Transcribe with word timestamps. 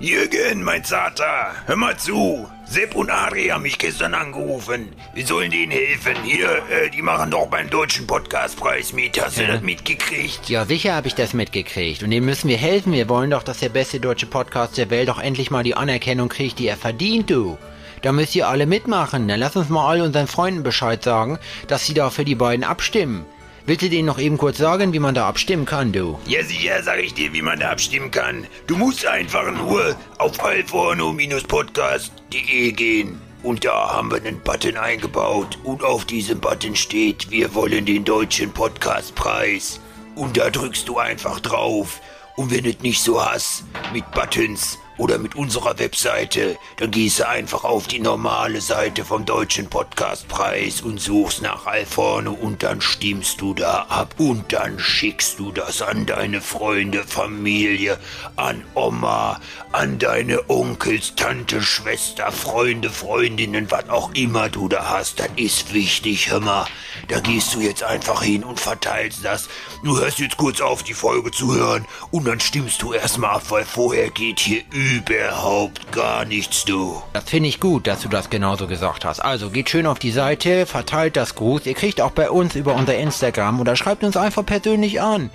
Jürgen, 0.00 0.64
mein 0.64 0.84
Zater, 0.84 1.52
hör 1.66 1.76
mal 1.76 1.96
zu. 1.96 2.48
Sepp 2.66 2.96
und 2.96 3.10
Adri 3.10 3.46
haben 3.48 3.62
mich 3.62 3.78
gestern 3.78 4.14
angerufen. 4.14 4.88
Wir 5.14 5.26
sollen 5.26 5.50
denen 5.50 5.70
helfen. 5.70 6.16
Hier, 6.24 6.62
äh, 6.68 6.90
die 6.90 7.02
machen 7.02 7.30
doch 7.30 7.46
beim 7.46 7.70
deutschen 7.70 8.06
Podcastpreis 8.06 8.92
mit. 8.92 9.22
Hast 9.22 9.38
du 9.38 9.46
das 9.46 9.60
mitgekriegt? 9.60 10.48
Ja, 10.48 10.64
sicher 10.64 10.94
habe 10.94 11.06
ich 11.06 11.14
das 11.14 11.32
mitgekriegt. 11.32 12.02
Und 12.02 12.10
dem 12.10 12.24
müssen 12.24 12.48
wir 12.48 12.56
helfen. 12.56 12.92
Wir 12.92 13.08
wollen 13.08 13.30
doch, 13.30 13.44
dass 13.44 13.60
der 13.60 13.68
beste 13.68 14.00
deutsche 14.00 14.26
Podcast 14.26 14.76
der 14.78 14.90
Welt 14.90 15.08
doch 15.08 15.20
endlich 15.20 15.50
mal 15.50 15.62
die 15.62 15.76
Anerkennung 15.76 16.28
kriegt, 16.28 16.58
die 16.58 16.66
er 16.66 16.76
verdient, 16.76 17.30
du. 17.30 17.56
Da 18.02 18.12
müsst 18.12 18.34
ihr 18.34 18.48
alle 18.48 18.66
mitmachen. 18.66 19.28
Dann 19.28 19.40
lass 19.40 19.56
uns 19.56 19.68
mal 19.68 19.88
all 19.88 20.00
unseren 20.00 20.26
Freunden 20.26 20.62
Bescheid 20.62 21.02
sagen, 21.04 21.38
dass 21.68 21.86
sie 21.86 21.94
da 21.94 22.10
für 22.10 22.24
die 22.24 22.34
beiden 22.34 22.64
abstimmen. 22.64 23.24
Willst 23.66 23.80
du 23.80 23.88
denen 23.88 24.04
noch 24.04 24.18
eben 24.18 24.36
kurz 24.36 24.58
sagen, 24.58 24.92
wie 24.92 24.98
man 24.98 25.14
da 25.14 25.26
abstimmen 25.26 25.64
kann, 25.64 25.90
du? 25.90 26.18
Ja, 26.26 26.44
sicher 26.44 26.82
sag 26.82 26.98
ich 26.98 27.14
dir, 27.14 27.32
wie 27.32 27.40
man 27.40 27.60
da 27.60 27.70
abstimmen 27.70 28.10
kann. 28.10 28.46
Du 28.66 28.76
musst 28.76 29.06
einfach 29.06 29.50
nur 29.52 29.96
auf 30.18 30.44
alforno-podcast.de 30.44 32.72
gehen. 32.72 33.18
Und 33.42 33.64
da 33.64 33.94
haben 33.94 34.10
wir 34.10 34.18
einen 34.18 34.40
Button 34.40 34.76
eingebaut. 34.76 35.58
Und 35.64 35.82
auf 35.82 36.04
diesem 36.04 36.40
Button 36.40 36.76
steht, 36.76 37.30
wir 37.30 37.54
wollen 37.54 37.86
den 37.86 38.04
deutschen 38.04 38.52
Podcastpreis. 38.52 39.80
Und 40.14 40.36
da 40.36 40.50
drückst 40.50 40.86
du 40.86 40.98
einfach 40.98 41.40
drauf. 41.40 42.02
Und 42.36 42.50
wenn 42.50 42.66
es 42.66 42.80
nicht 42.80 43.02
so 43.02 43.24
hast 43.24 43.64
mit 43.94 44.04
Buttons 44.10 44.78
oder 44.96 45.18
mit 45.18 45.34
unserer 45.34 45.78
Webseite, 45.78 46.56
dann 46.78 46.90
gehst 46.90 47.18
du 47.18 47.28
einfach 47.28 47.64
auf 47.64 47.88
die 47.88 48.00
normale 48.00 48.60
Seite 48.60 49.04
vom 49.04 49.24
Deutschen 49.24 49.68
Podcastpreis 49.68 50.82
und 50.82 51.00
suchst 51.00 51.42
nach 51.42 51.66
Alforno 51.66 52.32
und 52.32 52.62
dann 52.62 52.80
stimmst 52.80 53.40
du 53.40 53.54
da 53.54 53.86
ab 53.88 54.14
und 54.18 54.52
dann 54.52 54.78
schickst 54.78 55.38
du 55.38 55.52
das 55.52 55.82
an 55.82 56.06
deine 56.06 56.40
Freunde, 56.40 57.04
Familie, 57.04 57.98
an 58.36 58.62
Oma, 58.74 59.40
an 59.72 59.98
deine 59.98 60.48
Onkels, 60.48 61.14
Tante, 61.16 61.62
Schwester, 61.62 62.30
Freunde, 62.30 62.90
Freundinnen, 62.90 63.70
was 63.70 63.88
auch 63.88 64.12
immer 64.14 64.48
du 64.48 64.68
da 64.68 64.90
hast. 64.90 65.18
Das 65.20 65.30
ist 65.36 65.74
wichtig, 65.74 66.30
hör 66.30 66.40
mal. 66.40 66.66
Da 67.08 67.20
gehst 67.20 67.54
du 67.54 67.60
jetzt 67.60 67.82
einfach 67.82 68.22
hin 68.22 68.44
und 68.44 68.60
verteilst 68.60 69.24
das. 69.24 69.48
Du 69.82 69.98
hörst 69.98 70.18
jetzt 70.18 70.36
kurz 70.36 70.60
auf, 70.60 70.82
die 70.82 70.94
Folge 70.94 71.30
zu 71.30 71.54
hören 71.54 71.84
und 72.10 72.26
dann 72.26 72.40
stimmst 72.40 72.80
du 72.82 72.92
erstmal 72.92 73.36
ab, 73.36 73.44
weil 73.48 73.64
vorher 73.64 74.10
geht 74.10 74.40
hier 74.40 74.62
überhaupt 74.84 75.92
gar 75.92 76.26
nichts, 76.26 76.64
du. 76.66 77.02
Das 77.14 77.24
finde 77.24 77.48
ich 77.48 77.58
gut, 77.58 77.86
dass 77.86 78.02
du 78.02 78.08
das 78.08 78.28
genauso 78.28 78.66
gesagt 78.66 79.04
hast. 79.06 79.20
Also 79.20 79.48
geht 79.48 79.70
schön 79.70 79.86
auf 79.86 79.98
die 79.98 80.10
Seite, 80.10 80.66
verteilt 80.66 81.16
das 81.16 81.34
Gruß. 81.34 81.64
Ihr 81.64 81.74
kriegt 81.74 82.02
auch 82.02 82.10
bei 82.10 82.30
uns 82.30 82.54
über 82.54 82.74
unser 82.74 82.96
Instagram 82.96 83.60
oder 83.60 83.76
schreibt 83.76 84.04
uns 84.04 84.16
einfach 84.16 84.44
persönlich 84.44 85.00
an. 85.00 85.30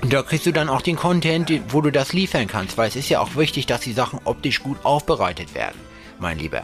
Und 0.00 0.12
da 0.12 0.22
kriegst 0.22 0.46
du 0.46 0.52
dann 0.52 0.70
auch 0.70 0.80
den 0.80 0.96
Content, 0.96 1.52
wo 1.68 1.82
du 1.82 1.90
das 1.90 2.14
liefern 2.14 2.46
kannst, 2.46 2.78
weil 2.78 2.88
es 2.88 2.96
ist 2.96 3.10
ja 3.10 3.20
auch 3.20 3.36
wichtig, 3.36 3.66
dass 3.66 3.80
die 3.80 3.92
Sachen 3.92 4.20
optisch 4.24 4.62
gut 4.62 4.78
aufbereitet 4.84 5.54
werden, 5.54 5.78
mein 6.18 6.38
Lieber. 6.38 6.62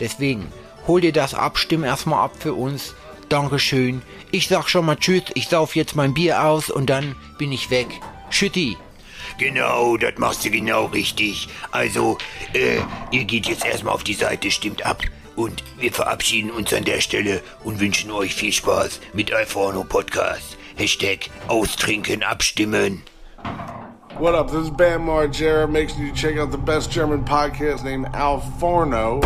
Deswegen, 0.00 0.48
hol 0.86 1.02
dir 1.02 1.12
das 1.12 1.34
ab, 1.34 1.58
stimm 1.58 1.84
erstmal 1.84 2.24
ab 2.24 2.32
für 2.38 2.54
uns. 2.54 2.94
Dankeschön. 3.28 4.02
Ich 4.30 4.48
sag 4.48 4.68
schon 4.68 4.86
mal 4.86 4.96
Tschüss, 4.96 5.24
ich 5.34 5.48
sauf 5.48 5.76
jetzt 5.76 5.94
mein 5.96 6.14
Bier 6.14 6.44
aus 6.44 6.70
und 6.70 6.88
dann 6.88 7.16
bin 7.38 7.52
ich 7.52 7.70
weg. 7.70 7.88
Schütti. 8.30 8.76
Genau, 9.38 9.96
das 9.96 10.16
machst 10.16 10.44
du 10.44 10.50
genau 10.50 10.86
richtig. 10.86 11.48
Also, 11.72 12.18
äh, 12.52 12.78
ihr 13.10 13.24
geht 13.24 13.46
jetzt 13.46 13.64
erstmal 13.64 13.94
auf 13.94 14.04
die 14.04 14.14
Seite, 14.14 14.50
stimmt 14.50 14.86
ab. 14.86 15.02
Und 15.34 15.64
wir 15.78 15.92
verabschieden 15.92 16.52
uns 16.52 16.72
an 16.72 16.84
der 16.84 17.00
Stelle 17.00 17.42
und 17.64 17.80
wünschen 17.80 18.12
euch 18.12 18.34
viel 18.34 18.52
Spaß 18.52 19.00
mit 19.12 19.32
Alforno 19.32 19.82
Podcast. 19.82 20.56
Hashtag 20.76 21.30
Austrinken 21.48 22.22
abstimmen. 22.22 23.02
What 24.20 24.36
up? 24.36 24.48
This 24.48 24.66
is 24.66 24.70
Bam 24.70 25.06
Margera. 25.08 25.66
Make 25.66 25.90
sure 25.90 26.04
you 26.04 26.12
check 26.12 26.38
out 26.38 26.52
the 26.52 26.58
best 26.58 26.92
German 26.92 27.24
podcast 27.24 27.84
named 27.84 28.06
Al 28.14 28.40
Forno. 28.60 29.20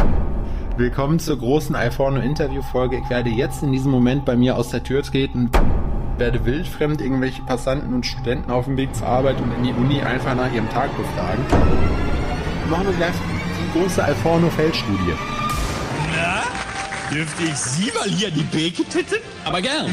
Willkommen 0.78 1.18
zur 1.18 1.36
großen 1.36 1.76
iPhone 1.76 2.16
Interview-Folge. 2.22 2.96
Ich 2.96 3.10
werde 3.10 3.28
jetzt 3.28 3.62
in 3.62 3.72
diesem 3.72 3.90
Moment 3.90 4.24
bei 4.24 4.36
mir 4.36 4.56
aus 4.56 4.70
der 4.70 4.82
Tür 4.82 5.02
treten, 5.02 5.50
werde 6.18 6.44
wildfremd 6.44 7.00
irgendwelche 7.00 7.42
Passanten 7.42 7.94
und 7.94 8.04
Studenten 8.06 8.50
auf 8.50 8.64
dem 8.64 8.76
Weg 8.76 8.94
zur 8.94 9.06
Arbeit 9.06 9.40
und 9.40 9.52
in 9.56 9.62
die 9.64 9.72
Uni 9.72 10.00
einfach 10.02 10.34
nach 10.34 10.52
ihrem 10.52 10.68
Tag 10.70 10.96
befragen. 10.96 11.44
Machen 12.70 12.86
wir 12.86 12.94
gleich 12.94 13.14
die 13.14 13.78
große 13.78 14.02
Alforno-Feldstudie. 14.02 15.14
Dürfte 17.12 17.42
ich 17.44 17.54
Sie 17.54 17.90
mal 17.92 18.08
hier 18.08 18.30
die 18.30 18.42
Beke 18.42 18.84
titten? 18.84 19.16
Aber 19.44 19.62
gern. 19.62 19.86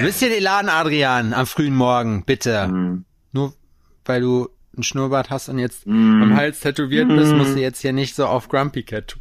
Wisst 0.00 0.22
ihr 0.22 0.30
den 0.30 0.42
Laden, 0.42 0.70
Adrian, 0.70 1.34
am 1.34 1.46
frühen 1.46 1.74
Morgen, 1.74 2.24
bitte. 2.24 2.68
Mhm. 2.68 3.04
Nur 3.32 3.52
weil 4.06 4.22
du 4.22 4.48
einen 4.74 4.84
Schnurrbart 4.84 5.28
hast 5.28 5.50
und 5.50 5.58
jetzt 5.58 5.86
am 5.86 6.34
Hals 6.34 6.60
tätowiert 6.60 7.08
bist, 7.08 7.34
musst 7.34 7.56
du 7.56 7.60
jetzt 7.60 7.80
hier 7.82 7.92
nicht 7.92 8.14
so 8.14 8.26
auf 8.26 8.48
Grumpy 8.48 8.84
Cat. 8.84 9.08
tun. 9.08 9.20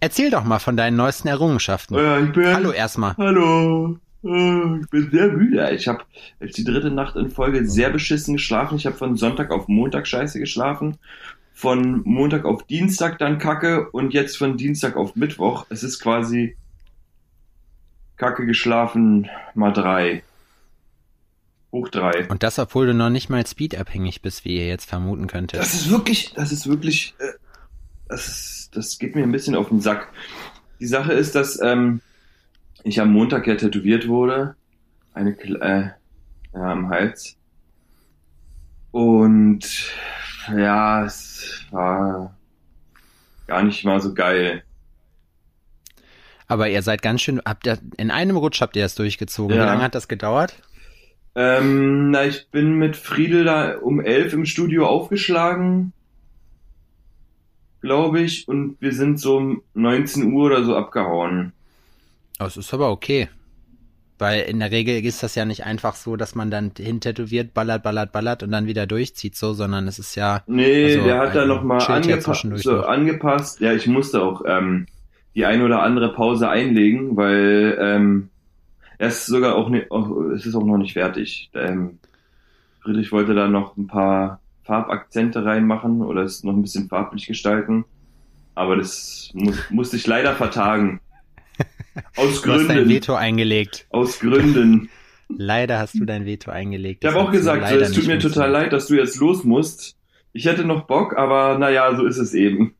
Erzähl 0.00 0.30
doch 0.30 0.44
mal 0.44 0.58
von 0.58 0.76
deinen 0.76 0.96
neuesten 0.96 1.28
Errungenschaften. 1.28 1.96
Ja, 1.96 2.20
ich 2.20 2.32
bin, 2.32 2.54
Hallo 2.54 2.70
erstmal. 2.70 3.14
Hallo. 3.18 3.98
Äh, 4.24 4.80
Ich 4.80 4.90
bin 4.90 5.10
sehr 5.10 5.28
müde. 5.28 5.70
Ich 5.72 5.88
habe 5.88 6.04
jetzt 6.40 6.58
die 6.58 6.64
dritte 6.64 6.90
Nacht 6.90 7.16
in 7.16 7.30
Folge 7.30 7.66
sehr 7.66 7.90
beschissen 7.90 8.34
geschlafen. 8.34 8.76
Ich 8.76 8.86
habe 8.86 8.96
von 8.96 9.16
Sonntag 9.16 9.50
auf 9.50 9.68
Montag 9.68 10.06
scheiße 10.06 10.38
geschlafen. 10.38 10.98
Von 11.52 12.02
Montag 12.04 12.44
auf 12.44 12.64
Dienstag 12.64 13.18
dann 13.18 13.38
Kacke 13.38 13.90
und 13.90 14.12
jetzt 14.12 14.36
von 14.36 14.56
Dienstag 14.56 14.96
auf 14.96 15.16
Mittwoch. 15.16 15.66
Es 15.70 15.82
ist 15.82 16.00
quasi 16.00 16.56
Kacke 18.16 18.46
geschlafen 18.46 19.28
mal 19.54 19.72
drei. 19.72 20.22
Hoch 21.72 21.88
drei. 21.88 22.28
Und 22.28 22.42
das, 22.42 22.58
obwohl 22.58 22.86
du 22.86 22.94
noch 22.94 23.10
nicht 23.10 23.28
mal 23.28 23.46
speedabhängig 23.46 24.22
bist, 24.22 24.44
wie 24.44 24.56
ihr 24.56 24.66
jetzt 24.66 24.88
vermuten 24.88 25.26
könntet. 25.26 25.60
Das 25.60 25.74
ist 25.74 25.90
wirklich, 25.90 26.32
das 26.34 26.52
ist 26.52 26.66
wirklich, 26.66 27.14
äh, 27.18 27.32
das, 28.08 28.28
ist, 28.28 28.76
das 28.76 28.98
geht 28.98 29.14
mir 29.14 29.22
ein 29.22 29.32
bisschen 29.32 29.54
auf 29.54 29.68
den 29.68 29.80
Sack. 29.80 30.08
Die 30.80 30.86
Sache 30.86 31.12
ist, 31.12 31.34
dass 31.34 31.60
ähm, 31.60 32.00
ich 32.86 33.00
am 33.00 33.12
Montag 33.12 33.46
ja 33.48 33.56
tätowiert 33.56 34.06
wurde, 34.06 34.54
eine 35.12 35.30
äh, 35.30 35.90
ja, 36.54 36.72
am 36.72 36.88
Hals. 36.88 37.36
Und 38.92 39.92
ja, 40.56 41.04
es 41.04 41.64
war 41.72 42.36
gar 43.48 43.64
nicht 43.64 43.84
mal 43.84 44.00
so 44.00 44.14
geil. 44.14 44.62
Aber 46.46 46.68
ihr 46.68 46.80
seid 46.82 47.02
ganz 47.02 47.22
schön, 47.22 47.42
habt 47.44 47.66
ihr, 47.66 47.78
in 47.96 48.12
einem 48.12 48.36
Rutsch 48.36 48.60
habt 48.60 48.76
ihr 48.76 48.82
das 48.82 48.94
durchgezogen. 48.94 49.56
Ja. 49.56 49.64
Wie 49.64 49.66
lange 49.66 49.82
hat 49.82 49.96
das 49.96 50.06
gedauert? 50.06 50.54
Ähm, 51.34 52.12
na, 52.12 52.24
ich 52.24 52.48
bin 52.50 52.78
mit 52.78 52.96
Friedel 52.96 53.44
da 53.44 53.78
um 53.78 54.00
elf 54.00 54.32
im 54.32 54.46
Studio 54.46 54.86
aufgeschlagen, 54.86 55.92
glaube 57.82 58.20
ich, 58.20 58.46
und 58.46 58.80
wir 58.80 58.92
sind 58.92 59.18
so 59.18 59.36
um 59.38 59.62
19 59.74 60.32
Uhr 60.32 60.46
oder 60.46 60.64
so 60.64 60.76
abgehauen. 60.76 61.52
Es 62.38 62.56
ist 62.56 62.72
aber 62.74 62.90
okay. 62.90 63.28
Weil 64.18 64.42
in 64.42 64.60
der 64.60 64.70
Regel 64.70 65.04
ist 65.04 65.22
das 65.22 65.34
ja 65.34 65.44
nicht 65.44 65.64
einfach 65.64 65.94
so, 65.94 66.16
dass 66.16 66.34
man 66.34 66.50
dann 66.50 66.72
hintätowiert, 66.76 67.52
ballert, 67.52 67.82
ballert, 67.82 68.12
ballert 68.12 68.42
und 68.42 68.50
dann 68.50 68.66
wieder 68.66 68.86
durchzieht, 68.86 69.36
so, 69.36 69.52
sondern 69.52 69.86
es 69.88 69.98
ist 69.98 70.14
ja. 70.14 70.42
Nee, 70.46 70.94
Also, 70.94 71.04
der 71.04 71.18
hat 71.18 71.34
da 71.34 71.44
nochmal 71.44 71.82
angepasst, 71.86 72.46
so, 72.54 72.80
angepasst. 72.82 73.60
Ja, 73.60 73.74
ich 73.74 73.86
musste 73.86 74.22
auch 74.22 74.42
ähm, 74.46 74.86
die 75.34 75.44
ein 75.44 75.60
oder 75.60 75.82
andere 75.82 76.14
Pause 76.14 76.48
einlegen, 76.48 77.16
weil 77.16 77.76
ähm, 77.78 78.30
er 78.96 79.08
ist 79.08 79.26
sogar 79.26 79.54
auch, 79.54 79.68
nicht, 79.68 79.90
auch 79.90 80.10
es 80.34 80.46
ist 80.46 80.54
auch 80.54 80.64
noch 80.64 80.78
nicht 80.78 80.94
fertig. 80.94 81.50
Ähm, 81.52 81.98
Friedrich 82.80 83.12
wollte 83.12 83.34
da 83.34 83.48
noch 83.48 83.76
ein 83.76 83.86
paar 83.86 84.40
Farbakzente 84.64 85.44
reinmachen 85.44 86.00
oder 86.00 86.22
es 86.22 86.42
noch 86.42 86.54
ein 86.54 86.62
bisschen 86.62 86.88
farblich 86.88 87.26
gestalten, 87.26 87.84
aber 88.54 88.76
das 88.76 89.30
muss, 89.34 89.58
musste 89.70 89.96
ich 89.96 90.06
leider 90.06 90.34
vertagen. 90.34 91.00
Aus 92.16 92.42
Du 92.42 92.52
hast 92.52 92.68
dein 92.68 92.76
Gründen. 92.76 92.90
Veto 92.90 93.14
eingelegt. 93.14 93.86
Aus 93.90 94.18
Gründen. 94.20 94.90
Leider 95.28 95.78
hast 95.78 95.94
du 95.94 96.04
dein 96.04 96.24
Veto 96.24 96.50
eingelegt. 96.50 97.02
Ich 97.02 97.10
habe 97.10 97.20
auch 97.20 97.32
gesagt, 97.32 97.68
so, 97.68 97.76
es 97.76 97.92
tut 97.92 98.06
mir 98.06 98.18
total 98.18 98.50
leid, 98.50 98.72
dass 98.72 98.86
du 98.86 98.94
jetzt 98.94 99.16
los 99.16 99.42
musst. 99.44 99.96
Ich 100.32 100.44
hätte 100.44 100.64
noch 100.64 100.86
Bock, 100.86 101.16
aber 101.16 101.58
naja, 101.58 101.96
so 101.96 102.06
ist 102.06 102.18
es 102.18 102.32
eben. 102.34 102.74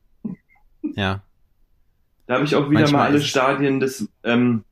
Ja. 0.95 1.23
Da 2.27 2.35
habe 2.35 2.45
ich 2.45 2.55
auch 2.55 2.69
wieder 2.69 2.81
Manchmal 2.81 3.01
mal 3.01 3.07
alle 3.09 3.21
Stadien 3.21 3.79
des, 3.79 4.07
ähm, 4.23 4.63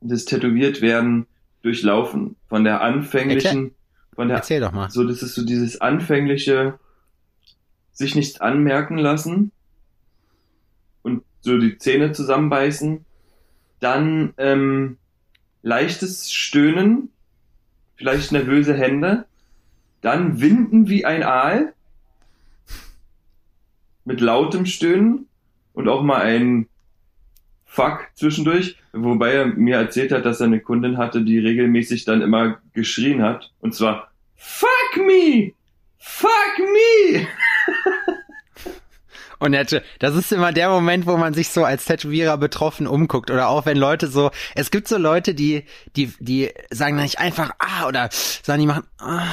des 0.00 0.24
Tätowiertwerden 0.24 1.26
durchlaufen. 1.62 2.36
Von 2.48 2.64
der 2.64 2.82
anfänglichen, 2.82 3.74
von 4.14 4.28
der, 4.28 4.38
Erzähl 4.38 4.60
doch 4.60 4.72
mal. 4.72 4.90
so, 4.90 5.04
das 5.04 5.22
ist 5.22 5.34
so 5.34 5.44
dieses 5.44 5.80
anfängliche, 5.80 6.78
sich 7.92 8.14
nichts 8.14 8.40
anmerken 8.40 8.98
lassen 8.98 9.52
und 11.02 11.22
so 11.40 11.58
die 11.58 11.78
Zähne 11.78 12.12
zusammenbeißen. 12.12 13.04
Dann 13.80 14.34
ähm, 14.38 14.98
leichtes 15.62 16.32
Stöhnen, 16.32 17.10
vielleicht 17.96 18.32
nervöse 18.32 18.74
Hände. 18.74 19.26
Dann 20.00 20.40
winden 20.40 20.88
wie 20.88 21.04
ein 21.04 21.22
Aal 21.22 21.72
mit 24.04 24.20
lautem 24.20 24.66
Stöhnen 24.66 25.26
und 25.72 25.88
auch 25.88 26.02
mal 26.02 26.20
ein 26.20 26.68
Fuck 27.64 28.08
zwischendurch, 28.14 28.76
wobei 28.92 29.32
er 29.32 29.46
mir 29.46 29.76
erzählt 29.76 30.12
hat, 30.12 30.24
dass 30.24 30.40
er 30.40 30.46
eine 30.46 30.60
Kundin 30.60 30.98
hatte, 30.98 31.24
die 31.24 31.38
regelmäßig 31.38 32.04
dann 32.04 32.22
immer 32.22 32.60
geschrien 32.72 33.22
hat 33.22 33.52
und 33.60 33.74
zwar 33.74 34.12
Fuck 34.36 35.04
me! 35.04 35.52
Fuck 35.98 36.58
me! 36.58 37.26
Und 39.38 39.52
das 39.52 40.14
ist 40.14 40.32
immer 40.32 40.52
der 40.52 40.68
Moment, 40.68 41.06
wo 41.06 41.16
man 41.16 41.34
sich 41.34 41.48
so 41.48 41.64
als 41.64 41.84
Tätowierer 41.84 42.38
betroffen 42.38 42.86
umguckt. 42.86 43.30
Oder 43.30 43.48
auch 43.48 43.66
wenn 43.66 43.76
Leute 43.76 44.08
so, 44.08 44.30
es 44.54 44.70
gibt 44.70 44.88
so 44.88 44.96
Leute, 44.96 45.34
die, 45.34 45.64
die, 45.96 46.12
die 46.18 46.50
sagen 46.70 46.96
dann 46.96 47.04
nicht 47.04 47.18
einfach 47.18 47.50
ah 47.58 47.86
oder 47.86 48.08
sagen, 48.10 48.60
die 48.60 48.66
machen 48.66 48.84
ah. 48.98 49.26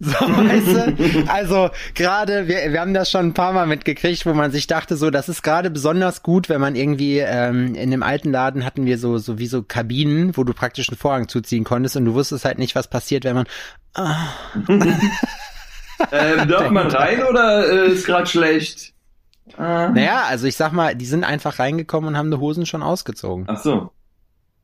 So, 0.00 0.12
weißt 0.14 0.98
du? 0.98 1.28
Also 1.28 1.70
gerade, 1.94 2.48
wir, 2.48 2.72
wir 2.72 2.80
haben 2.80 2.94
das 2.94 3.10
schon 3.10 3.26
ein 3.26 3.34
paar 3.34 3.52
Mal 3.52 3.66
mitgekriegt, 3.66 4.26
wo 4.26 4.34
man 4.34 4.50
sich 4.50 4.66
dachte, 4.66 4.96
so, 4.96 5.10
das 5.10 5.28
ist 5.28 5.42
gerade 5.42 5.70
besonders 5.70 6.22
gut, 6.22 6.48
wenn 6.48 6.60
man 6.60 6.74
irgendwie, 6.74 7.18
ähm, 7.18 7.74
in 7.74 7.90
dem 7.90 8.02
alten 8.02 8.32
Laden 8.32 8.64
hatten 8.64 8.86
wir 8.86 8.98
so, 8.98 9.18
so 9.18 9.38
wie 9.38 9.46
so 9.46 9.62
Kabinen, 9.62 10.36
wo 10.36 10.44
du 10.44 10.52
praktisch 10.52 10.88
einen 10.88 10.98
Vorhang 10.98 11.28
zuziehen 11.28 11.64
konntest 11.64 11.96
und 11.96 12.04
du 12.04 12.14
wusstest 12.14 12.44
halt 12.44 12.58
nicht, 12.58 12.74
was 12.74 12.88
passiert, 12.88 13.24
wenn 13.24 13.36
man 13.36 13.46
ah. 13.94 14.28
ähm, 16.12 16.48
darf 16.48 16.70
man 16.70 16.88
rein 16.88 17.22
oder 17.24 17.68
äh, 17.68 17.92
ist 17.92 18.06
gerade 18.06 18.26
schlecht? 18.26 18.92
Ah. 19.56 19.88
Naja, 19.88 20.24
also 20.28 20.46
ich 20.46 20.56
sag 20.56 20.72
mal, 20.72 20.94
die 20.94 21.06
sind 21.06 21.24
einfach 21.24 21.58
reingekommen 21.58 22.08
und 22.08 22.16
haben 22.16 22.30
die 22.30 22.38
Hosen 22.38 22.66
schon 22.66 22.82
ausgezogen. 22.82 23.44
Ach 23.48 23.58
so. 23.58 23.90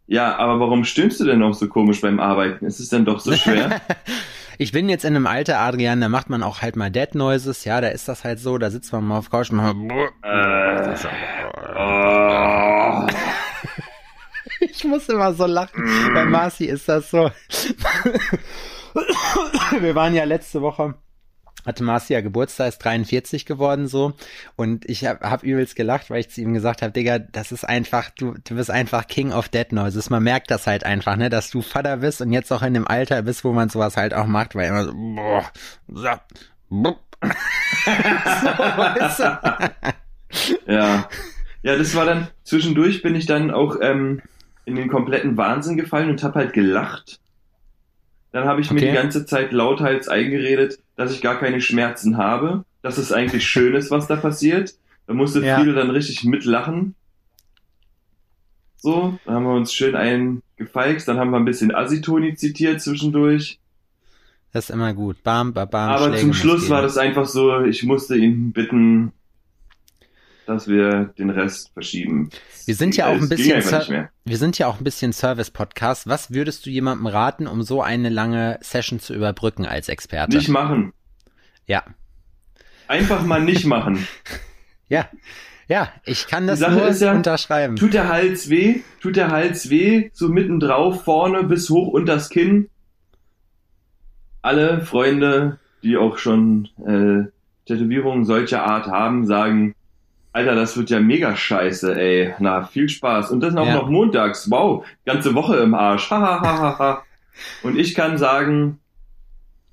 Ja, 0.07 0.37
aber 0.39 0.59
warum 0.59 0.85
stöhnst 0.85 1.21
du 1.21 1.25
denn 1.25 1.43
auch 1.43 1.55
so 1.55 1.69
komisch 1.69 2.01
beim 2.01 2.19
Arbeiten? 2.19 2.67
Ist 2.67 2.81
es 2.81 2.89
denn 2.89 3.05
doch 3.05 3.21
so 3.21 3.33
schwer? 3.33 3.81
ich 4.59 4.73
bin 4.73 4.89
jetzt 4.89 5.05
in 5.05 5.15
einem 5.15 5.29
Alter, 5.29 5.61
Adrian, 5.61 6.01
da 6.01 6.09
macht 6.09 6.31
man 6.31 6.43
auch 6.43 6.63
halt 6.63 6.75
mal 6.75 6.91
Dead 6.91 7.15
Noises, 7.15 7.65
ja, 7.65 7.81
da 7.81 7.89
ist 7.89 8.09
das 8.09 8.25
halt 8.25 8.41
so, 8.41 8.59
da 8.59 8.71
sitzt 8.71 8.93
man 8.93 9.05
mal 9.05 9.19
auf 9.19 9.31
Couch 9.31 9.51
und 9.51 9.59
macht 9.59 9.77
äh, 10.25 10.97
oh. 11.79 13.07
Ich 14.61 14.85
muss 14.85 15.09
immer 15.09 15.33
so 15.33 15.47
lachen. 15.47 15.85
Bei 16.13 16.25
Marci 16.25 16.65
ist 16.65 16.89
das 16.89 17.11
so. 17.11 17.31
Wir 19.79 19.95
waren 19.95 20.15
ja 20.15 20.25
letzte 20.25 20.61
Woche 20.61 20.95
hatte 21.67 21.85
Marcia 21.85 22.21
Geburtstag, 22.21 22.69
ist 22.69 22.79
43 22.79 23.47
geworden 23.47 23.87
so 23.87 24.15
und 24.57 24.89
ich 24.89 25.07
habe 25.07 25.29
hab 25.29 25.43
übelst 25.43 25.77
gelacht, 25.77 26.11
weil 26.11 26.21
ich 26.21 26.31
zu 26.31 26.41
ihm 26.41 26.55
gesagt 26.55 26.83
habe, 26.83 26.93
Digga, 26.93 27.19
das 27.19 27.53
ist 27.53 27.65
einfach, 27.65 28.11
du, 28.11 28.35
du 28.45 28.55
bist 28.57 28.71
einfach 28.71 29.07
King 29.07 29.33
of 29.33 29.49
Dead 29.49 29.73
Noises. 29.73 30.11
Man 30.11 30.23
merkt 30.23 30.51
das 30.51 30.67
halt 30.67 30.85
einfach, 30.85 31.17
ne, 31.17 31.31
dass 31.31 31.51
du 31.51 31.63
Vater 31.63 31.99
bist 31.99 32.21
und 32.21 32.33
jetzt 32.33 32.53
auch 32.53 32.63
in 32.63 32.75
dem 32.75 32.87
Alter 32.87 33.23
bist, 33.23 33.45
wo 33.45 33.53
man 33.53 33.69
sowas 33.69 33.97
halt 33.97 34.15
auch 34.15 34.27
macht, 34.27 34.55
weil 34.55 34.69
immer 34.69 34.85
so, 34.85 34.93
boah, 34.95 35.45
so, 35.89 36.09
so 37.23 37.29
weißt 37.89 39.21
du? 39.21 39.41
ja. 40.67 41.09
Ja, 41.63 41.77
das 41.77 41.95
war 41.95 42.07
dann, 42.07 42.29
zwischendurch 42.43 43.03
bin 43.03 43.15
ich 43.15 43.27
dann 43.27 43.51
auch 43.51 43.77
ähm, 43.83 44.23
in 44.65 44.77
den 44.77 44.89
kompletten 44.89 45.37
Wahnsinn 45.37 45.77
gefallen 45.77 46.09
und 46.09 46.23
habe 46.23 46.39
halt 46.39 46.53
gelacht 46.55 47.21
dann 48.33 48.45
habe 48.45 48.61
ich 48.61 48.71
okay. 48.71 48.75
mir 48.75 48.87
die 48.89 48.97
ganze 48.97 49.27
Zeit 49.27 49.53
lauthals 49.53 50.09
eingeredet, 50.09 50.79
dass 50.97 51.13
ich 51.13 51.21
gar 51.21 51.39
keine 51.39 51.61
Schmerzen 51.61 52.17
habe, 52.17 52.65
dass 52.83 52.99
es 52.99 53.13
eigentlich 53.13 53.47
schön 53.47 53.75
ist, 53.75 53.91
was 53.91 54.07
da 54.07 54.17
passiert. 54.17 54.75
Da 55.07 55.15
musste 55.15 55.45
ja. 55.45 55.57
Friedel 55.57 55.75
dann 55.75 55.91
richtig 55.91 56.25
mitlachen. 56.25 56.95
So, 58.77 59.19
dann 59.25 59.35
haben 59.35 59.45
wir 59.45 59.55
uns 59.55 59.75
schön 59.75 59.95
eingefeixt, 59.95 61.07
dann 61.07 61.19
haben 61.19 61.31
wir 61.31 61.37
ein 61.37 61.45
bisschen 61.45 61.75
Asitoni 61.75 62.35
zitiert 62.35 62.81
zwischendurch. 62.81 63.59
Das 64.53 64.65
ist 64.65 64.71
immer 64.71 64.95
gut. 64.95 65.23
Bam, 65.23 65.53
bam, 65.53 65.69
bam. 65.69 65.91
Aber 65.91 66.07
Schläge 66.07 66.21
zum 66.21 66.33
Schluss 66.33 66.71
war 66.71 66.83
das 66.83 66.97
einfach 66.97 67.27
so, 67.27 67.61
ich 67.63 67.85
musste 67.85 68.17
ihn 68.17 68.53
bitten, 68.53 69.13
dass 70.51 70.67
wir 70.67 71.05
den 71.17 71.31
Rest 71.31 71.71
verschieben. 71.73 72.29
Wir 72.67 72.75
sind 72.75 72.97
ja 72.97 73.07
auch 73.07 73.15
ein 73.15 73.29
bisschen, 73.29 73.63
wir 74.25 74.37
sind 74.37 74.59
ja 74.59 74.67
auch 74.67 74.79
ein 74.79 74.85
bisschen 74.85 75.13
Service-Podcast. 75.13 76.09
Was 76.09 76.33
würdest 76.33 76.67
du 76.67 76.71
jemandem 76.71 77.07
raten, 77.07 77.47
um 77.47 77.63
so 77.63 77.83
eine 77.83 78.09
lange 78.09 78.59
Session 78.61 78.99
zu 78.99 79.15
überbrücken 79.15 79.65
als 79.65 79.89
Experte? 79.89 80.37
Nicht 80.37 80.49
machen. 80.49 80.93
Ja. 81.67 81.85
Einfach 82.89 83.23
mal 83.23 83.41
nicht 83.41 83.65
machen. 83.65 84.05
ja. 84.89 85.09
Ja, 85.69 85.93
ich 86.05 86.27
kann 86.27 86.49
das 86.49 86.59
nur 86.59 86.91
ja, 86.91 87.13
unterschreiben. 87.13 87.77
Tut 87.77 87.95
der 87.95 88.09
Hals 88.09 88.51
weh? 88.51 88.81
Tut 89.01 89.15
der 89.15 89.31
Hals 89.31 89.71
weh? 89.71 90.11
So 90.13 90.29
mittendrauf, 90.29 91.05
vorne 91.05 91.45
bis 91.45 91.71
hoch 91.71 91.93
unters 91.93 92.29
Kinn? 92.29 92.69
Alle 94.43 94.81
Freunde, 94.81 95.61
die 95.85 95.97
auch 95.97 96.19
schon 96.19 96.69
äh, 96.85 97.31
Tätowierungen 97.67 98.25
solcher 98.25 98.65
Art 98.65 98.89
haben, 98.89 99.27
sagen, 99.27 99.77
Alter, 100.33 100.55
das 100.55 100.77
wird 100.77 100.91
ja 100.91 101.01
mega 101.01 101.35
scheiße, 101.35 102.01
ey. 102.01 102.35
Na, 102.39 102.65
viel 102.65 102.89
Spaß. 102.89 103.31
Und 103.31 103.41
das 103.41 103.57
auch 103.57 103.67
ja. 103.67 103.75
noch 103.75 103.89
montags. 103.89 104.51
Wow, 104.51 104.87
ganze 105.05 105.35
Woche 105.35 105.57
im 105.57 105.75
Arsch. 105.75 106.11
Hahaha. 106.11 107.03
Und 107.63 107.79
ich 107.79 107.95
kann 107.95 108.17
sagen, 108.19 108.79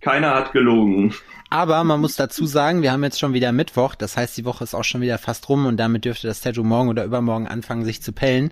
keiner 0.01 0.33
hat 0.33 0.53
gelogen. 0.53 1.13
Aber 1.49 1.83
man 1.83 2.01
muss 2.01 2.15
dazu 2.15 2.45
sagen, 2.45 2.81
wir 2.81 2.91
haben 2.91 3.03
jetzt 3.03 3.19
schon 3.19 3.33
wieder 3.33 3.51
Mittwoch, 3.51 3.95
das 3.95 4.17
heißt, 4.17 4.35
die 4.35 4.45
Woche 4.45 4.63
ist 4.63 4.73
auch 4.73 4.83
schon 4.83 4.99
wieder 4.99 5.17
fast 5.17 5.47
rum 5.47 5.65
und 5.65 5.77
damit 5.77 6.03
dürfte 6.03 6.27
das 6.27 6.41
Tattoo 6.41 6.63
morgen 6.63 6.89
oder 6.89 7.05
übermorgen 7.05 7.47
anfangen, 7.47 7.85
sich 7.85 8.01
zu 8.01 8.11
pellen. 8.11 8.51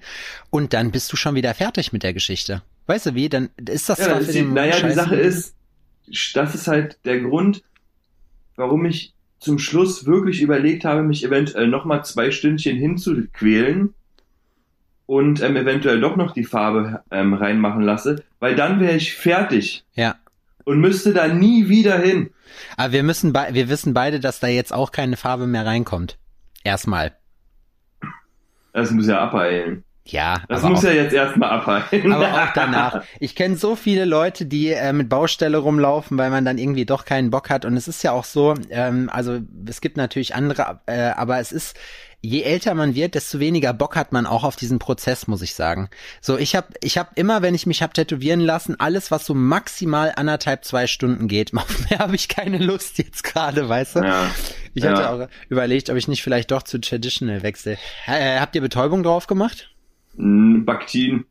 Und 0.50 0.74
dann 0.74 0.92
bist 0.92 1.12
du 1.12 1.18
schon 1.18 1.36
wieder 1.36 1.54
fertig 1.54 1.92
mit 1.92 2.04
der 2.04 2.14
Geschichte. 2.14 2.62
Weißt 2.88 3.08
du 3.08 3.16
wie? 3.16 3.28
Dann 3.28 3.50
ist 3.58 3.90
das 3.90 4.00
ja, 4.00 4.06
zwar 4.06 4.22
für 4.22 4.32
den 4.32 4.54
Naja, 4.54 4.80
die 4.80 4.94
Sache 4.94 5.16
ist, 5.16 5.56
das 6.36 6.56
ist 6.56 6.68
halt 6.68 7.00
der 7.04 7.20
Grund, 7.20 7.64
warum 8.56 8.86
ich 8.86 9.15
zum 9.40 9.60
Schluss 9.60 10.06
wirklich 10.06 10.42
überlegt 10.42 10.86
habe, 10.86 11.04
mich 11.04 11.24
eventuell 11.24 11.68
nochmal 11.68 12.04
zwei 12.06 12.32
Stündchen 12.32 12.78
hinzuquälen 12.78 13.94
und 15.06 15.42
ähm, 15.42 15.56
eventuell 15.56 16.00
doch 16.00 16.16
noch 16.16 16.34
die 16.34 16.44
Farbe 16.44 17.04
ähm, 17.12 17.34
reinmachen 17.34 17.82
lasse, 17.82 18.24
weil 18.40 18.56
dann 18.56 18.80
wäre 18.80 18.96
ich 18.96 19.14
fertig. 19.14 19.86
Ja. 19.94 20.16
Und 20.64 20.80
müsste 20.80 21.14
da 21.14 21.28
nie 21.28 21.70
wieder 21.70 22.00
hin. 22.00 22.32
Aber 22.76 22.92
wir 22.92 23.04
müssen 23.04 23.34
be 23.34 23.48
wir 23.52 23.70
wissen 23.70 23.94
beide, 23.94 24.20
dass 24.20 24.40
da 24.40 24.48
jetzt 24.48 24.74
auch 24.74 24.92
keine 24.92 25.16
Farbe 25.16 25.46
mehr 25.46 25.66
reinkommt. 25.66 26.18
Erstmal. 26.64 27.16
Das 28.74 28.92
muss 28.92 29.08
ja 29.08 29.20
abheilen. 29.22 29.85
Ja, 30.08 30.44
das 30.48 30.62
muss 30.62 30.84
ja 30.84 30.92
jetzt 30.92 31.14
erstmal 31.14 31.50
abhalten. 31.50 32.14
Aber 32.14 32.32
auch 32.32 32.50
danach. 32.56 33.04
Ich 33.20 33.36
kenne 33.36 33.56
so 33.56 33.76
viele 33.76 34.06
Leute, 34.06 34.46
die 34.46 34.70
äh, 34.70 34.94
mit 34.94 35.10
Baustelle 35.10 35.58
rumlaufen, 35.58 36.18
weil 36.18 36.30
man 36.30 36.46
dann 36.46 36.60
irgendwie 36.60 36.86
doch 36.86 37.06
keinen 37.06 37.32
Bock 37.32 37.50
hat. 37.50 37.66
Und 37.66 37.76
es 37.76 37.88
ist 37.88 38.04
ja 38.04 38.12
auch 38.12 38.24
so, 38.24 38.54
ähm, 38.70 39.10
also 39.12 39.40
es 39.68 39.82
gibt 39.82 39.98
natürlich 39.98 40.36
andere, 40.36 40.82
äh, 40.86 41.10
aber 41.10 41.40
es 41.40 41.52
ist, 41.52 41.76
je 42.22 42.44
älter 42.44 42.76
man 42.76 42.94
wird, 42.94 43.16
desto 43.16 43.40
weniger 43.40 43.74
Bock 43.74 43.96
hat 43.96 44.12
man 44.12 44.28
auch 44.28 44.44
auf 44.44 44.56
diesen 44.56 44.78
Prozess, 44.78 45.26
muss 45.26 45.42
ich 45.42 45.56
sagen. 45.56 45.90
So, 46.22 46.38
ich 46.38 46.56
habe 46.56 46.68
ich 46.82 47.00
hab 47.00 47.18
immer, 47.18 47.42
wenn 47.42 47.56
ich 47.56 47.66
mich 47.66 47.82
hab 47.82 47.96
tätowieren 47.96 48.42
lassen, 48.42 48.80
alles, 48.80 49.10
was 49.10 49.26
so 49.26 49.34
maximal 49.34 50.14
anderthalb, 50.16 50.66
zwei 50.66 50.86
Stunden 50.86 51.28
geht, 51.28 51.52
auf 51.58 51.90
mehr 51.90 51.98
habe 51.98 52.16
ich 52.16 52.28
keine 52.28 52.60
Lust 52.60 53.00
jetzt 53.00 53.24
gerade, 53.24 53.68
weißt 53.68 53.96
du? 53.96 54.00
Ja. 54.02 54.30
Ich 54.76 54.84
ja. 54.84 54.92
hatte 54.92 55.10
auch 55.10 55.30
überlegt, 55.50 55.90
ob 55.90 55.96
ich 55.96 56.08
nicht 56.08 56.22
vielleicht 56.22 56.52
doch 56.52 56.62
zu 56.62 56.80
Traditional 56.80 57.42
wechsle. 57.42 57.80
Äh, 58.06 58.40
habt 58.40 58.54
ihr 58.56 58.62
Betäubung 58.62 59.02
drauf 59.02 59.26
gemacht? 59.26 59.72
Baktin. 60.18 61.26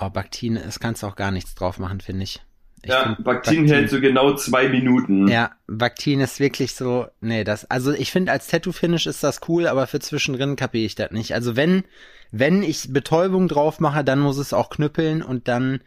Oh, 0.00 0.10
Baktin, 0.10 0.56
es 0.56 0.80
kannst 0.80 1.02
du 1.02 1.06
auch 1.06 1.16
gar 1.16 1.30
nichts 1.30 1.54
drauf 1.54 1.78
machen, 1.78 2.00
finde 2.00 2.24
ich. 2.24 2.42
ich. 2.82 2.90
ja, 2.90 3.04
Baktin, 3.04 3.24
Baktin 3.24 3.68
hält 3.68 3.90
so 3.90 4.00
genau 4.00 4.34
zwei 4.34 4.68
Minuten. 4.68 5.28
Ja, 5.28 5.52
Baktin 5.66 6.20
ist 6.20 6.40
wirklich 6.40 6.74
so, 6.74 7.06
nee, 7.20 7.44
das, 7.44 7.70
also 7.70 7.92
ich 7.92 8.10
finde 8.10 8.32
als 8.32 8.48
Tattoo-Finish 8.48 9.06
ist 9.06 9.22
das 9.22 9.40
cool, 9.48 9.66
aber 9.66 9.86
für 9.86 10.00
zwischendrin 10.00 10.56
kapiere 10.56 10.84
ich 10.84 10.94
das 10.94 11.12
nicht. 11.12 11.32
Also 11.34 11.56
wenn, 11.56 11.84
wenn 12.32 12.62
ich 12.62 12.92
Betäubung 12.92 13.48
drauf 13.48 13.80
mache, 13.80 14.04
dann 14.04 14.20
muss 14.20 14.38
es 14.38 14.52
auch 14.52 14.68
knüppeln 14.68 15.22
und 15.22 15.46
dann, 15.46 15.80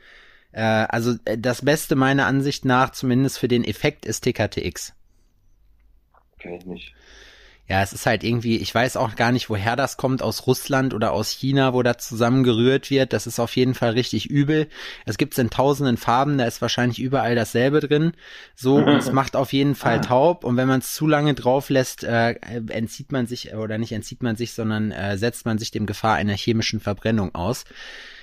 äh, 0.54 0.62
also 0.62 1.16
äh, 1.26 1.38
das 1.38 1.64
Beste 1.64 1.96
meiner 1.96 2.26
Ansicht 2.26 2.64
nach, 2.64 2.92
zumindest 2.92 3.40
für 3.40 3.50
den 3.50 3.66
Effekt, 3.66 4.06
ist 4.06 4.22
TKTX. 4.22 4.94
Kenn 6.40 6.54
ich 6.54 6.66
nicht. 6.66 6.94
Ja, 7.70 7.82
es 7.82 7.92
ist 7.92 8.06
halt 8.06 8.24
irgendwie, 8.24 8.58
ich 8.58 8.74
weiß 8.74 8.96
auch 8.96 9.16
gar 9.16 9.34
nicht, 9.34 9.50
woher 9.50 9.76
das 9.76 9.98
kommt, 9.98 10.22
aus 10.22 10.48
Russland 10.48 10.94
oder 10.94 11.12
aus 11.12 11.32
China, 11.32 11.74
wo 11.74 11.84
das 11.84 11.98
zusammengerührt 11.98 12.90
wird. 12.90 13.12
Das 13.12 13.28
ist 13.28 13.40
auf 13.40 13.58
jeden 13.58 13.74
Fall 13.74 13.92
richtig 13.92 14.30
übel. 14.30 14.68
Es 15.06 15.18
gibt's 15.18 15.38
in 15.38 15.50
tausenden 15.50 15.98
Farben, 15.98 16.38
da 16.38 16.46
ist 16.46 16.62
wahrscheinlich 16.62 17.00
überall 17.00 17.36
dasselbe 17.36 17.82
drin. 17.82 18.14
So, 18.56 18.78
und 18.78 18.88
es 18.98 19.12
macht 19.12 19.36
auf 19.36 19.52
jeden 19.52 19.76
Fall 19.76 19.98
ah. 19.98 20.02
taub. 20.02 20.46
Und 20.46 20.56
wenn 20.56 20.70
man 20.70 20.80
es 20.80 20.94
zu 20.94 21.08
lange 21.08 21.34
drauf 21.34 21.70
lässt, 21.70 22.06
äh, 22.06 22.36
entzieht 22.70 23.12
man 23.12 23.28
sich, 23.28 23.54
oder 23.54 23.78
nicht 23.78 23.92
entzieht 23.92 24.24
man 24.24 24.38
sich, 24.38 24.54
sondern 24.54 24.92
äh, 24.92 25.18
setzt 25.18 25.46
man 25.46 25.58
sich 25.58 25.72
dem 25.72 25.86
Gefahr 25.86 26.16
einer 26.16 26.36
chemischen 26.36 26.80
Verbrennung 26.80 27.36
aus. 27.36 27.66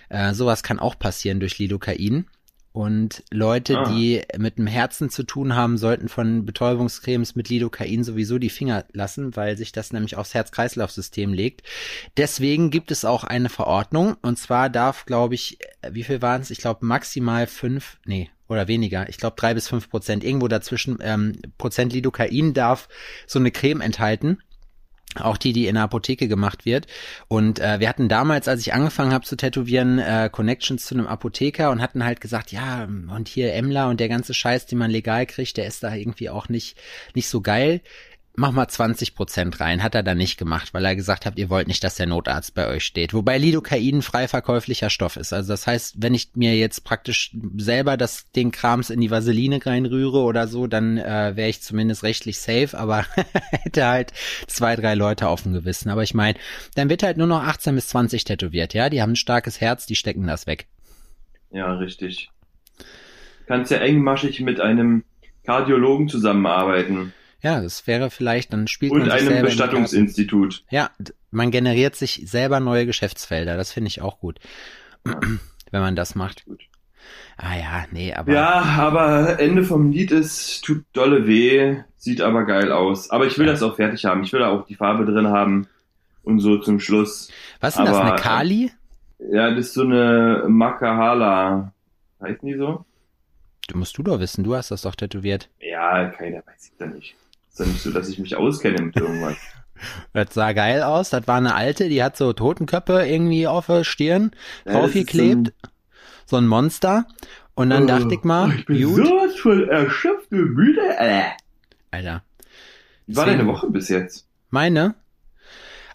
Äh, 0.09 0.33
sowas 0.33 0.63
kann 0.63 0.79
auch 0.79 0.99
passieren 0.99 1.39
durch 1.39 1.59
Lidocain. 1.59 2.27
Und 2.75 3.23
Leute, 3.31 3.79
ah. 3.79 3.89
die 3.89 4.23
mit 4.37 4.59
dem 4.59 4.67
Herzen 4.67 5.09
zu 5.09 5.23
tun 5.23 5.55
haben, 5.55 5.79
sollten 5.79 6.09
von 6.09 6.45
Betäubungscremes 6.45 7.37
mit 7.37 7.49
Lidocain 7.49 8.03
sowieso 8.03 8.39
die 8.39 8.51
Finger 8.51 8.85
lassen, 8.93 9.37
weil 9.37 9.57
sich 9.57 9.71
das 9.71 9.93
nämlich 9.93 10.17
aufs 10.17 10.35
Herz-Kreislauf-System 10.35 11.33
legt. 11.33 11.63
Deswegen 12.17 12.73
gibt 12.73 12.91
es 12.91 13.05
auch 13.05 13.23
eine 13.23 13.49
Verordnung. 13.49 14.17
Und 14.23 14.41
zwar 14.41 14.71
darf, 14.71 15.07
glaube 15.07 15.37
ich, 15.37 15.59
wie 15.89 16.03
viel 16.03 16.21
waren 16.21 16.43
es? 16.43 16.51
Ich 16.51 16.59
glaube 16.59 16.85
maximal 16.85 17.47
fünf, 17.47 17.99
nee, 18.07 18.29
oder 18.49 18.67
weniger. 18.67 19.09
Ich 19.09 19.19
glaube 19.19 19.37
drei 19.39 19.55
bis 19.55 19.69
fünf 19.69 19.89
Prozent. 19.89 20.25
Irgendwo 20.25 20.49
dazwischen 20.49 20.99
ähm, 21.01 21.37
Prozent 21.59 21.93
Lidocain 21.93 22.55
darf 22.55 22.89
so 23.29 23.39
eine 23.39 23.53
Creme 23.53 23.83
enthalten 23.83 24.39
auch 25.21 25.37
die, 25.37 25.53
die 25.53 25.67
in 25.67 25.75
der 25.75 25.85
Apotheke 25.85 26.29
gemacht 26.29 26.65
wird. 26.65 26.87
Und 27.29 27.61
äh, 27.61 27.81
wir 27.81 27.89
hatten 27.89 28.09
damals, 28.09 28.49
als 28.49 28.61
ich 28.61 28.75
angefangen 28.75 29.13
habe 29.13 29.25
zu 29.25 29.37
tätowieren, 29.37 29.99
äh, 29.99 30.29
Connections 30.31 30.85
zu 30.85 30.95
einem 30.95 31.07
Apotheker 31.07 31.71
und 31.71 31.81
hatten 31.81 32.05
halt 32.05 32.21
gesagt, 32.21 32.53
ja, 32.53 32.85
und 32.85 33.29
hier 33.29 33.55
Emler 33.55 33.89
und 33.89 34.01
der 34.01 34.09
ganze 34.09 34.35
Scheiß, 34.35 34.67
den 34.67 34.79
man 34.79 34.91
legal 34.91 35.27
kriegt, 35.27 35.57
der 35.57 35.67
ist 35.67 35.83
da 35.83 35.95
irgendwie 35.95 36.31
auch 36.31 36.49
nicht, 36.49 36.77
nicht 37.15 37.29
so 37.29 37.41
geil. 37.41 37.81
Mach 38.37 38.53
mal 38.53 38.67
20 38.67 39.15
Prozent 39.15 39.61
rein. 39.61 39.83
Hat 39.83 39.95
er 39.95 40.03
dann 40.03 40.19
nicht 40.19 40.39
gemacht, 40.39 40.75
weil 40.75 40.85
er 40.85 40.97
gesagt 40.97 41.25
hat, 41.25 41.39
ihr 41.39 41.51
wollt 41.51 41.69
nicht, 41.69 41.85
dass 41.85 41.95
der 41.95 42.07
Notarzt 42.07 42.55
bei 42.55 42.67
euch 42.69 42.85
steht. 42.85 43.15
Wobei 43.15 43.39
Lidocain 43.39 44.03
frei 44.03 44.29
verkäuflicher 44.29 44.91
Stoff 44.91 45.17
ist. 45.17 45.33
Also 45.33 45.53
das 45.53 45.67
heißt, 45.67 46.03
wenn 46.03 46.15
ich 46.15 46.31
mir 46.35 46.57
jetzt 46.57 46.85
praktisch 46.85 47.35
selber 47.57 47.97
das 47.97 48.31
den 48.33 48.51
Krams 48.51 48.91
in 48.91 49.01
die 49.01 49.11
Vaseline 49.11 49.65
reinrühre 49.65 50.19
oder 50.19 50.49
so, 50.49 50.67
dann 50.67 50.99
äh, 50.99 51.33
wäre 51.37 51.49
ich 51.49 51.63
zumindest 51.63 52.03
rechtlich 52.03 52.39
safe, 52.39 52.77
aber 52.77 53.07
hätte 53.51 53.87
halt 53.87 54.13
zwei, 54.47 54.75
drei 54.77 54.95
Leute 54.95 55.29
auf 55.29 55.43
dem 55.43 55.53
Gewissen. 55.53 55.91
Aber 55.91 56.03
ich 56.03 56.15
meine, 56.15 56.39
dann 56.75 56.89
wird 56.89 57.03
halt 57.03 57.17
nur 57.17 57.29
noch 57.29 57.43
18 57.43 57.75
bis 57.75 57.89
20 57.89 58.25
tätowiert, 58.25 58.75
ja? 58.75 58.91
Die 58.91 59.01
haben 59.01 59.13
ein 59.13 59.17
starkes 59.17 59.61
Herz, 59.61 59.87
die 59.87 59.97
stecken 59.97 60.27
das 60.27 60.47
weg. 60.47 60.67
Ja, 61.51 61.73
richtig. 61.75 62.31
Kannst 63.47 63.71
ja 63.71 63.79
engmaschig 63.79 64.41
mit 64.41 64.61
einem 64.61 65.05
Kardiologen 65.45 66.09
zusammenarbeiten. 66.09 67.13
Ja, 67.45 67.61
das 67.61 67.87
wäre 67.87 68.09
vielleicht, 68.09 68.55
dann 68.55 68.67
spielt 68.69 68.91
Und 68.93 69.07
man 69.07 69.19
sich 69.19 69.29
einem 69.29 69.45
Bestattungsinstitut. 69.45 70.65
Ja, 70.71 70.91
man 71.31 71.51
generiert 71.51 71.95
sich 71.95 72.23
selber 72.25 72.59
neue 72.59 72.87
Geschäftsfelder. 72.87 73.59
Das 73.59 73.71
finde 73.71 73.89
ich 73.89 74.01
auch 74.01 74.19
gut. 74.19 74.41
Wenn 75.05 75.81
man 75.83 75.95
das 75.95 76.15
macht. 76.15 76.47
Gut. 76.47 76.63
Ah 77.37 77.55
ja, 77.55 77.85
nee, 77.91 78.15
aber 78.15 78.33
Ja, 78.33 78.63
aber 78.79 79.39
Ende 79.39 79.63
vom 79.63 79.91
Lied 79.91 80.11
ist, 80.11 80.65
tut 80.65 80.85
dolle 80.95 81.27
weh, 81.27 81.83
sieht 81.99 82.23
aber 82.23 82.47
geil 82.47 82.73
aus. 82.73 83.11
Aber 83.11 83.27
ich 83.27 83.37
will 83.39 83.45
das 83.45 83.63
auch 83.63 83.77
fertig 83.77 84.07
haben. 84.07 84.23
Ich 84.23 84.33
will 84.33 84.41
da 84.41 84.49
auch 84.49 84.65
die 84.65 84.77
Farbe 84.77 85.05
drin 85.05 85.29
haben 85.29 85.67
und 86.23 86.39
so 86.39 86.57
zum 86.59 86.81
Schluss. 86.81 87.31
was 87.61 87.75
ist 87.75 87.79
denn 87.79 87.85
das, 87.85 87.97
aber, 87.97 88.13
eine 88.13 88.23
Kali? 88.23 88.73
Ja, 89.19 89.51
das 89.51 89.67
ist 89.67 89.75
so 89.75 89.83
eine 89.83 90.45
Makahala. 90.49 91.75
Heißen 92.23 92.49
die 92.49 92.57
so? 92.57 92.87
Du 93.69 93.77
musst 93.77 93.99
du 93.99 94.03
doch 94.03 94.19
wissen, 94.19 94.45
du 94.45 94.55
hast 94.55 94.71
das 94.71 94.81
doch 94.81 94.95
tätowiert. 94.95 95.51
Ja, 95.61 96.07
keiner 96.07 96.39
weiß 96.39 96.71
ich 96.71 96.79
da 96.79 96.87
nicht. 96.87 97.17
Ist 97.55 97.61
ja 97.61 97.67
nicht 97.67 97.83
so, 97.83 97.93
dass 97.93 98.09
ich 98.09 98.19
mich 98.19 98.35
auskenne 98.37 98.83
mit 98.83 98.97
irgendwas. 98.97 99.37
Das 100.13 100.33
sah 100.33 100.53
geil 100.53 100.83
aus. 100.83 101.11
Das 101.11 101.27
war 101.27 101.37
eine 101.37 101.55
alte, 101.57 101.89
die 101.89 102.03
hat 102.03 102.17
so 102.17 102.33
Totenköpfe 102.33 103.05
irgendwie 103.07 103.47
auf 103.49 103.67
der 103.67 103.83
Stirn 103.85 104.31
Ja, 104.65 104.73
draufgeklebt. 104.73 105.53
So 106.27 106.37
ein 106.37 106.47
Monster. 106.47 107.07
Und 107.55 107.71
dann 107.71 107.87
dachte 107.87 108.15
ich 108.15 108.23
mal, 108.23 108.49
Oh, 108.49 108.53
ich 108.57 108.67
bin 108.67 108.83
gut, 108.85 109.07
sowas 109.07 109.37
von 109.37 109.69
erschöpft 109.69 110.31
und 110.33 110.55
müde. 110.55 110.81
Äh. 110.99 111.23
Alter, 111.91 112.23
Wie 113.07 113.17
war 113.17 113.27
deine 113.27 113.47
Woche 113.47 113.69
bis 113.69 113.89
jetzt? 113.89 114.27
meine? 114.51 114.95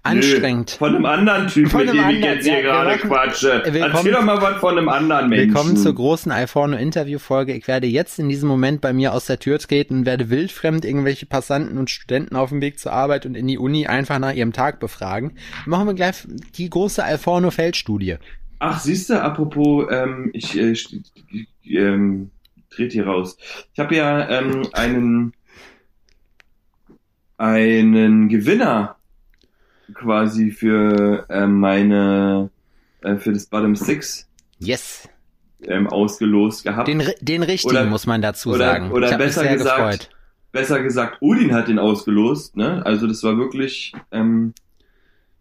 Anstrengend. 0.04 0.72
Nö, 0.72 0.78
von 0.78 0.96
einem 0.96 1.06
anderen 1.06 1.48
Typ, 1.48 1.70
Von 1.70 1.86
mit 1.86 1.94
dem 1.94 2.10
ich 2.10 2.24
jetzt 2.24 2.46
hier 2.46 2.62
ja, 2.62 2.84
gerade 2.84 2.98
quatsche. 3.00 3.64
Erzähl 3.66 4.14
doch 4.14 4.24
mal 4.24 4.42
was 4.42 4.58
von 4.58 4.78
einem 4.78 4.88
anderen 4.88 5.28
Menschen. 5.28 5.48
Willkommen 5.50 5.78
zur 5.78 5.94
großen 5.94 6.32
iPhone-Interview-Folge. 6.32 7.54
Ich 7.54 7.68
werde 7.68 7.88
jetzt 7.88 8.18
in 8.18 8.30
diesem 8.30 8.48
Moment 8.48 8.80
bei 8.80 8.94
mir 8.94 9.14
aus 9.14 9.26
der 9.26 9.40
Tür 9.40 9.60
treten 9.60 10.00
und 10.00 10.06
werde 10.06 10.30
wildfremd 10.30 10.86
irgendwelche 10.86 11.26
Passanten 11.26 11.78
und 11.78 11.90
Studenten 11.90 12.38
auf 12.38 12.50
dem 12.50 12.62
Weg 12.62 12.80
zur 12.80 12.94
Arbeit 12.94 13.26
und 13.26 13.36
in 13.36 13.48
die 13.48 13.58
Uni 13.58 13.88
einfach 13.88 14.20
nach 14.20 14.34
ihrem 14.34 14.54
Tag 14.54 14.80
befragen. 14.80 15.34
Machen 15.66 15.88
wir 15.88 15.94
gleich 15.96 16.26
die 16.56 16.70
große 16.70 17.04
Alforno-Feldstudie. 17.04 18.16
Ach, 18.60 18.80
siehst 18.80 19.10
du, 19.10 19.22
apropos, 19.22 19.88
ähm, 19.92 20.30
ich 20.34 20.58
äh, 20.58 20.76
ähm, 21.66 22.32
trete 22.70 22.94
hier 22.94 23.08
raus. 23.08 23.38
Ich 23.74 23.80
habe 23.80 23.96
ja 23.96 24.30
ähm, 24.30 24.68
einen 24.72 25.34
einen 27.38 28.28
Gewinner 28.28 28.99
quasi 29.94 30.52
für 30.52 31.26
ähm, 31.30 31.60
meine 31.60 32.50
äh, 33.02 33.16
für 33.18 33.34
das 33.34 33.46
Bottom 33.46 33.76
Six 33.76 34.28
Yes. 34.60 35.08
ähm, 35.64 35.88
ausgelost 35.88 36.64
gehabt. 36.64 36.88
Den, 36.88 37.04
den 37.22 37.44
richtigen 37.44 37.72
Oder- 37.76 37.86
muss 37.86 38.06
man 38.08 38.22
dazu 38.22 38.50
oder- 38.50 38.66
sagen. 38.66 38.92
oder 38.92 39.18
besser 39.18 39.48
gesagt, 39.48 39.78
gefreut. 40.02 40.10
Besser 40.52 40.82
gesagt, 40.82 41.18
Odin 41.22 41.54
hat 41.54 41.68
den 41.68 41.78
ausgelost. 41.80 42.58
Ne? 42.58 42.84
Also 42.86 43.06
das 43.08 43.22
war 43.24 43.38
wirklich, 43.38 43.94
ähm, 44.12 44.54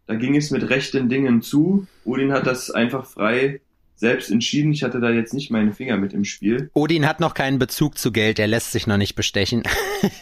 da 0.07 0.14
ging 0.14 0.37
es 0.37 0.50
mit 0.50 0.69
rechten 0.69 1.09
Dingen 1.09 1.40
zu. 1.43 1.87
Odin 2.05 2.33
hat 2.33 2.47
das 2.47 2.71
einfach 2.71 3.07
frei 3.07 3.61
selbst 3.97 4.31
entschieden. 4.31 4.71
Ich 4.73 4.85
hatte 4.85 5.00
da 5.00 5.11
jetzt 5.11 5.35
nicht 5.35 5.50
meine 5.50 5.73
Finger 5.73 5.97
mit 5.97 6.12
im 6.12 6.25
Spiel. 6.25 6.71
Odin 6.75 7.07
hat 7.09 7.19
noch 7.21 7.35
keinen 7.35 7.59
Bezug 7.59 7.99
zu 7.99 8.12
Geld, 8.12 8.38
er 8.38 8.47
lässt 8.47 8.71
sich 8.71 8.87
noch 8.87 8.99
nicht 8.99 9.14
bestechen. 9.17 9.62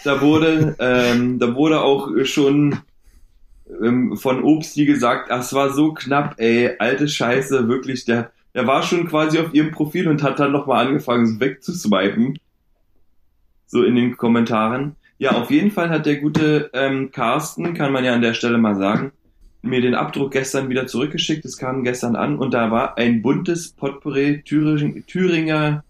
Da 0.04 0.22
wurde, 0.22 0.74
ähm, 0.78 1.38
da 1.38 1.54
wurde 1.54 1.82
auch 1.82 2.08
schon 2.24 2.78
ähm, 3.82 4.16
von 4.16 4.42
Obsti 4.42 4.86
gesagt, 4.86 5.30
ach, 5.30 5.40
es 5.40 5.52
war 5.52 5.72
so 5.72 5.92
knapp, 5.92 6.34
ey, 6.38 6.70
alte 6.78 7.08
Scheiße, 7.08 7.68
wirklich, 7.68 8.04
der, 8.04 8.30
der 8.54 8.66
war 8.66 8.82
schon 8.82 9.06
quasi 9.06 9.38
auf 9.38 9.52
ihrem 9.54 9.70
Profil 9.70 10.08
und 10.08 10.22
hat 10.22 10.38
dann 10.38 10.52
nochmal 10.52 10.86
angefangen, 10.86 11.40
wegzuswipen. 11.40 12.38
So 13.66 13.82
in 13.82 13.96
den 13.96 14.16
Kommentaren. 14.16 14.96
Ja, 15.18 15.32
auf 15.32 15.50
jeden 15.50 15.70
Fall 15.70 15.90
hat 15.90 16.06
der 16.06 16.16
gute 16.16 16.70
ähm, 16.72 17.10
Carsten, 17.10 17.74
kann 17.74 17.92
man 17.92 18.04
ja 18.04 18.14
an 18.14 18.22
der 18.22 18.34
Stelle 18.34 18.58
mal 18.58 18.76
sagen, 18.76 19.12
mir 19.62 19.80
den 19.80 19.94
Abdruck 19.94 20.32
gestern 20.32 20.68
wieder 20.68 20.86
zurückgeschickt. 20.86 21.44
Es 21.44 21.56
kam 21.56 21.82
gestern 21.82 22.16
an 22.16 22.38
und 22.38 22.54
da 22.54 22.70
war 22.70 22.96
ein 22.96 23.22
buntes 23.22 23.72
Potpourri 23.72 24.42
Thüring, 24.44 25.04
Thüringer 25.06 25.84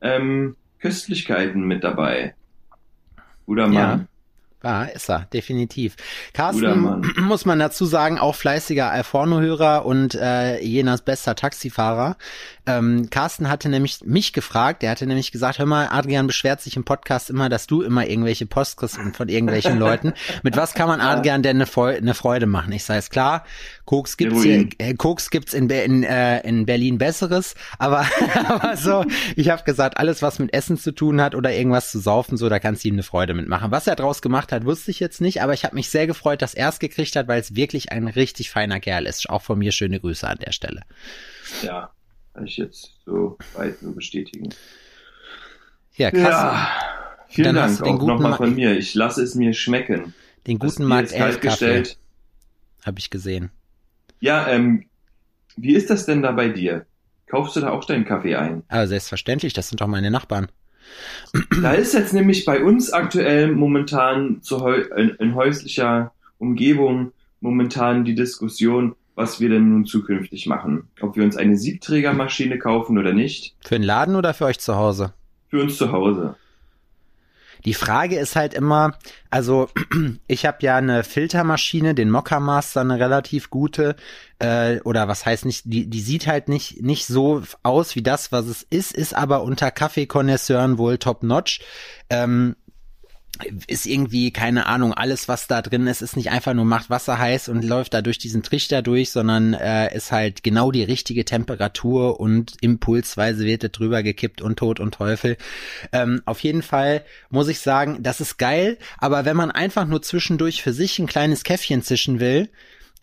ähm, 0.00 0.56
Köstlichkeiten 0.78 1.64
mit 1.64 1.84
dabei. 1.84 2.34
Guter 3.46 3.66
Mann. 3.66 3.74
Ja. 3.74 4.06
Ja, 4.64 4.84
ist 4.84 5.08
er, 5.08 5.26
definitiv. 5.32 5.94
Carsten, 6.32 7.12
muss 7.18 7.44
man 7.44 7.60
dazu 7.60 7.84
sagen, 7.84 8.18
auch 8.18 8.34
fleißiger 8.34 8.90
Alforno-Hörer 8.90 9.86
und 9.86 10.16
äh, 10.16 10.60
Jenas 10.60 11.02
bester 11.02 11.36
Taxifahrer. 11.36 12.16
Ähm, 12.68 13.08
Carsten 13.10 13.48
hatte 13.48 13.70
nämlich 13.70 14.00
mich 14.04 14.34
gefragt, 14.34 14.82
der 14.82 14.90
hatte 14.90 15.06
nämlich 15.06 15.32
gesagt, 15.32 15.58
hör 15.58 15.64
mal, 15.66 15.88
Adrian 15.90 16.26
beschwert 16.26 16.60
sich 16.60 16.76
im 16.76 16.84
Podcast 16.84 17.30
immer, 17.30 17.48
dass 17.48 17.66
du 17.66 17.80
immer 17.80 18.06
irgendwelche 18.06 18.44
Post 18.44 18.76
kriegst 18.76 18.98
von 19.14 19.28
irgendwelchen 19.28 19.78
Leuten. 19.78 20.12
Mit 20.42 20.56
was 20.56 20.74
kann 20.74 20.86
man 20.88 21.00
Adrian 21.00 21.42
denn 21.42 21.62
eine, 21.62 21.96
eine 21.96 22.14
Freude 22.14 22.46
machen? 22.46 22.72
Ich 22.72 22.84
sage, 22.84 22.98
ist 22.98 23.10
klar, 23.10 23.44
Koks 23.86 24.16
gibt's 24.18 24.42
hier, 24.42 24.68
äh, 24.78 24.92
Koks 24.94 25.30
gibt's 25.30 25.54
in, 25.54 25.68
Be- 25.68 25.76
in, 25.80 26.02
äh, 26.02 26.40
in 26.46 26.66
Berlin 26.66 26.98
besseres, 26.98 27.54
aber, 27.78 28.06
aber 28.48 28.76
so, 28.76 29.04
ich 29.34 29.48
habe 29.48 29.64
gesagt, 29.64 29.96
alles 29.96 30.20
was 30.20 30.38
mit 30.38 30.52
Essen 30.52 30.76
zu 30.76 30.92
tun 30.92 31.20
hat 31.22 31.34
oder 31.34 31.52
irgendwas 31.54 31.90
zu 31.90 31.98
saufen, 31.98 32.36
so, 32.36 32.48
da 32.50 32.58
kannst 32.58 32.84
du 32.84 32.88
ihm 32.88 32.94
eine 32.96 33.02
Freude 33.02 33.32
mitmachen. 33.32 33.70
Was 33.70 33.86
er 33.86 33.96
draus 33.96 34.20
gemacht 34.20 34.52
hat, 34.52 34.64
wusste 34.66 34.90
ich 34.90 35.00
jetzt 35.00 35.20
nicht, 35.22 35.42
aber 35.42 35.54
ich 35.54 35.64
habe 35.64 35.74
mich 35.74 35.88
sehr 35.88 36.06
gefreut, 36.06 36.42
dass 36.42 36.52
er 36.54 36.68
es 36.68 36.78
gekriegt 36.78 37.16
hat, 37.16 37.28
weil 37.28 37.40
es 37.40 37.54
wirklich 37.56 37.92
ein 37.92 38.08
richtig 38.08 38.50
feiner 38.50 38.78
Kerl 38.80 39.06
ist. 39.06 39.30
Auch 39.30 39.42
von 39.42 39.58
mir 39.58 39.72
schöne 39.72 40.00
Grüße 40.00 40.28
an 40.28 40.38
der 40.38 40.52
Stelle. 40.52 40.82
Ja, 41.62 41.90
kann 42.38 42.46
ich 42.46 42.56
jetzt 42.56 42.92
so 43.04 43.36
weit 43.54 43.82
nur 43.82 43.96
bestätigen. 43.96 44.50
Ja, 45.96 46.12
krass. 46.12 46.22
Ja, 46.22 46.68
vielen 47.28 47.54
Dann 47.56 47.76
Dank 47.76 47.82
auch 47.82 48.06
nochmal 48.06 48.30
Ma- 48.30 48.36
von 48.36 48.54
mir. 48.54 48.76
Ich 48.78 48.94
lasse 48.94 49.22
es 49.24 49.34
mir 49.34 49.52
schmecken. 49.54 50.14
Den 50.46 50.60
guten 50.60 50.84
Markt 50.84 51.08
ist 51.08 51.14
11 51.14 51.20
kalt 51.20 51.34
Kaffee 51.34 51.48
gestellt. 51.48 51.98
habe 52.86 53.00
ich 53.00 53.10
gesehen. 53.10 53.50
Ja, 54.20 54.46
ähm, 54.46 54.86
wie 55.56 55.74
ist 55.74 55.90
das 55.90 56.06
denn 56.06 56.22
da 56.22 56.30
bei 56.30 56.48
dir? 56.48 56.86
Kaufst 57.26 57.56
du 57.56 57.60
da 57.60 57.70
auch 57.70 57.84
deinen 57.84 58.04
Kaffee 58.04 58.36
ein? 58.36 58.62
Aber 58.68 58.86
selbstverständlich, 58.86 59.52
das 59.52 59.68
sind 59.68 59.80
doch 59.80 59.88
meine 59.88 60.10
Nachbarn. 60.12 60.46
Da 61.60 61.72
ist 61.72 61.92
jetzt 61.92 62.14
nämlich 62.14 62.44
bei 62.44 62.62
uns 62.62 62.92
aktuell 62.92 63.50
momentan 63.52 64.40
zu 64.42 64.64
in, 64.68 65.10
in 65.18 65.34
häuslicher 65.34 66.12
Umgebung 66.38 67.12
momentan 67.40 68.04
die 68.04 68.14
Diskussion, 68.14 68.94
was 69.18 69.40
wir 69.40 69.48
denn 69.48 69.68
nun 69.68 69.84
zukünftig 69.84 70.46
machen. 70.46 70.84
Ob 71.00 71.16
wir 71.16 71.24
uns 71.24 71.36
eine 71.36 71.56
Siebträgermaschine 71.56 72.56
kaufen 72.58 72.96
oder 72.98 73.12
nicht. 73.12 73.56
Für 73.60 73.74
den 73.74 73.82
Laden 73.82 74.14
oder 74.14 74.32
für 74.32 74.44
euch 74.44 74.60
zu 74.60 74.76
Hause? 74.76 75.12
Für 75.48 75.60
uns 75.60 75.76
zu 75.76 75.90
Hause. 75.90 76.36
Die 77.64 77.74
Frage 77.74 78.16
ist 78.16 78.36
halt 78.36 78.54
immer, 78.54 78.96
also 79.28 79.68
ich 80.28 80.46
habe 80.46 80.58
ja 80.60 80.76
eine 80.76 81.02
Filtermaschine, 81.02 81.96
den 81.96 82.10
Mokka 82.10 82.38
Master, 82.38 82.82
eine 82.82 83.00
relativ 83.00 83.50
gute, 83.50 83.96
äh, 84.38 84.80
oder 84.82 85.08
was 85.08 85.26
heißt 85.26 85.46
nicht, 85.46 85.62
die, 85.64 85.90
die 85.90 86.00
sieht 86.00 86.28
halt 86.28 86.48
nicht, 86.48 86.82
nicht 86.82 87.06
so 87.06 87.42
aus 87.64 87.96
wie 87.96 88.02
das, 88.04 88.30
was 88.30 88.46
es 88.46 88.62
ist, 88.70 88.92
ist 88.92 89.16
aber 89.16 89.42
unter 89.42 89.72
Kaffeekonnoisseuren 89.72 90.78
wohl 90.78 90.98
top 90.98 91.24
notch. 91.24 91.60
Ähm, 92.08 92.54
ist 93.68 93.86
irgendwie, 93.86 94.32
keine 94.32 94.66
Ahnung, 94.66 94.94
alles, 94.94 95.28
was 95.28 95.46
da 95.46 95.62
drin 95.62 95.86
ist, 95.86 96.02
ist 96.02 96.16
nicht 96.16 96.30
einfach 96.30 96.54
nur 96.54 96.64
macht 96.64 96.90
Wasser 96.90 97.18
heiß 97.18 97.48
und 97.48 97.64
läuft 97.64 97.94
da 97.94 98.02
durch 98.02 98.18
diesen 98.18 98.42
Trichter 98.42 98.82
durch, 98.82 99.10
sondern 99.10 99.54
äh, 99.54 99.94
ist 99.94 100.10
halt 100.10 100.42
genau 100.42 100.72
die 100.72 100.82
richtige 100.82 101.24
Temperatur 101.24 102.18
und 102.18 102.56
impulsweise 102.60 103.44
wird 103.44 103.62
es 103.62 103.72
drüber 103.72 104.02
gekippt 104.02 104.42
und 104.42 104.58
Tod 104.58 104.80
und 104.80 104.94
Teufel. 104.94 105.36
Ähm, 105.92 106.20
auf 106.24 106.40
jeden 106.40 106.62
Fall 106.62 107.04
muss 107.30 107.48
ich 107.48 107.60
sagen, 107.60 108.02
das 108.02 108.20
ist 108.20 108.38
geil, 108.38 108.76
aber 108.98 109.24
wenn 109.24 109.36
man 109.36 109.52
einfach 109.52 109.86
nur 109.86 110.02
zwischendurch 110.02 110.62
für 110.62 110.72
sich 110.72 110.98
ein 110.98 111.06
kleines 111.06 111.44
Käffchen 111.44 111.82
zischen 111.82 112.18
will, 112.18 112.50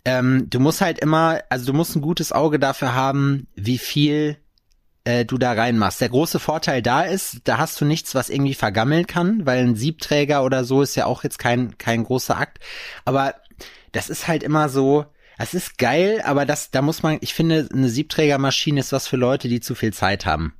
ähm, 0.03 0.49
du 0.49 0.59
musst 0.59 0.81
halt 0.81 0.99
immer, 0.99 1.39
also 1.49 1.65
du 1.65 1.73
musst 1.73 1.95
ein 1.95 2.01
gutes 2.01 2.31
Auge 2.31 2.59
dafür 2.59 2.93
haben, 2.93 3.47
wie 3.55 3.77
viel 3.77 4.37
äh, 5.05 5.23
du 5.23 5.37
da 5.37 5.53
reinmachst. 5.53 6.01
Der 6.01 6.09
große 6.09 6.39
Vorteil 6.39 6.81
da 6.81 7.03
ist, 7.03 7.41
da 7.45 7.57
hast 7.57 7.79
du 7.79 7.85
nichts, 7.85 8.13
was 8.13 8.29
irgendwie 8.29 8.53
vergammeln 8.53 9.07
kann, 9.07 9.45
weil 9.45 9.63
ein 9.63 9.75
Siebträger 9.75 10.43
oder 10.43 10.65
so 10.65 10.81
ist 10.81 10.95
ja 10.95 11.05
auch 11.05 11.23
jetzt 11.23 11.39
kein, 11.39 11.77
kein 11.77 12.03
großer 12.03 12.37
Akt. 12.37 12.59
Aber 13.05 13.35
das 13.91 14.09
ist 14.09 14.27
halt 14.27 14.43
immer 14.43 14.67
so, 14.67 15.05
es 15.37 15.53
ist 15.53 15.77
geil, 15.77 16.21
aber 16.25 16.45
das, 16.45 16.71
da 16.71 16.81
muss 16.81 17.03
man, 17.03 17.17
ich 17.21 17.33
finde, 17.33 17.69
eine 17.71 17.89
Siebträgermaschine 17.89 18.79
ist 18.79 18.91
was 18.91 19.07
für 19.07 19.17
Leute, 19.17 19.47
die 19.47 19.61
zu 19.61 19.75
viel 19.75 19.93
Zeit 19.93 20.25
haben. 20.25 20.53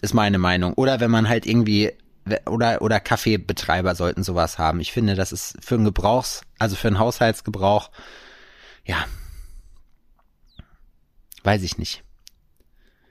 Ist 0.00 0.14
meine 0.14 0.38
Meinung. 0.38 0.74
Oder 0.74 1.00
wenn 1.00 1.10
man 1.10 1.28
halt 1.28 1.44
irgendwie 1.44 1.92
oder, 2.46 2.82
oder 2.82 3.00
Kaffeebetreiber 3.00 3.94
sollten 3.94 4.22
sowas 4.22 4.58
haben. 4.58 4.80
Ich 4.80 4.92
finde, 4.92 5.14
das 5.14 5.32
ist 5.32 5.56
für 5.60 5.76
einen 5.76 5.84
Gebrauchs, 5.84 6.42
also 6.58 6.76
für 6.76 6.88
einen 6.88 6.98
Haushaltsgebrauch, 6.98 7.90
ja, 8.84 9.06
weiß 11.42 11.62
ich 11.62 11.78
nicht. 11.78 12.04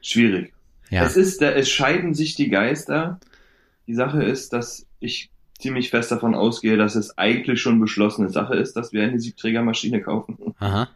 Schwierig. 0.07 0.53
Ja. 0.89 1.03
Es 1.03 1.17
ist, 1.17 1.41
es 1.41 1.69
scheiden 1.69 2.13
sich 2.13 2.35
die 2.35 2.49
Geister. 2.49 3.19
Die 3.87 3.93
Sache 3.93 4.23
ist, 4.23 4.53
dass 4.53 4.85
ich 4.99 5.29
ziemlich 5.59 5.89
fest 5.89 6.11
davon 6.11 6.33
ausgehe, 6.33 6.77
dass 6.77 6.95
es 6.95 7.17
eigentlich 7.17 7.61
schon 7.61 7.79
beschlossene 7.79 8.29
Sache 8.29 8.55
ist, 8.55 8.73
dass 8.77 8.93
wir 8.93 9.03
eine 9.03 9.19
Siebträgermaschine 9.19 10.01
kaufen. 10.01 10.37
Aha. 10.59 10.87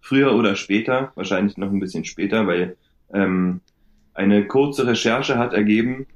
Früher 0.00 0.34
oder 0.34 0.56
später, 0.56 1.12
wahrscheinlich 1.14 1.58
noch 1.58 1.70
ein 1.70 1.80
bisschen 1.80 2.06
später, 2.06 2.46
weil 2.46 2.76
ähm, 3.12 3.60
eine 4.14 4.46
kurze 4.46 4.86
Recherche 4.86 5.36
hat 5.36 5.52
ergeben, 5.52 6.06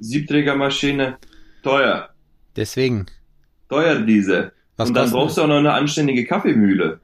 Siebträgermaschine, 0.00 1.16
teuer, 1.62 2.10
Deswegen. 2.56 3.06
teuer 3.70 4.02
diese. 4.02 4.52
Was 4.76 4.88
Und 4.88 4.94
dann 4.96 5.10
brauchst 5.10 5.38
du 5.38 5.42
auch 5.42 5.46
noch 5.46 5.58
eine 5.58 5.72
anständige 5.72 6.26
Kaffeemühle. 6.26 7.00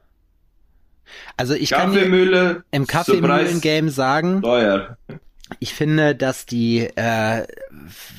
Also 1.35 1.53
ich 1.53 1.71
kann 1.71 1.93
dir 1.93 2.63
im 2.71 2.87
Kaffeemühlen-Game 2.87 3.89
sagen, 3.89 4.41
teuer. 4.41 4.97
ich 5.59 5.73
finde, 5.73 6.15
dass 6.15 6.45
die 6.45 6.81
äh, 6.95 7.47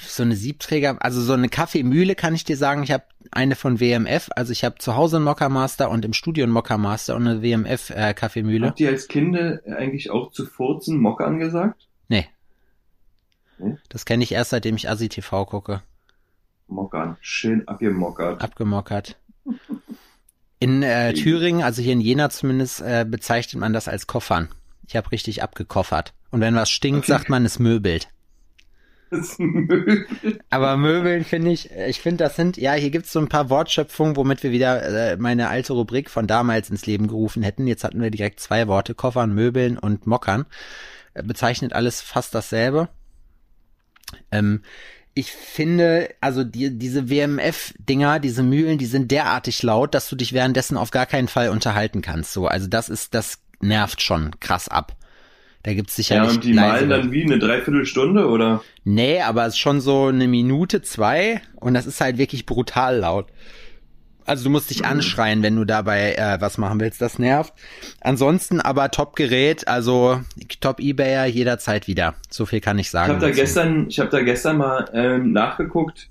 so 0.06 0.22
eine 0.22 0.36
Siebträger, 0.36 0.96
also 1.00 1.20
so 1.20 1.32
eine 1.32 1.48
Kaffeemühle 1.48 2.14
kann 2.14 2.34
ich 2.34 2.44
dir 2.44 2.56
sagen, 2.56 2.82
ich 2.82 2.92
habe 2.92 3.04
eine 3.30 3.56
von 3.56 3.80
WMF, 3.80 4.30
also 4.34 4.52
ich 4.52 4.64
habe 4.64 4.78
zu 4.78 4.96
Hause 4.96 5.16
einen 5.16 5.24
Mokka-Master 5.26 5.90
und 5.90 6.04
im 6.04 6.12
Studio 6.12 6.44
einen 6.44 6.52
Mokka-Master 6.52 7.16
und 7.16 7.26
eine 7.26 7.42
WMF 7.42 7.90
äh, 7.90 8.14
Kaffeemühle. 8.14 8.68
Habt 8.68 8.80
ihr 8.80 8.88
als 8.88 9.08
Kinder 9.08 9.60
eigentlich 9.66 10.10
auch 10.10 10.30
zu 10.30 10.46
furzen 10.46 10.98
Mokka 10.98 11.24
angesagt? 11.24 11.88
Nee. 12.08 12.26
Hm? 13.58 13.78
Das 13.88 14.04
kenne 14.04 14.24
ich 14.24 14.32
erst, 14.32 14.50
seitdem 14.50 14.76
ich 14.76 14.88
Asi 14.88 15.08
TV 15.08 15.44
gucke. 15.44 15.82
Mockern. 16.68 17.16
Schön 17.20 17.66
abgemockert. 17.66 18.42
Abgemockert. 18.42 19.16
In 20.60 20.82
äh, 20.82 21.12
Thüringen, 21.14 21.62
also 21.62 21.82
hier 21.82 21.92
in 21.92 22.00
Jena 22.00 22.30
zumindest, 22.30 22.80
äh, 22.80 23.04
bezeichnet 23.08 23.60
man 23.60 23.72
das 23.72 23.86
als 23.88 24.06
Koffern. 24.06 24.48
Ich 24.86 24.96
habe 24.96 25.12
richtig 25.12 25.42
abgekoffert. 25.42 26.14
Und 26.30 26.40
wenn 26.40 26.54
was 26.54 26.70
stinkt, 26.70 27.04
Okay. 27.04 27.12
sagt 27.12 27.28
man, 27.28 27.44
es 27.44 27.58
möbelt. 27.58 28.08
Das 29.10 29.38
Müll. 29.38 30.06
Aber 30.50 30.76
Möbeln 30.76 31.24
finde 31.24 31.50
ich, 31.50 31.70
äh, 31.70 31.88
ich 31.88 31.98
finde, 32.02 32.24
das 32.24 32.36
sind, 32.36 32.58
ja, 32.58 32.74
hier 32.74 32.90
gibt's 32.90 33.10
so 33.10 33.18
ein 33.20 33.28
paar 33.30 33.48
Wortschöpfungen, 33.48 34.16
womit 34.16 34.42
wir 34.42 34.50
wieder 34.50 35.12
äh, 35.12 35.16
meine 35.16 35.48
alte 35.48 35.72
Rubrik 35.72 36.10
von 36.10 36.26
damals 36.26 36.68
ins 36.68 36.84
Leben 36.84 37.06
gerufen 37.08 37.42
hätten. 37.42 37.66
Jetzt 37.66 37.84
hatten 37.84 38.02
wir 38.02 38.10
direkt 38.10 38.38
zwei 38.38 38.68
Worte, 38.68 38.94
Koffern, 38.94 39.34
Möbeln 39.34 39.78
und 39.78 40.06
Mockern. 40.06 40.44
Äh, 41.14 41.22
bezeichnet 41.22 41.72
alles 41.72 42.02
fast 42.02 42.34
dasselbe. 42.34 42.90
Ähm, 44.30 44.62
ich 45.18 45.32
finde, 45.32 46.10
also 46.20 46.44
die, 46.44 46.78
diese 46.78 47.10
WMF-Dinger, 47.10 48.20
diese 48.20 48.44
Mühlen, 48.44 48.78
die 48.78 48.86
sind 48.86 49.10
derartig 49.10 49.64
laut, 49.64 49.92
dass 49.92 50.08
du 50.08 50.14
dich 50.14 50.32
währenddessen 50.32 50.76
auf 50.76 50.92
gar 50.92 51.06
keinen 51.06 51.26
Fall 51.26 51.48
unterhalten 51.48 52.02
kannst. 52.02 52.32
So, 52.32 52.46
also 52.46 52.68
das 52.68 52.88
ist, 52.88 53.14
das 53.14 53.40
nervt 53.60 54.00
schon 54.00 54.38
krass 54.38 54.68
ab. 54.68 54.94
Da 55.64 55.74
gibt's 55.74 55.96
Ja, 55.96 56.04
sicherlich 56.04 56.34
und 56.36 56.44
die 56.44 56.52
malen 56.52 56.88
dann 56.88 57.10
wie 57.10 57.24
eine 57.24 57.40
Dreiviertelstunde 57.40 58.28
oder? 58.28 58.62
Nee, 58.84 59.20
aber 59.20 59.44
es 59.44 59.54
ist 59.54 59.58
schon 59.58 59.80
so 59.80 60.06
eine 60.06 60.28
Minute, 60.28 60.82
zwei 60.82 61.42
und 61.56 61.74
das 61.74 61.86
ist 61.86 62.00
halt 62.00 62.16
wirklich 62.16 62.46
brutal 62.46 62.98
laut. 62.98 63.26
Also 64.28 64.44
du 64.44 64.50
musst 64.50 64.70
dich 64.70 64.84
anschreien, 64.84 65.42
wenn 65.42 65.56
du 65.56 65.64
dabei 65.64 66.14
äh, 66.14 66.40
was 66.40 66.58
machen 66.58 66.78
willst. 66.80 67.00
Das 67.00 67.18
nervt. 67.18 67.52
Ansonsten 68.00 68.60
aber 68.60 68.90
Top-Gerät, 68.90 69.66
also 69.66 70.20
Top-Ebayer 70.60 71.26
jederzeit 71.26 71.86
wieder. 71.88 72.14
So 72.30 72.44
viel 72.46 72.60
kann 72.60 72.78
ich 72.78 72.86
Ich 72.86 72.90
sagen. 72.90 73.10
habe 73.12 73.20
da 73.20 73.30
gestern, 73.30 73.86
ich 73.88 73.98
habe 74.00 74.10
da 74.10 74.20
gestern 74.22 74.58
mal 74.58 74.88
ähm, 74.92 75.32
nachgeguckt 75.32 76.08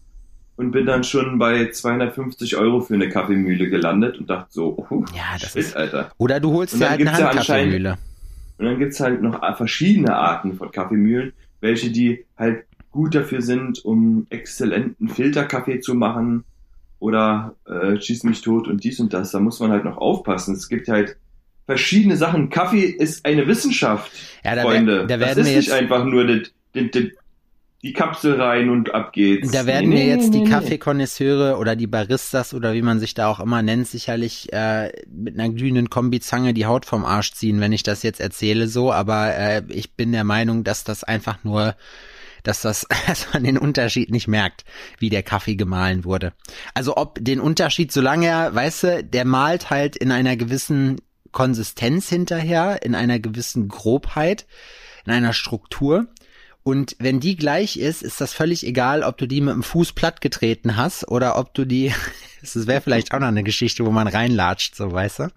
und 0.55 0.71
bin 0.71 0.86
dann 0.88 1.03
schon 1.03 1.38
bei 1.38 1.69
250 1.69 2.57
Euro 2.57 2.81
für 2.81 2.95
eine 2.95 3.09
Kaffeemühle 3.09 3.69
gelandet 3.69 4.17
und 4.17 4.29
dachte 4.29 4.47
so, 4.51 4.75
oh, 4.89 5.05
Ja, 5.15 5.24
das 5.39 5.51
shit, 5.51 5.62
ist- 5.62 5.75
Alter. 5.77 6.12
Oder 6.17 6.39
du 6.39 6.51
holst 6.53 6.74
dir 6.79 6.89
halt 6.89 7.00
eine 7.01 7.11
ja 7.20 7.27
Handkaffeemühle. 7.27 7.98
Und 8.57 8.65
dann 8.65 8.79
gibt's 8.79 9.00
halt 9.00 9.22
noch 9.22 9.39
verschiedene 9.55 10.15
Arten 10.15 10.55
von 10.57 10.72
Kaffeemühlen, 10.72 11.33
welche 11.61 11.92
die 11.92 12.25
halt 12.35 12.63
gut 12.89 13.13
dafür 13.13 13.44
sind, 13.44 13.85
um 13.85 14.25
exzellenten 14.31 15.07
Filterkaffee 15.09 15.79
zu 15.81 15.94
machen 15.94 16.44
oder 17.00 17.55
äh, 17.66 18.00
schieß 18.00 18.24
mich 18.24 18.42
tot 18.42 18.68
und 18.68 18.83
dies 18.83 19.00
und 19.00 19.14
das. 19.14 19.31
Da 19.31 19.40
muss 19.40 19.60
man 19.60 19.72
halt 19.72 19.86
noch 19.86 19.98
aufpassen. 19.98 20.55
Es 20.55 20.68
gibt 20.70 20.88
halt 20.88 21.18
verschiedene 21.66 22.18
Sachen. 22.18 22.50
Kaffee 22.50 22.86
ist 22.86 23.25
eine 23.25 23.48
Wissenschaft, 23.48 24.12
Ja, 24.44 24.55
da, 24.55 24.62
Freunde. 24.64 25.05
wer- 25.07 25.18
da 25.18 25.18
das 25.18 25.36
werden 25.38 25.48
ist 25.48 25.55
nicht 25.55 25.72
einfach 25.72 26.05
nur 26.05 26.25
die, 26.25 26.44
die, 26.75 26.90
die, 26.92 27.14
die 27.83 27.94
Kapsel 27.94 28.42
rein 28.42 28.70
und 28.70 28.96
ab 28.96 29.14
geht's. 29.14 29.51
Da 29.51 29.66
werden 29.68 29.90
Nee, 29.90 29.96
mir 29.98 30.07
jetzt 30.07 30.31
nee, 30.31 30.40
die 30.40 30.44
nee. 30.46 30.50
Kaffeekonnoisseure 30.50 31.57
oder 31.57 31.75
die 31.75 31.86
Baristas 31.86 32.53
oder 32.55 32.74
wie 32.74 32.81
man 32.81 33.00
sich 33.00 33.14
da 33.14 33.27
auch 33.27 33.40
immer 33.40 33.62
nennt, 33.62 33.88
sicherlich 33.88 34.51
äh, 34.51 34.92
mit 35.07 35.38
einer 35.40 35.50
glühenden 35.53 35.90
Kombizange 35.92 36.53
die 36.55 36.66
Haut 36.66 36.86
vom 36.86 37.05
Arsch 37.05 37.33
ziehen, 37.33 37.60
wenn 37.60 37.72
ich 37.74 37.83
das 37.83 38.01
jetzt 38.01 38.20
erzähle 38.20 38.68
so, 38.68 38.92
aber 38.92 39.36
äh, 39.36 39.62
ich 39.70 39.92
bin 39.94 40.12
der 40.12 40.24
Meinung, 40.24 40.64
dass 40.64 40.83
das 40.86 41.03
einfach 41.03 41.44
nur 41.44 41.75
dass 42.48 42.62
das, 42.62 42.88
dass 43.07 43.33
man 43.33 43.44
den 43.44 43.57
Unterschied 43.57 44.10
nicht 44.10 44.27
merkt, 44.27 44.64
wie 44.98 45.10
der 45.10 45.24
Kaffee 45.24 45.55
gemahlen 45.55 46.05
wurde. 46.05 46.33
Also 46.74 46.98
ob 46.98 47.20
den 47.22 47.40
Unterschied, 47.40 47.92
solange 47.92 48.27
er, 48.27 48.55
weißt 48.55 48.83
du, 48.83 49.03
der 49.03 49.25
malt 49.25 49.70
halt 49.70 49.96
in 49.96 50.12
einer 50.12 50.36
gewissen 50.38 50.98
Konsistenz 51.31 52.10
hinterher, 52.10 52.81
in 52.83 52.96
einer 52.96 53.20
gewissen 53.20 53.68
Grobheit, 53.68 54.48
in 55.05 55.12
einer 55.12 55.33
Struktur. 55.33 56.07
Und 56.64 56.96
wenn 57.00 57.20
die 57.20 57.36
gleich 57.36 57.77
ist, 57.77 58.01
ist 58.01 58.20
das 58.20 58.33
völlig 58.33 58.66
egal, 58.66 59.03
ob 59.03 59.18
du 59.18 59.27
die 59.27 59.42
mit 59.42 59.53
dem 59.53 59.64
Fuß 59.64 59.94
platt 59.94 60.20
getreten 60.20 60.75
hast 60.75 61.07
oder 61.07 61.38
ob 61.38 61.53
du 61.53 61.66
die, 61.66 61.94
das 62.42 62.68
wäre 62.68 62.81
vielleicht 62.81 63.14
auch 63.14 63.20
noch 63.20 63.27
eine 63.27 63.44
Geschichte, 63.44 63.86
wo 63.86 63.92
man 63.92 64.07
reinlatscht, 64.07 64.75
so 64.75 64.92
weißt 64.92 65.20
du, 65.20 65.31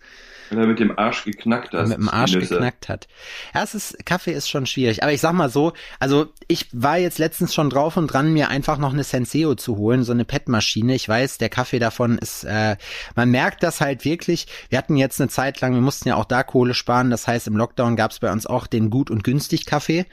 Oder 0.50 0.66
mit 0.66 0.80
dem 0.80 0.98
Arsch 0.98 1.24
geknackt 1.24 1.74
hast. 1.74 1.88
mit 1.88 1.98
dem 1.98 2.08
Arsch 2.08 2.32
geknackt 2.32 2.88
hat. 2.88 3.08
Ja, 3.54 3.62
es 3.62 3.74
ist, 3.74 4.04
Kaffee 4.04 4.32
ist 4.32 4.48
schon 4.48 4.66
schwierig. 4.66 5.02
Aber 5.02 5.12
ich 5.12 5.20
sag 5.20 5.32
mal 5.32 5.48
so, 5.48 5.72
also 5.98 6.26
ich 6.48 6.66
war 6.72 6.98
jetzt 6.98 7.18
letztens 7.18 7.54
schon 7.54 7.70
drauf 7.70 7.96
und 7.96 8.08
dran, 8.08 8.32
mir 8.32 8.48
einfach 8.48 8.78
noch 8.78 8.92
eine 8.92 9.04
Senseo 9.04 9.54
zu 9.54 9.76
holen, 9.76 10.02
so 10.02 10.12
eine 10.12 10.24
PET-Maschine. 10.24 10.94
Ich 10.94 11.08
weiß, 11.08 11.38
der 11.38 11.48
Kaffee 11.48 11.78
davon 11.78 12.18
ist, 12.18 12.44
äh, 12.44 12.76
man 13.14 13.30
merkt 13.30 13.62
das 13.62 13.80
halt 13.80 14.04
wirklich. 14.04 14.46
Wir 14.68 14.78
hatten 14.78 14.96
jetzt 14.96 15.20
eine 15.20 15.28
Zeit 15.28 15.60
lang, 15.60 15.74
wir 15.74 15.80
mussten 15.80 16.08
ja 16.08 16.16
auch 16.16 16.24
da 16.24 16.42
Kohle 16.42 16.74
sparen. 16.74 17.10
Das 17.10 17.26
heißt, 17.26 17.46
im 17.46 17.56
Lockdown 17.56 17.96
gab 17.96 18.10
es 18.10 18.18
bei 18.18 18.32
uns 18.32 18.46
auch 18.46 18.66
den 18.66 18.90
gut 18.90 19.10
und 19.10 19.24
günstig 19.24 19.66
Kaffee. 19.66 20.06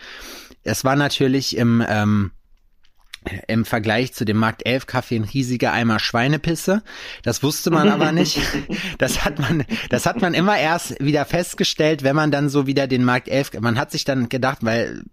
Es 0.64 0.84
war 0.84 0.96
natürlich 0.96 1.56
im, 1.58 1.84
ähm, 1.88 2.32
im 3.48 3.66
Vergleich 3.66 4.14
zu 4.14 4.26
dem 4.26 4.38
Markt 4.38 4.66
11 4.66 4.86
Kaffee 4.86 5.16
ein 5.16 5.24
riesiger 5.24 5.74
Eimer 5.74 6.00
Schweinepisse. 6.00 6.84
Das 7.24 7.44
wusste 7.44 7.72
man 7.72 7.90
aber 7.90 8.12
nicht. 8.12 8.40
Das 8.98 9.26
hat 9.26 9.40
man, 9.40 9.66
das 9.90 10.06
hat 10.06 10.22
man 10.22 10.34
immer 10.34 10.58
erst 10.58 11.04
wieder 11.04 11.26
festgestellt, 11.26 12.04
wenn 12.04 12.16
man 12.16 12.32
dann 12.32 12.50
so 12.50 12.68
wieder 12.68 12.88
den 12.88 13.04
Markt 13.04 13.28
11, 13.28 13.60
man 13.62 13.80
hat 13.80 13.92
sich 13.92 14.06
dann 14.06 14.30
gedacht, 14.30 14.60
weil 14.62 15.04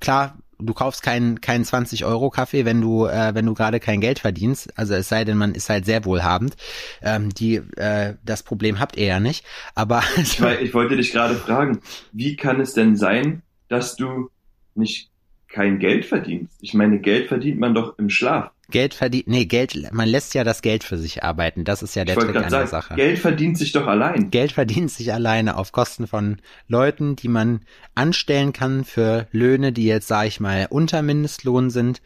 klar, 0.00 0.38
du 0.62 0.74
kaufst 0.74 1.02
keinen 1.02 1.40
keinen 1.40 1.64
20 1.64 2.04
Euro 2.04 2.30
Kaffee, 2.30 2.64
wenn 2.64 2.80
du 2.80 3.06
äh, 3.06 3.34
wenn 3.34 3.46
du 3.46 3.54
gerade 3.54 3.80
kein 3.80 4.00
Geld 4.00 4.18
verdienst. 4.18 4.76
Also 4.76 4.94
es 4.94 5.08
sei 5.08 5.24
denn, 5.24 5.38
man 5.38 5.54
ist 5.54 5.68
halt 5.68 5.84
sehr 5.84 6.04
wohlhabend. 6.04 6.56
Ähm, 7.02 7.30
die 7.30 7.56
äh, 7.76 8.14
das 8.24 8.42
Problem 8.42 8.78
habt 8.78 8.96
ihr 8.96 9.06
ja 9.06 9.20
nicht. 9.20 9.44
Aber 9.74 10.02
Ich, 10.16 10.40
ich 10.40 10.74
wollte 10.74 10.96
dich 10.96 11.12
gerade 11.12 11.34
fragen, 11.34 11.80
wie 12.12 12.36
kann 12.36 12.60
es 12.60 12.74
denn 12.74 12.96
sein, 12.96 13.42
dass 13.68 13.96
du 13.96 14.30
nicht 14.74 15.10
kein 15.50 15.78
Geld 15.78 16.04
verdienst? 16.04 16.56
Ich 16.60 16.74
meine, 16.74 16.98
Geld 16.98 17.28
verdient 17.28 17.58
man 17.58 17.74
doch 17.74 17.98
im 17.98 18.08
Schlaf. 18.08 18.50
Geld 18.70 18.94
verdient, 18.94 19.26
nee 19.26 19.46
Geld, 19.46 19.76
man 19.92 20.08
lässt 20.08 20.32
ja 20.34 20.44
das 20.44 20.62
Geld 20.62 20.84
für 20.84 20.96
sich 20.96 21.24
arbeiten. 21.24 21.64
Das 21.64 21.82
ist 21.82 21.96
ja 21.96 22.04
der 22.04 22.14
Trick 22.14 22.36
an 22.36 22.50
der 22.50 22.68
Sache. 22.68 22.94
Geld 22.94 23.18
verdient 23.18 23.58
sich 23.58 23.72
doch 23.72 23.88
allein. 23.88 24.30
Geld 24.30 24.52
verdient 24.52 24.92
sich 24.92 25.12
alleine 25.12 25.56
auf 25.56 25.72
Kosten 25.72 26.06
von 26.06 26.38
Leuten, 26.68 27.16
die 27.16 27.28
man 27.28 27.62
anstellen 27.96 28.52
kann 28.52 28.84
für 28.84 29.26
Löhne, 29.32 29.72
die 29.72 29.86
jetzt, 29.86 30.06
sage 30.06 30.28
ich 30.28 30.38
mal, 30.38 30.68
unter 30.70 31.02
Mindestlohn 31.02 31.70
sind 31.70 32.00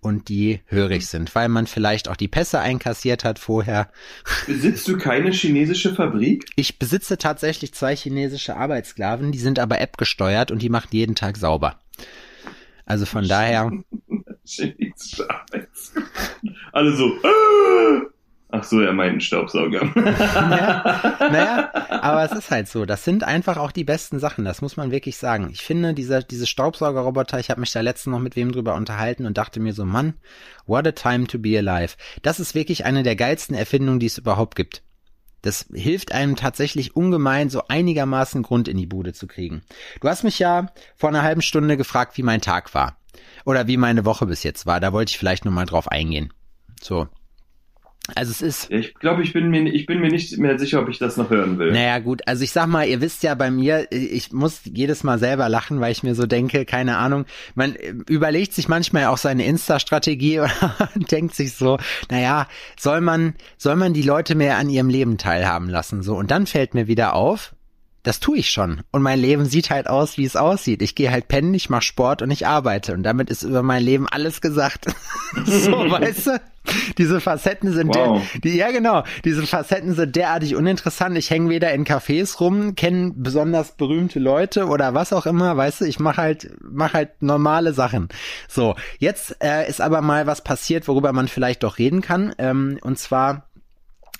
und 0.00 0.28
die 0.28 0.60
hörig 0.66 1.06
sind, 1.06 1.34
weil 1.34 1.48
man 1.48 1.66
vielleicht 1.66 2.08
auch 2.08 2.16
die 2.16 2.28
Pässe 2.28 2.60
einkassiert 2.60 3.24
hat 3.24 3.38
vorher. 3.38 3.90
Besitzt 4.46 4.86
du 4.86 4.98
keine 4.98 5.32
chinesische 5.32 5.94
Fabrik? 5.94 6.44
Ich 6.56 6.78
besitze 6.78 7.18
tatsächlich 7.18 7.74
zwei 7.74 7.96
chinesische 7.96 8.56
Arbeitssklaven, 8.56 9.32
die 9.32 9.38
sind 9.38 9.58
aber 9.58 9.80
App 9.80 9.96
gesteuert 9.96 10.50
und 10.50 10.62
die 10.62 10.68
machen 10.68 10.88
jeden 10.92 11.14
Tag 11.14 11.36
sauber. 11.36 11.80
Also 12.86 13.06
von 13.06 13.26
daher. 13.26 13.70
Alle 16.72 16.96
so. 16.96 17.12
"Ah!" 17.22 18.02
Ach 18.56 18.62
so, 18.62 18.80
er 18.80 18.92
meint 18.92 19.10
einen 19.10 19.20
Staubsauger. 19.20 19.82
naja, 19.96 21.72
aber 21.90 22.22
es 22.22 22.30
ist 22.30 22.52
halt 22.52 22.68
so. 22.68 22.84
Das 22.84 23.02
sind 23.02 23.24
einfach 23.24 23.56
auch 23.56 23.72
die 23.72 23.82
besten 23.82 24.20
Sachen. 24.20 24.44
Das 24.44 24.62
muss 24.62 24.76
man 24.76 24.92
wirklich 24.92 25.16
sagen. 25.16 25.48
Ich 25.50 25.62
finde, 25.62 25.92
dieser, 25.92 26.22
diese 26.22 26.46
Staubsaugerroboter, 26.46 27.40
ich 27.40 27.50
habe 27.50 27.60
mich 27.60 27.72
da 27.72 27.80
letztens 27.80 28.12
noch 28.12 28.20
mit 28.20 28.36
wem 28.36 28.52
drüber 28.52 28.76
unterhalten 28.76 29.26
und 29.26 29.38
dachte 29.38 29.58
mir 29.58 29.72
so, 29.72 29.84
Mann, 29.84 30.14
what 30.66 30.86
a 30.86 30.92
time 30.92 31.26
to 31.26 31.40
be 31.40 31.58
alive. 31.58 31.96
Das 32.22 32.38
ist 32.38 32.54
wirklich 32.54 32.84
eine 32.84 33.02
der 33.02 33.16
geilsten 33.16 33.56
Erfindungen, 33.56 33.98
die 33.98 34.06
es 34.06 34.18
überhaupt 34.18 34.54
gibt. 34.54 34.84
Das 35.44 35.66
hilft 35.74 36.12
einem 36.12 36.36
tatsächlich 36.36 36.96
ungemein, 36.96 37.50
so 37.50 37.64
einigermaßen 37.68 38.42
Grund 38.42 38.66
in 38.66 38.78
die 38.78 38.86
Bude 38.86 39.12
zu 39.12 39.26
kriegen. 39.26 39.62
Du 40.00 40.08
hast 40.08 40.24
mich 40.24 40.38
ja 40.38 40.72
vor 40.96 41.10
einer 41.10 41.22
halben 41.22 41.42
Stunde 41.42 41.76
gefragt, 41.76 42.16
wie 42.16 42.22
mein 42.22 42.40
Tag 42.40 42.72
war. 42.72 42.96
Oder 43.44 43.66
wie 43.66 43.76
meine 43.76 44.06
Woche 44.06 44.24
bis 44.24 44.42
jetzt 44.42 44.64
war. 44.64 44.80
Da 44.80 44.94
wollte 44.94 45.10
ich 45.10 45.18
vielleicht 45.18 45.44
nochmal 45.44 45.66
drauf 45.66 45.88
eingehen. 45.88 46.32
So. 46.80 47.08
Also 48.14 48.32
es 48.32 48.42
ist. 48.42 48.70
Ich 48.70 48.94
glaube, 48.94 49.22
ich 49.22 49.32
bin 49.32 49.48
mir, 49.48 49.62
ich 49.62 49.86
bin 49.86 50.00
mir 50.00 50.10
nicht 50.10 50.36
mehr 50.36 50.58
sicher, 50.58 50.80
ob 50.80 50.90
ich 50.90 50.98
das 50.98 51.16
noch 51.16 51.30
hören 51.30 51.58
will. 51.58 51.72
Naja, 51.72 51.98
gut, 52.00 52.20
also 52.26 52.44
ich 52.44 52.52
sag 52.52 52.66
mal, 52.66 52.86
ihr 52.86 53.00
wisst 53.00 53.22
ja 53.22 53.34
bei 53.34 53.50
mir, 53.50 53.90
ich 53.90 54.30
muss 54.30 54.60
jedes 54.64 55.04
Mal 55.04 55.18
selber 55.18 55.48
lachen, 55.48 55.80
weil 55.80 55.92
ich 55.92 56.02
mir 56.02 56.14
so 56.14 56.26
denke, 56.26 56.66
keine 56.66 56.98
Ahnung, 56.98 57.24
man 57.54 57.74
überlegt 57.74 58.52
sich 58.52 58.68
manchmal 58.68 59.06
auch 59.06 59.16
seine 59.16 59.46
Insta-Strategie 59.46 60.40
und 60.94 61.10
denkt 61.10 61.34
sich 61.34 61.54
so, 61.54 61.78
naja, 62.10 62.46
soll 62.78 63.00
man, 63.00 63.34
soll 63.56 63.76
man 63.76 63.94
die 63.94 64.02
Leute 64.02 64.34
mehr 64.34 64.58
an 64.58 64.68
ihrem 64.68 64.90
Leben 64.90 65.16
teilhaben 65.16 65.70
lassen, 65.70 66.02
so. 66.02 66.14
Und 66.14 66.30
dann 66.30 66.46
fällt 66.46 66.74
mir 66.74 66.86
wieder 66.86 67.14
auf, 67.14 67.53
das 68.04 68.20
tue 68.20 68.38
ich 68.38 68.50
schon. 68.50 68.82
Und 68.92 69.02
mein 69.02 69.18
Leben 69.18 69.46
sieht 69.46 69.70
halt 69.70 69.88
aus, 69.88 70.18
wie 70.18 70.24
es 70.24 70.36
aussieht. 70.36 70.82
Ich 70.82 70.94
gehe 70.94 71.10
halt 71.10 71.26
pennen, 71.26 71.54
ich 71.54 71.70
mache 71.70 71.82
Sport 71.82 72.20
und 72.22 72.30
ich 72.30 72.46
arbeite. 72.46 72.92
Und 72.92 73.02
damit 73.02 73.30
ist 73.30 73.42
über 73.42 73.62
mein 73.62 73.82
Leben 73.82 74.06
alles 74.08 74.40
gesagt. 74.42 74.86
so, 75.46 75.72
weißt 75.72 76.26
du? 76.28 76.40
Diese 76.96 77.20
Facetten 77.20 77.72
sind 77.72 77.94
wow. 77.94 78.22
der, 78.32 78.40
die, 78.40 78.56
ja 78.56 78.70
genau, 78.70 79.04
diese 79.24 79.46
Facetten 79.46 79.94
sind 79.94 80.16
derartig 80.16 80.56
uninteressant. 80.56 81.16
Ich 81.18 81.30
hänge 81.30 81.50
weder 81.50 81.72
in 81.74 81.84
Cafés 81.84 82.40
rum, 82.40 82.74
kenne 82.74 83.12
besonders 83.14 83.72
berühmte 83.72 84.18
Leute 84.18 84.66
oder 84.66 84.94
was 84.94 85.12
auch 85.12 85.26
immer, 85.26 85.56
weißt 85.58 85.82
du, 85.82 85.84
ich 85.84 86.00
mache 86.00 86.22
halt, 86.22 86.50
mach 86.62 86.94
halt 86.94 87.20
normale 87.20 87.74
Sachen. 87.74 88.08
So, 88.48 88.76
jetzt 88.98 89.36
äh, 89.42 89.68
ist 89.68 89.82
aber 89.82 90.00
mal 90.00 90.26
was 90.26 90.42
passiert, 90.42 90.88
worüber 90.88 91.12
man 91.12 91.28
vielleicht 91.28 91.62
doch 91.64 91.78
reden 91.78 92.00
kann. 92.00 92.34
Ähm, 92.38 92.78
und 92.80 92.98
zwar 92.98 93.46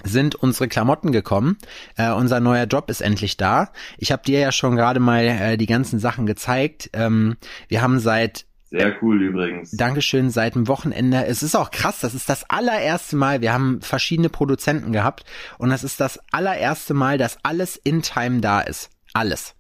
sind 0.05 0.35
unsere 0.35 0.69
Klamotten 0.69 1.13
gekommen. 1.13 1.59
Äh, 1.97 2.13
unser 2.13 2.41
neuer 2.41 2.67
Job 2.67 2.91
ist 2.91 3.01
endlich 3.01 3.37
da. 3.37 3.71
Ich 3.99 4.13
habe 4.13 4.23
dir 4.23 4.39
ja 4.39 4.53
schon 4.53 4.77
gerade 4.77 5.01
mal 5.01 5.25
äh, 5.25 5.57
die 5.57 5.67
ganzen 5.67 5.99
Sachen 5.99 6.27
gezeigt. 6.27 6.91
Ähm, 6.93 7.37
wir 7.69 7.83
haben 7.83 7.99
seit 7.99 8.47
sehr 8.71 8.97
cool 9.03 9.23
übrigens. 9.23 9.71
Dankeschön, 9.71 10.31
seit 10.31 10.57
dem 10.57 10.67
Wochenende. 10.67 11.27
Es 11.27 11.45
ist 11.45 11.55
auch 11.55 11.71
krass, 11.71 12.01
das 12.01 12.13
ist 12.13 12.29
das 12.29 12.51
allererste 12.51 13.15
Mal, 13.15 13.41
wir 13.41 13.53
haben 13.53 13.81
verschiedene 13.81 14.29
Produzenten 14.29 14.93
gehabt 14.93 15.25
und 15.59 15.71
das 15.71 15.85
ist 15.85 16.01
das 16.01 16.19
allererste 16.33 16.93
Mal, 16.93 17.17
dass 17.17 17.39
alles 17.45 17.77
in 17.77 18.03
Time 18.03 18.41
da 18.41 18.61
ist. 18.61 18.91
Alles. 19.13 19.55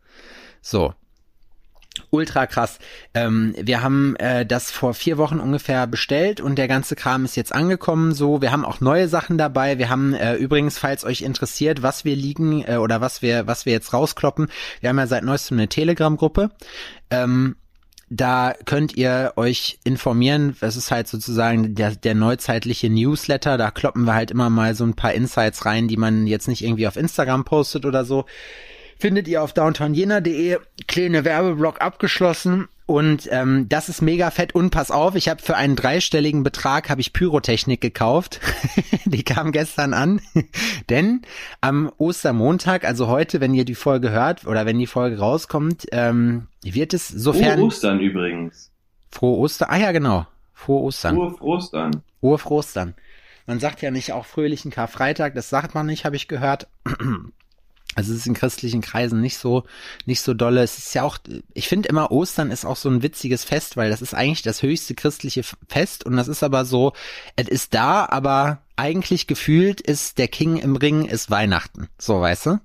So, 0.63 0.95
Ultra 2.11 2.47
krass. 2.47 2.79
Ähm, 3.15 3.55
wir 3.61 3.83
haben 3.83 4.17
äh, 4.17 4.45
das 4.45 4.71
vor 4.71 4.95
vier 4.95 5.17
Wochen 5.17 5.39
ungefähr 5.39 5.87
bestellt 5.87 6.41
und 6.41 6.57
der 6.57 6.69
ganze 6.69 6.97
Kram 6.97 7.25
ist 7.25 7.37
jetzt 7.37 7.55
angekommen. 7.55 8.13
So, 8.13 8.41
wir 8.41 8.51
haben 8.51 8.65
auch 8.65 8.81
neue 8.81 9.09
Sachen 9.09 9.39
dabei. 9.39 9.79
Wir 9.79 9.91
haben 9.91 10.13
äh, 10.13 10.35
übrigens, 10.35 10.79
falls 10.79 11.05
euch 11.05 11.23
interessiert, 11.23 11.83
was 11.83 12.05
wir 12.05 12.17
liegen 12.17 12.65
äh, 12.67 12.77
oder 12.77 13.01
was 13.01 13.23
wir 13.23 13.47
was 13.47 13.65
wir 13.65 13.73
jetzt 13.73 13.93
rauskloppen, 13.93 14.49
wir 14.81 14.89
haben 14.89 14.99
ja 14.99 15.07
seit 15.07 15.25
neuestem 15.25 15.59
eine 15.59 15.69
Telegram-Gruppe. 15.69 16.51
Ähm, 17.11 17.57
da 18.11 18.55
könnt 18.65 18.97
ihr 18.97 19.33
euch 19.37 19.79
informieren. 19.85 20.57
Das 20.61 20.77
ist 20.77 20.91
halt 20.91 21.09
sozusagen 21.09 21.75
der, 21.75 21.97
der 21.97 22.15
neuzeitliche 22.15 22.91
Newsletter. 22.91 23.57
Da 23.57 23.71
kloppen 23.71 24.05
wir 24.05 24.15
halt 24.15 24.31
immer 24.31 24.51
mal 24.51 24.75
so 24.75 24.85
ein 24.85 24.95
paar 24.95 25.13
Insights 25.15 25.65
rein, 25.65 25.89
die 25.89 25.97
man 25.97 26.27
jetzt 26.27 26.49
nicht 26.49 26.63
irgendwie 26.63 26.87
auf 26.87 26.97
Instagram 26.97 27.45
postet 27.45 27.87
oder 27.87 28.05
so 28.05 28.27
findet 28.99 29.29
ihr 29.29 29.43
auf 29.43 29.53
downtownjena.de. 29.53 30.59
Kleine 30.87 31.25
Werbeblock 31.25 31.81
abgeschlossen. 31.81 32.69
Und 32.87 33.29
ähm, 33.33 33.67
das 33.69 33.89
ist 33.89 34.03
mega 34.03 34.31
fett. 34.31 34.55
Und 34.55 34.71
pass 34.71 34.91
auf, 34.91 35.15
ich 35.15 35.29
habe 35.29 35.43
für 35.43 35.57
einen 35.57 35.75
dreistelligen 35.75 36.43
Betrag 36.43 36.91
habe 36.91 37.01
ich 37.01 37.15
Pyrotechnik 37.15 37.81
gekauft. 37.81 38.41
die 39.07 39.23
kam 39.23 39.53
gestern 39.53 39.95
an. 39.95 40.21
Denn 40.91 41.23
am 41.63 41.91
Ostermontag, 41.97 42.85
also 42.85 43.09
heute, 43.09 43.41
wenn 43.41 43.55
ihr 43.55 43.65
die 43.65 43.75
Folge 43.75 44.11
hört 44.11 44.47
oder 44.47 44.67
wenn 44.67 44.79
die 44.79 44.87
Folge 44.87 45.19
rauskommt, 45.19 45.87
ähm, 45.93 46.47
wird 46.63 46.93
es 46.93 47.09
sofern. 47.09 47.59
Frohe 47.59 47.67
Ostern 47.67 48.01
übrigens. 48.01 48.71
Frohe 49.11 49.39
Ostern. 49.39 49.69
Ah 49.71 49.79
ja, 49.79 49.93
genau. 49.93 50.27
Frohe 50.53 50.83
Ostern. 50.83 51.17
Frohe 51.17 51.41
Ostern. 51.41 52.03
Frohe 52.21 52.39
Ostern. 52.45 52.95
Man 53.47 53.61
sagt 53.61 53.83
ja 53.83 53.91
nicht 53.91 54.13
auch 54.13 54.25
fröhlichen 54.25 54.71
Karfreitag, 54.71 55.35
das 55.35 55.51
sagt 55.51 55.75
man 55.75 55.87
nicht, 55.87 56.05
habe 56.05 56.17
ich 56.17 56.29
gehört. 56.29 56.67
Also 57.95 58.13
es 58.13 58.21
ist 58.21 58.27
in 58.27 58.35
christlichen 58.35 58.81
Kreisen 58.81 59.21
nicht 59.21 59.39
so, 59.39 59.65
nicht 60.05 60.21
so 60.21 60.35
dolle. 60.35 60.63
Es 60.63 60.79
ist 60.79 60.95
ja 60.95 61.03
auch, 61.03 61.19
ich 61.53 61.69
finde 61.69 61.89
immer 61.89 62.11
Ostern 62.11 62.51
ist 62.51 62.65
auch 62.65 62.77
so 62.77 62.89
ein 62.89 63.03
witziges 63.03 63.45
Fest, 63.45 63.77
weil 63.77 63.91
das 63.91 64.03
ist 64.03 64.15
eigentlich 64.15 64.43
das 64.43 64.63
höchste 64.63 64.95
christliche 64.95 65.43
Fest 65.69 66.05
und 66.05 66.17
das 66.17 66.29
ist 66.29 66.43
aber 66.43 66.65
so, 66.65 66.93
es 67.37 67.49
ist 67.49 67.75
da, 67.75 68.07
aber 68.07 68.63
eigentlich 68.77 69.27
gefühlt 69.27 69.81
ist 69.81 70.19
der 70.19 70.29
King 70.29 70.57
im 70.57 70.77
Ring 70.77 71.05
ist 71.05 71.31
Weihnachten. 71.31 71.89
So, 71.99 72.21
weißt 72.21 72.47
du? 72.47 72.59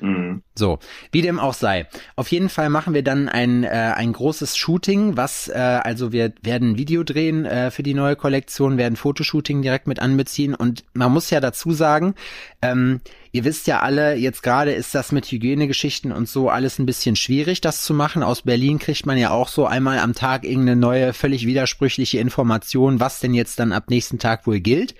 Mhm. 0.00 0.42
So, 0.54 0.78
wie 1.12 1.22
dem 1.22 1.40
auch 1.40 1.54
sei. 1.54 1.86
Auf 2.16 2.30
jeden 2.30 2.48
Fall 2.48 2.70
machen 2.70 2.94
wir 2.94 3.02
dann 3.02 3.28
ein, 3.28 3.64
äh, 3.64 3.68
ein 3.68 4.12
großes 4.12 4.56
Shooting, 4.56 5.16
was, 5.16 5.48
äh, 5.48 5.58
also 5.58 6.12
wir 6.12 6.32
werden 6.42 6.78
Video 6.78 7.02
drehen 7.02 7.44
äh, 7.44 7.70
für 7.70 7.82
die 7.82 7.94
neue 7.94 8.16
Kollektion, 8.16 8.78
werden 8.78 8.96
Fotoshooting 8.96 9.62
direkt 9.62 9.86
mit 9.86 10.00
anbeziehen 10.00 10.54
und 10.54 10.84
man 10.94 11.12
muss 11.12 11.30
ja 11.30 11.40
dazu 11.40 11.72
sagen, 11.72 12.14
ähm, 12.62 13.00
ihr 13.32 13.44
wisst 13.44 13.66
ja 13.66 13.80
alle, 13.80 14.14
jetzt 14.14 14.42
gerade 14.42 14.72
ist 14.72 14.94
das 14.94 15.12
mit 15.12 15.26
Hygienegeschichten 15.26 16.12
und 16.12 16.28
so 16.28 16.48
alles 16.48 16.78
ein 16.78 16.86
bisschen 16.86 17.16
schwierig, 17.16 17.60
das 17.60 17.82
zu 17.82 17.94
machen. 17.94 18.22
Aus 18.22 18.42
Berlin 18.42 18.78
kriegt 18.78 19.06
man 19.06 19.18
ja 19.18 19.30
auch 19.30 19.48
so 19.48 19.66
einmal 19.66 19.98
am 19.98 20.14
Tag 20.14 20.44
irgendeine 20.44 20.76
neue, 20.76 21.12
völlig 21.12 21.46
widersprüchliche 21.46 22.18
Information, 22.18 23.00
was 23.00 23.20
denn 23.20 23.34
jetzt 23.34 23.58
dann 23.58 23.72
ab 23.72 23.90
nächsten 23.90 24.18
Tag 24.18 24.46
wohl 24.46 24.60
gilt. 24.60 24.94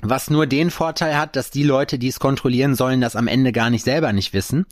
Was 0.00 0.30
nur 0.30 0.46
den 0.46 0.70
Vorteil 0.70 1.18
hat, 1.18 1.36
dass 1.36 1.50
die 1.50 1.62
Leute, 1.62 1.98
die 1.98 2.08
es 2.08 2.18
kontrollieren 2.18 2.74
sollen, 2.74 3.00
das 3.00 3.16
am 3.16 3.28
Ende 3.28 3.52
gar 3.52 3.68
nicht 3.70 3.84
selber 3.84 4.12
nicht 4.12 4.32
wissen. 4.32 4.66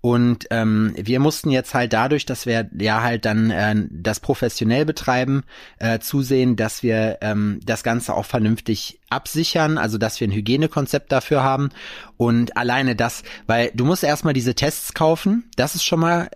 Und 0.00 0.46
ähm, 0.50 0.94
wir 0.96 1.20
mussten 1.20 1.50
jetzt 1.50 1.74
halt 1.74 1.92
dadurch, 1.92 2.26
dass 2.26 2.44
wir 2.44 2.68
ja 2.78 3.02
halt 3.02 3.24
dann 3.24 3.50
äh, 3.50 3.74
das 3.90 4.20
professionell 4.20 4.84
betreiben, 4.84 5.44
äh, 5.78 5.98
zusehen, 6.00 6.56
dass 6.56 6.82
wir 6.82 7.18
ähm, 7.22 7.60
das 7.64 7.82
Ganze 7.82 8.14
auch 8.14 8.26
vernünftig 8.26 9.00
absichern, 9.08 9.78
also 9.78 9.96
dass 9.96 10.20
wir 10.20 10.28
ein 10.28 10.32
Hygienekonzept 10.32 11.10
dafür 11.10 11.42
haben. 11.42 11.70
Und 12.16 12.56
alleine 12.56 12.94
das, 12.94 13.22
weil 13.46 13.70
du 13.74 13.84
musst 13.84 14.04
erstmal 14.04 14.34
diese 14.34 14.54
Tests 14.54 14.92
kaufen, 14.92 15.50
das 15.56 15.74
ist 15.74 15.84
schon 15.84 16.00
mal 16.00 16.28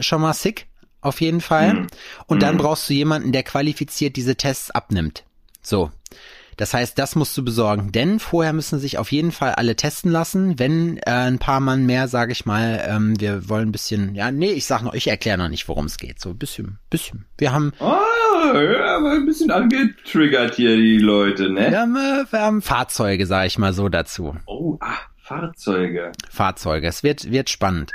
schon 0.00 0.20
mal 0.20 0.34
sick, 0.34 0.66
auf 1.00 1.20
jeden 1.20 1.40
Fall. 1.40 1.74
Mhm. 1.74 1.86
Und 2.26 2.42
dann 2.42 2.54
mhm. 2.54 2.58
brauchst 2.58 2.88
du 2.88 2.94
jemanden, 2.94 3.32
der 3.32 3.42
qualifiziert 3.42 4.16
diese 4.16 4.36
Tests 4.36 4.70
abnimmt. 4.70 5.24
So. 5.62 5.90
Das 6.58 6.74
heißt, 6.74 6.98
das 6.98 7.14
musst 7.14 7.36
du 7.38 7.44
besorgen, 7.44 7.92
denn 7.92 8.18
vorher 8.18 8.52
müssen 8.52 8.80
sich 8.80 8.98
auf 8.98 9.12
jeden 9.12 9.30
Fall 9.30 9.52
alle 9.52 9.76
testen 9.76 10.10
lassen. 10.10 10.58
Wenn 10.58 10.98
äh, 10.98 11.10
ein 11.10 11.38
paar 11.38 11.60
Mann 11.60 11.86
mehr, 11.86 12.08
sage 12.08 12.32
ich 12.32 12.46
mal, 12.46 12.84
ähm, 12.84 13.18
wir 13.20 13.48
wollen 13.48 13.68
ein 13.68 13.72
bisschen, 13.72 14.16
ja, 14.16 14.32
nee, 14.32 14.50
ich 14.50 14.66
sag 14.66 14.82
noch, 14.82 14.92
ich 14.92 15.06
erkläre 15.06 15.38
noch 15.38 15.48
nicht, 15.48 15.68
worum 15.68 15.86
es 15.86 15.98
geht. 15.98 16.20
So 16.20 16.30
ein 16.30 16.38
bisschen, 16.38 16.78
bisschen. 16.90 17.26
Wir 17.38 17.52
haben. 17.52 17.72
Oh, 17.78 17.86
ja, 18.54 18.96
aber 18.96 19.12
ein 19.12 19.24
bisschen 19.24 19.52
angetriggert 19.52 20.56
hier 20.56 20.76
die 20.76 20.98
Leute, 20.98 21.48
ne? 21.48 21.70
Wir 21.70 21.80
haben, 21.80 21.96
äh, 21.96 22.24
wir 22.28 22.40
haben 22.40 22.60
Fahrzeuge, 22.60 23.24
sag 23.26 23.46
ich 23.46 23.56
mal 23.56 23.72
so 23.72 23.88
dazu. 23.88 24.34
Oh, 24.46 24.78
ah. 24.80 24.96
Fahrzeuge. 25.28 26.12
Fahrzeuge. 26.30 26.86
Es 26.86 27.02
wird, 27.02 27.30
wird 27.30 27.50
spannend. 27.50 27.92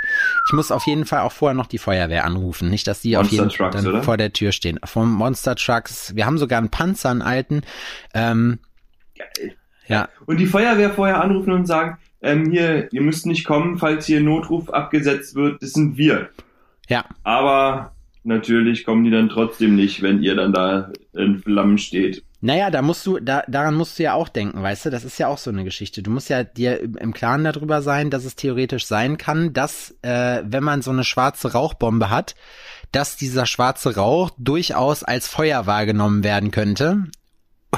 Ich 0.47 0.53
muss 0.53 0.71
auf 0.71 0.85
jeden 0.85 1.05
Fall 1.05 1.21
auch 1.21 1.31
vorher 1.31 1.55
noch 1.55 1.65
die 1.65 1.79
Feuerwehr 1.79 2.25
anrufen. 2.25 2.69
Nicht, 2.69 2.85
dass 2.85 3.01
die 3.01 3.15
Monster 3.15 3.25
auf 3.25 3.31
jeden 3.31 3.49
Fall 3.49 3.71
dann 3.71 4.03
vor 4.03 4.17
der 4.17 4.33
Tür 4.33 4.51
stehen. 4.51 4.79
Vom 4.83 5.11
Monster 5.11 5.55
Trucks. 5.55 6.15
Wir 6.15 6.27
haben 6.27 6.37
sogar 6.37 6.59
einen 6.59 6.69
Panzer, 6.69 7.09
einen 7.09 7.23
alten. 7.23 7.61
Ähm, 8.13 8.59
Geil. 9.17 9.55
Ja. 9.87 10.09
Und 10.25 10.37
die 10.37 10.45
Feuerwehr 10.45 10.91
vorher 10.91 11.21
anrufen 11.21 11.51
und 11.51 11.65
sagen, 11.65 11.97
ähm, 12.21 12.51
hier, 12.51 12.91
ihr 12.93 13.01
müsst 13.01 13.25
nicht 13.25 13.45
kommen, 13.45 13.77
falls 13.77 14.05
hier 14.05 14.21
Notruf 14.21 14.69
abgesetzt 14.69 15.35
wird. 15.35 15.61
Das 15.61 15.71
sind 15.71 15.97
wir. 15.97 16.29
Ja. 16.87 17.05
Aber 17.23 17.93
natürlich 18.23 18.85
kommen 18.85 19.03
die 19.03 19.11
dann 19.11 19.29
trotzdem 19.29 19.75
nicht, 19.75 20.01
wenn 20.01 20.21
ihr 20.21 20.35
dann 20.35 20.53
da 20.53 20.91
in 21.13 21.39
Flammen 21.39 21.77
steht. 21.77 22.23
Naja, 22.45 22.69
da 22.69 22.82
musst 22.82 23.06
du, 23.06 23.21
da, 23.21 23.45
daran 23.47 23.73
musst 23.73 23.97
du 23.97 24.03
ja 24.03 24.15
auch 24.15 24.27
denken, 24.27 24.62
weißt 24.62 24.88
du, 24.88 24.89
das 24.89 25.06
ist 25.06 25.17
ja 25.17 25.29
auch 25.29 25.38
so 25.38 25.49
eine 25.49 25.63
Geschichte. 25.63 26.03
Du 26.03 26.12
musst 26.12 26.27
ja 26.27 26.43
dir 26.43 26.82
im 26.82 27.13
Klaren 27.13 27.45
darüber 27.45 27.82
sein, 27.82 28.10
dass 28.10 28.25
es 28.25 28.36
theoretisch 28.36 28.86
sein 28.86 29.17
kann, 29.17 29.53
dass, 29.53 29.95
äh, 30.01 30.43
wenn 30.43 30.62
man 30.62 30.82
so 30.82 30.91
eine 30.91 31.06
schwarze 31.06 31.53
Rauchbombe 31.53 32.10
hat, 32.10 32.36
dass 32.91 33.15
dieser 33.15 33.45
schwarze 33.45 33.95
Rauch 33.95 34.29
durchaus 34.38 35.06
als 35.06 35.29
Feuer 35.29 35.67
wahrgenommen 35.67 36.25
werden 36.25 36.51
könnte 36.51 37.06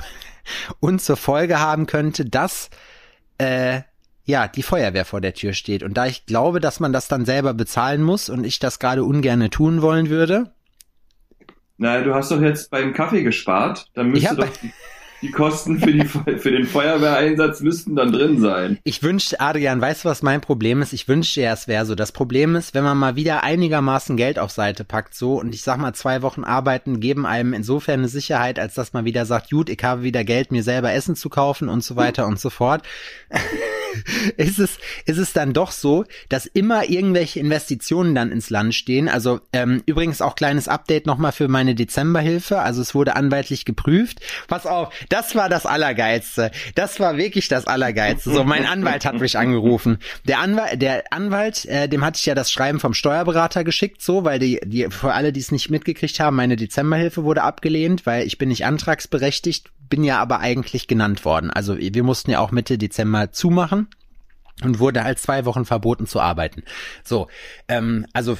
und 0.80 1.00
zur 1.00 1.18
Folge 1.18 1.60
haben 1.60 1.86
könnte, 1.86 2.26
dass 2.26 2.72
äh, 3.38 3.82
ja, 4.24 4.48
die 4.48 4.64
Feuerwehr 4.64 5.06
vor 5.06 5.22
der 5.22 5.36
Tür 5.36 5.54
steht. 5.54 5.84
Und 5.84 5.94
da 5.96 6.08
ich 6.08 6.26
glaube, 6.26 6.60
dass 6.60 6.80
man 6.80 6.92
das 6.92 7.08
dann 7.08 7.26
selber 7.26 7.54
bezahlen 7.54 8.02
muss 8.02 8.30
und 8.30 8.44
ich 8.44 8.58
das 8.58 8.80
gerade 8.80 9.04
ungerne 9.04 9.52
tun 9.52 9.84
wollen 9.84 10.10
würde, 10.10 10.55
na, 11.78 12.02
du 12.02 12.14
hast 12.14 12.32
doch 12.32 12.42
jetzt 12.42 12.72
beim 12.72 12.94
Kaffee 12.94 13.24
gespart. 13.24 13.90
Dann 13.94 14.10
müsste 14.10 14.36
doch 14.36 14.48
die, 14.62 14.72
die, 15.22 15.32
Kosten 15.32 15.80
für, 15.80 15.92
die, 15.92 16.06
für 16.40 16.52
den 16.52 16.66
Feuerwehreinsatz 16.66 17.60
müssten 17.62 17.96
dann 17.96 18.12
drin 18.12 18.40
sein. 18.40 18.80
Ich 18.84 19.04
wünschte, 19.04 19.40
Adrian, 19.42 19.82
weißt 19.82 20.06
du, 20.06 20.10
was 20.10 20.22
mein 20.22 20.42
Problem 20.42 20.82
ist? 20.82 20.94
Ich 20.94 21.08
wünschte 21.08 21.42
ja, 21.42 21.54
es 21.54 21.68
wäre 21.68 21.86
so. 21.86 21.96
Das 21.96 22.12
Problem 22.12 22.56
ist, 22.56 22.74
wenn 22.74 22.84
man 22.84 22.98
mal 22.98 23.16
wieder 23.16 23.44
einigermaßen 23.44 24.16
Geld 24.16 24.40
auf 24.40 24.52
Seite 24.52 24.86
packt, 24.86 25.16
so, 25.16 25.40
und 25.40 25.54
ich 25.54 25.64
sag 25.64 25.78
mal, 25.78 25.94
zwei 25.94 26.22
Wochen 26.22 26.44
arbeiten 26.44 27.00
geben 27.00 27.26
einem 27.26 27.54
insofern 27.54 28.00
eine 28.00 28.08
Sicherheit, 28.08 28.58
als 28.58 28.74
dass 28.76 28.94
man 28.94 29.06
wieder 29.06 29.26
sagt, 29.26 29.50
gut, 29.50 29.70
ich 29.70 29.84
habe 29.84 30.04
wieder 30.04 30.24
Geld, 30.24 30.52
mir 30.52 30.64
selber 30.64 30.94
Essen 30.94 31.16
zu 31.16 31.30
kaufen 31.30 31.68
und 31.68 31.84
so 31.84 31.96
weiter 31.96 32.26
und 32.26 32.40
so 32.40 32.50
fort. 32.50 32.84
ist 34.38 34.60
es, 34.60 34.78
ist 35.06 35.18
es 35.18 35.34
dann 35.34 35.54
doch 35.54 35.72
so, 35.72 36.06
dass 36.30 36.46
immer 36.46 36.90
irgendwelche 36.90 37.40
Investitionen 37.40 38.16
dann 38.16 38.32
ins 38.32 38.50
Land 38.50 38.76
stehen. 38.76 39.10
Also 39.10 39.40
ähm, 39.54 39.84
übrigens 39.86 40.22
auch 40.22 40.36
kleines 40.36 40.68
Update 40.68 41.06
nochmal 41.06 41.32
für 41.32 41.48
meine 41.48 41.76
Dezemberhilfe. 41.76 42.60
Also 42.60 42.82
es 42.82 42.96
wurde 42.96 43.16
anwaltlich 43.16 43.66
geprüft. 43.66 44.20
Pass 44.48 44.66
auf, 44.66 44.94
das 45.10 45.36
war 45.36 45.50
das 45.50 45.66
Allergeilste. 45.66 46.52
Das 46.76 47.00
war 47.00 47.18
wirklich 47.18 47.48
das 47.48 47.68
Allergeilste. 47.68 48.32
So, 48.32 48.44
mein 48.44 48.66
Anwalt 48.66 49.06
hat 49.06 49.20
mich 49.20 49.38
angerufen. 49.38 50.00
Der 50.28 50.40
Anwalt, 50.40 50.82
der 50.82 51.04
Anwalt, 51.12 51.66
äh, 51.66 51.88
dem 51.88 52.04
hatte 52.04 52.20
ich 52.20 52.26
ja 52.26 52.36
das 52.36 52.52
Schreiben 52.52 52.80
vom 52.80 52.94
Steuerberater 52.94 53.64
geschickt, 53.64 54.02
so, 54.02 54.24
weil 54.24 54.40
die, 54.40 54.60
die 54.66 54.88
für 54.90 55.14
alle, 55.14 55.32
die 55.32 55.40
es 55.40 55.52
nicht 55.52 55.70
mitgekriegt 55.70 56.20
haben, 56.20 56.36
meine 56.36 56.56
Dezemberhilfe 56.56 57.24
wurde 57.24 57.44
abgelehnt, 57.44 58.06
weil 58.06 58.26
ich 58.26 58.38
bin 58.38 58.50
nicht 58.50 58.66
antragsberechtigt, 58.66 59.70
bin 59.90 60.04
ja 60.04 60.20
aber 60.20 60.40
eigentlich 60.40 60.88
genannt 60.88 61.26
worden. 61.26 61.52
Also 61.52 61.78
wir 61.78 62.04
mussten 62.04 62.32
ja 62.32 62.40
auch 62.40 62.52
Mitte 62.52 62.78
Dezember 62.78 63.32
zumachen 63.32 63.88
und 64.64 64.80
wurde 64.80 65.04
halt 65.04 65.20
zwei 65.20 65.46
Wochen 65.46 65.66
verboten 65.66 66.08
zu 66.08 66.20
arbeiten. 66.20 66.64
So, 67.04 67.28
ähm, 67.68 68.06
also 68.14 68.38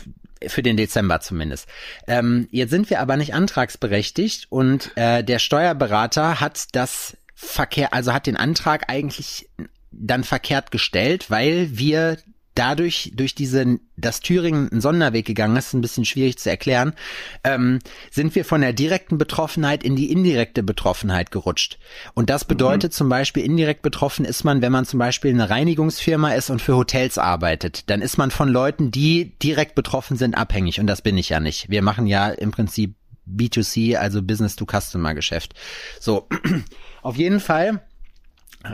für 0.48 0.64
den 0.64 0.78
Dezember 0.78 1.22
zumindest. 1.22 1.68
Ähm, 2.08 2.48
jetzt 2.52 2.70
sind 2.70 2.90
wir 2.90 3.00
aber 3.00 3.18
nicht 3.18 3.34
antragsberechtigt 3.34 4.48
und 4.50 4.92
äh, 4.96 5.24
der 5.24 5.40
Steuerberater 5.40 6.40
hat 6.40 6.68
das 6.74 7.18
Verkehr, 7.34 7.94
also 7.94 8.14
hat 8.14 8.28
den 8.28 8.38
Antrag 8.38 8.90
eigentlich 8.90 9.50
dann 9.92 10.24
verkehrt 10.24 10.72
gestellt, 10.72 11.30
weil 11.30 11.78
wir 11.78 12.18
dadurch, 12.56 13.12
durch 13.14 13.36
diese, 13.36 13.80
dass 13.98 14.22
Thüringen 14.22 14.70
einen 14.72 14.82
Sonderweg 14.82 15.26
gegangen 15.26 15.58
ist, 15.58 15.74
ein 15.74 15.82
bisschen 15.82 16.06
schwierig 16.06 16.38
zu 16.40 16.50
erklären, 16.50 16.94
ähm, 17.44 17.80
sind 18.10 18.34
wir 18.34 18.46
von 18.46 18.62
der 18.62 18.74
direkten 18.74 19.18
Betroffenheit 19.18 19.84
in 19.84 19.96
die 19.96 20.12
indirekte 20.12 20.64
Betroffenheit 20.64 21.32
gerutscht. 21.32 21.78
Und 22.14 22.30
das 22.30 22.46
bedeutet 22.46 22.94
mhm. 22.94 22.96
zum 22.96 23.10
Beispiel, 23.10 23.44
indirekt 23.44 23.82
betroffen 23.82 24.26
ist 24.26 24.44
man, 24.44 24.62
wenn 24.62 24.72
man 24.72 24.86
zum 24.86 25.00
Beispiel 25.00 25.32
eine 25.32 25.50
Reinigungsfirma 25.50 26.34
ist 26.34 26.50
und 26.50 26.62
für 26.62 26.76
Hotels 26.76 27.18
arbeitet. 27.18 27.90
Dann 27.90 28.02
ist 28.02 28.18
man 28.18 28.32
von 28.32 28.50
Leuten, 28.50 28.90
die 28.90 29.38
direkt 29.40 29.76
betroffen 29.76 30.18
sind, 30.18 30.36
abhängig. 30.36 30.80
Und 30.80 30.88
das 30.88 31.02
bin 31.02 31.18
ich 31.18 31.30
ja 31.30 31.40
nicht. 31.40 31.70
Wir 31.70 31.82
machen 31.82 32.08
ja 32.08 32.30
im 32.30 32.52
Prinzip 32.52 32.96
B2C, 33.28 33.98
also 33.98 34.22
Business-to-Customer-Geschäft. 34.22 35.54
So, 36.00 36.28
auf 37.02 37.18
jeden 37.18 37.40
Fall 37.40 37.82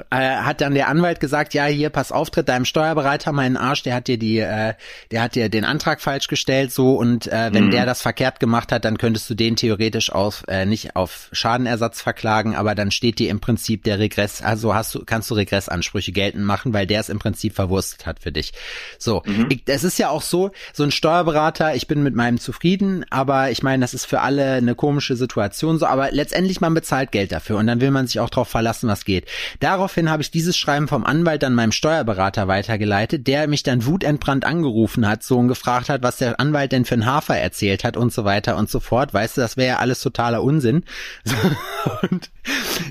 hat 0.10 0.62
dann 0.62 0.73
der 0.73 0.88
Anwalt 0.88 1.19
gesagt, 1.19 1.54
ja, 1.54 1.65
hier, 1.65 1.89
pass 1.89 2.12
auf, 2.12 2.30
tritt 2.30 2.49
deinem 2.49 2.65
Steuerberater 2.65 3.32
meinen 3.32 3.58
Arsch, 3.58 3.84
der 3.84 3.95
hat 3.95 4.08
dir 4.08 4.17
die, 4.17 4.39
äh, 4.39 4.73
der 5.12 5.21
hat 5.21 5.36
dir 5.36 5.49
den 5.49 5.65
Antrag 5.65 6.01
falsch 6.01 6.27
gestellt, 6.27 6.71
so, 6.71 6.95
und 6.95 7.27
äh, 7.27 7.49
wenn 7.51 7.65
mhm. 7.65 7.71
der 7.71 7.86
das 7.86 8.01
verkehrt 8.01 8.39
gemacht 8.39 8.71
hat, 8.71 8.86
dann 8.86 8.97
könntest 8.97 9.30
du 9.30 9.36
den 9.36 9.56
theoretisch 9.56 10.12
auf, 10.12 10.43
äh, 10.47 10.65
nicht 10.65 10.95
auf 10.95 11.30
Schadenersatz 11.32 12.01
verklagen, 12.01 12.56
aber 12.56 12.75
dann 12.75 12.91
steht 12.91 13.19
dir 13.19 13.30
im 13.30 13.39
Prinzip 13.39 13.84
der 13.84 13.99
Regress, 13.99 14.41
also 14.41 14.73
hast 14.73 14.95
du, 14.95 15.04
kannst 15.06 15.30
du 15.30 15.36
Regressansprüche 15.36 16.12
geltend 16.12 16.45
machen, 16.45 16.73
weil 16.73 16.88
der 16.88 16.99
es 16.99 17.10
im 17.10 17.19
Prinzip 17.19 17.54
verwurstet 17.54 18.06
hat 18.06 18.19
für 18.19 18.32
dich. 18.32 18.54
So, 18.97 19.23
mhm. 19.25 19.47
ich, 19.49 19.63
es 19.65 19.84
ist 19.84 19.99
ja 19.99 20.10
auch 20.10 20.21
so, 20.21 20.51
so 20.73 20.84
ein 20.84 20.91
Steuerberater, 20.91 21.75
ich 21.75 21.88
bin 21.88 22.04
mit 22.04 22.15
meinem 22.15 22.39
zufrieden, 22.39 23.06
aber 23.10 23.51
ich 23.51 23.63
meine, 23.63 23.82
das 23.82 23.93
ist 23.93 24.06
für 24.06 24.21
alle 24.21 24.54
eine 24.54 24.75
komische 24.75 25.15
Situation 25.15 25.77
so, 25.77 25.86
aber 25.86 26.12
letztendlich 26.12 26.62
man 26.62 26.73
bezahlt 26.73 27.12
Geld 27.12 27.32
dafür 27.32 27.58
und 27.58 27.67
dann 27.67 27.82
will 27.82 27.91
man 27.91 28.08
sich 28.08 28.19
auch 28.19 28.30
darauf 28.30 28.47
verlassen, 28.47 28.88
was 28.88 29.06
geht. 29.06 29.25
Darauf 29.60 29.81
daraufhin 29.82 30.12
habe 30.12 30.22
ich 30.22 30.30
dieses 30.30 30.56
Schreiben 30.58 30.88
vom 30.88 31.04
Anwalt 31.04 31.41
dann 31.41 31.56
meinem 31.56 31.72
Steuerberater 31.72 32.48
weitergeleitet, 32.48 33.26
der 33.26 33.48
mich 33.48 33.63
dann 33.63 33.84
wutentbrannt 33.84 34.46
angerufen 34.46 35.08
hat, 35.08 35.24
so 35.24 35.39
und 35.39 35.48
gefragt 35.48 35.89
hat, 35.89 36.04
was 36.04 36.17
der 36.17 36.39
Anwalt 36.39 36.72
denn 36.72 36.86
für 36.86 36.94
ein 36.94 37.08
Hafer 37.08 37.36
erzählt 37.36 37.84
hat 37.84 37.98
und 37.98 38.13
so 38.13 38.24
weiter 38.24 38.58
und 38.58 38.70
so 38.70 38.80
fort. 38.80 39.12
Weißt 39.12 39.38
du, 39.38 39.41
das 39.41 39.58
wäre 39.58 39.70
ja 39.70 39.78
alles 39.80 40.00
totaler 40.02 40.44
Unsinn. 40.44 40.84
und 42.12 42.30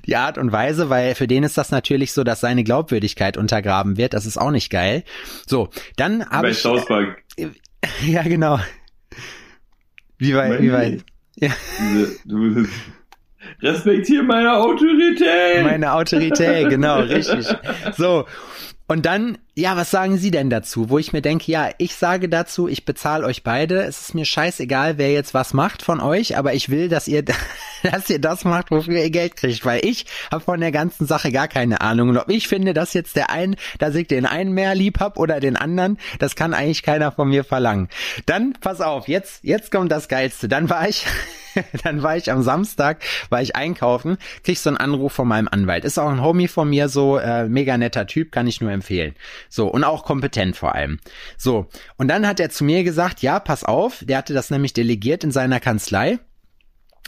die 0.04 0.16
Art 0.16 0.36
und 0.36 0.50
Weise, 0.50 0.90
weil 0.90 1.14
für 1.14 1.28
den 1.28 1.44
ist 1.44 1.56
das 1.56 1.70
natürlich 1.70 2.12
so, 2.12 2.24
dass 2.24 2.40
seine 2.40 2.64
Glaubwürdigkeit 2.64 3.36
untergraben 3.36 3.96
wird. 3.96 4.12
Das 4.12 4.26
ist 4.26 4.36
auch 4.36 4.50
nicht 4.50 4.68
geil. 4.68 5.04
So, 5.46 5.68
dann 5.94 6.28
habe 6.28 6.50
ich. 6.50 6.64
Äh, 7.36 7.50
ja, 8.04 8.24
genau. 8.24 8.58
Wie 10.18 10.34
weit, 10.34 10.60
wie 10.60 10.72
weit? 10.72 11.04
Ja. 11.36 11.50
Du, 13.58 13.66
Respektier 13.66 14.22
meine 14.22 14.52
Autorität. 14.54 15.64
Meine 15.64 15.92
Autorität, 15.92 16.68
genau, 16.68 17.00
richtig. 17.00 17.46
So. 17.96 18.26
Und 18.88 19.06
dann, 19.06 19.38
ja, 19.60 19.76
was 19.76 19.90
sagen 19.90 20.16
Sie 20.16 20.30
denn 20.30 20.48
dazu? 20.48 20.88
Wo 20.88 20.98
ich 20.98 21.12
mir 21.12 21.20
denke, 21.20 21.52
ja, 21.52 21.70
ich 21.78 21.94
sage 21.94 22.28
dazu, 22.28 22.66
ich 22.66 22.84
bezahle 22.84 23.26
euch 23.26 23.42
beide. 23.42 23.82
Es 23.82 24.00
ist 24.00 24.14
mir 24.14 24.24
scheißegal, 24.24 24.96
wer 24.96 25.12
jetzt 25.12 25.34
was 25.34 25.52
macht 25.52 25.82
von 25.82 26.00
euch, 26.00 26.38
aber 26.38 26.54
ich 26.54 26.70
will, 26.70 26.88
dass 26.88 27.06
ihr, 27.06 27.22
dass 27.82 28.08
ihr 28.08 28.20
das 28.20 28.44
macht, 28.44 28.70
wofür 28.70 28.96
ihr 28.96 29.10
Geld 29.10 29.36
kriegt, 29.36 29.64
weil 29.64 29.84
ich 29.84 30.06
habe 30.30 30.42
von 30.42 30.60
der 30.60 30.72
ganzen 30.72 31.06
Sache 31.06 31.30
gar 31.30 31.46
keine 31.46 31.82
Ahnung. 31.82 32.08
Und 32.08 32.16
ob 32.16 32.30
ich 32.30 32.48
finde, 32.48 32.72
dass 32.72 32.94
jetzt 32.94 33.16
der 33.16 33.30
einen, 33.30 33.56
dass 33.78 33.94
ich 33.94 34.08
den 34.08 34.24
einen 34.24 34.52
mehr 34.52 34.74
lieb 34.74 34.98
hab 34.98 35.18
oder 35.18 35.40
den 35.40 35.56
anderen, 35.56 35.98
das 36.18 36.36
kann 36.36 36.54
eigentlich 36.54 36.82
keiner 36.82 37.12
von 37.12 37.28
mir 37.28 37.44
verlangen. 37.44 37.88
Dann, 38.26 38.54
pass 38.60 38.80
auf, 38.80 39.08
jetzt, 39.08 39.44
jetzt 39.44 39.70
kommt 39.70 39.92
das 39.92 40.08
Geilste. 40.08 40.48
Dann 40.48 40.70
war 40.70 40.88
ich, 40.88 41.04
dann 41.84 42.02
war 42.02 42.16
ich 42.16 42.30
am 42.30 42.42
Samstag, 42.42 43.02
war 43.28 43.42
ich 43.42 43.56
einkaufen, 43.56 44.16
krieg 44.42 44.58
so 44.58 44.70
einen 44.70 44.76
Anruf 44.76 45.12
von 45.12 45.28
meinem 45.28 45.48
Anwalt. 45.48 45.84
Ist 45.84 45.98
auch 45.98 46.08
ein 46.08 46.22
Homie 46.22 46.48
von 46.48 46.70
mir, 46.70 46.88
so 46.88 47.18
äh, 47.18 47.46
mega 47.48 47.76
netter 47.76 48.06
Typ, 48.06 48.32
kann 48.32 48.46
ich 48.46 48.60
nur 48.60 48.70
empfehlen. 48.70 49.14
So, 49.50 49.68
und 49.68 49.84
auch 49.84 50.04
kompetent 50.04 50.56
vor 50.56 50.74
allem. 50.74 50.98
So, 51.36 51.66
und 51.96 52.08
dann 52.08 52.26
hat 52.26 52.40
er 52.40 52.48
zu 52.48 52.64
mir 52.64 52.84
gesagt, 52.84 53.20
ja, 53.20 53.38
pass 53.38 53.64
auf, 53.64 54.02
der 54.06 54.16
hatte 54.16 54.32
das 54.32 54.48
nämlich 54.50 54.72
delegiert 54.72 55.24
in 55.24 55.32
seiner 55.32 55.60
Kanzlei 55.60 56.18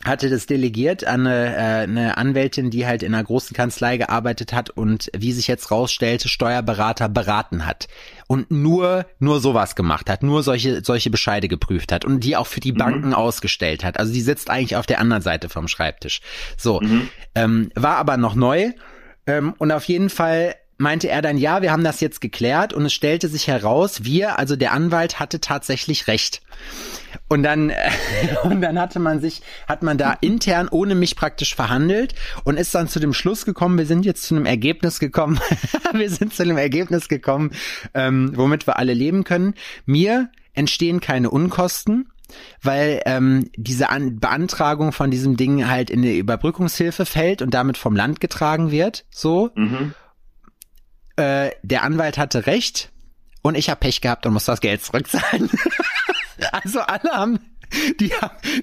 hatte 0.05 0.31
das 0.31 0.47
delegiert 0.47 1.07
an 1.07 1.27
eine, 1.27 1.55
äh, 1.55 1.61
eine 1.83 2.17
Anwältin, 2.17 2.71
die 2.71 2.87
halt 2.87 3.03
in 3.03 3.15
einer 3.15 3.23
großen 3.23 3.57
Kanzlei 3.57 3.99
gearbeitet 3.99 4.53
hat 4.53 4.71
und 4.71 5.11
wie 5.17 5.33
sich 5.33 5.47
jetzt 5.47 5.71
rausstellte, 5.71 6.29
Steuerberater 6.29 7.09
beraten 7.09 7.67
hat 7.67 7.89
und 8.27 8.51
nur 8.51 9.07
nur 9.21 9.41
sowas 9.41 9.77
gemacht 9.77 10.11
hat, 10.11 10.23
nur 10.23 10.43
solche 10.43 10.83
solche 10.85 11.11
Bescheide 11.11 11.47
geprüft 11.47 11.93
hat 11.93 12.05
und 12.05 12.21
die 12.21 12.37
auch 12.37 12.49
für 12.49 12.61
die 12.61 12.73
mhm. 12.73 12.79
Banken 12.79 13.15
ausgestellt 13.15 13.85
hat. 13.85 13.99
Also 13.99 14.13
die 14.13 14.23
sitzt 14.23 14.51
eigentlich 14.51 14.77
auf 14.77 14.87
der 14.87 14.99
anderen 14.99 15.23
Seite 15.23 15.49
vom 15.49 15.69
Schreibtisch. 15.69 16.21
So 16.57 16.81
mhm. 16.81 17.09
ähm, 17.37 17.71
war 17.77 17.97
aber 17.99 18.17
noch 18.17 18.35
neu 18.35 18.73
ähm, 19.27 19.55
und 19.59 19.71
auf 19.71 19.85
jeden 19.85 20.11
Fall 20.11 20.57
meinte 20.83 21.09
er 21.09 21.23
dann, 21.23 21.39
ja, 21.39 21.63
wir 21.63 21.73
haben 21.73 21.85
das 21.85 22.01
jetzt 22.01 22.21
geklärt 22.21 22.73
und 22.73 22.85
es 22.85 22.93
stellte 22.93 23.29
sich 23.29 23.47
heraus, 23.47 24.05
wir, 24.05 24.39
also 24.39 24.57
der 24.57 24.73
Anwalt 24.73 25.21
hatte 25.21 25.41
tatsächlich 25.41 26.09
recht. 26.09 26.43
Und 27.29 27.45
dann, 27.45 27.71
äh, 27.71 27.91
und 28.43 28.61
dann 28.61 28.79
hatte 28.79 28.99
man 28.99 29.21
sich, 29.21 29.43
hat 29.69 29.83
man 29.83 29.97
da 29.97 30.13
intern 30.21 30.69
ohne 30.69 30.95
mich 30.95 31.17
praktisch 31.17 31.55
verhandelt 31.55 32.15
und 32.45 32.59
ist 32.59 32.75
dann 32.75 32.89
zu 32.89 33.01
dem 33.01 33.15
Schluss 33.15 33.45
gekommen, 33.45 33.79
wir 33.79 33.87
sind 33.87 34.05
jetzt 34.05 34.25
zu 34.25 34.35
einem 34.35 34.45
Ergebnis 34.45 34.99
gekommen, 34.99 35.41
wir 35.93 36.11
sind 36.11 36.35
zu 36.35 36.43
einem 36.43 36.59
Ergebnis 36.59 37.09
gekommen, 37.09 37.53
ähm, 37.95 38.33
womit 38.35 38.67
wir 38.67 38.79
alle 38.79 38.93
leben 38.93 39.25
können. 39.25 39.55
Mir 39.87 40.31
entstehen 40.53 41.01
keine 41.01 41.31
Unkosten, 41.31 42.09
weil 42.61 43.03
ähm, 43.07 43.51
diese 43.57 43.89
An 43.91 44.19
Beantragung 44.19 44.93
von 44.93 45.11
diesem 45.11 45.37
Ding 45.37 45.69
halt 45.69 45.91
in 45.91 46.03
die 46.03 46.19
Überbrückungshilfe 46.19 47.07
fällt 47.07 47.41
und 47.41 47.55
damit 47.55 47.79
vom 47.79 47.95
Land 47.95 48.21
getragen 48.21 48.73
wird, 48.73 49.05
so. 49.11 49.51
Mhm. 49.55 49.95
Äh, 51.17 51.51
der 51.63 51.83
Anwalt 51.83 52.19
hatte 52.19 52.47
recht 52.47 52.91
und 53.43 53.57
ich 53.57 53.69
habe 53.69 53.81
Pech 53.81 54.01
gehabt 54.01 54.27
und 54.27 54.33
muss 54.33 54.45
das 54.45 54.61
Geld 54.61 54.83
zurückzahlen. 54.83 55.51
also 56.53 56.81
alle 56.81 57.11
haben 57.11 57.39
die, 58.01 58.13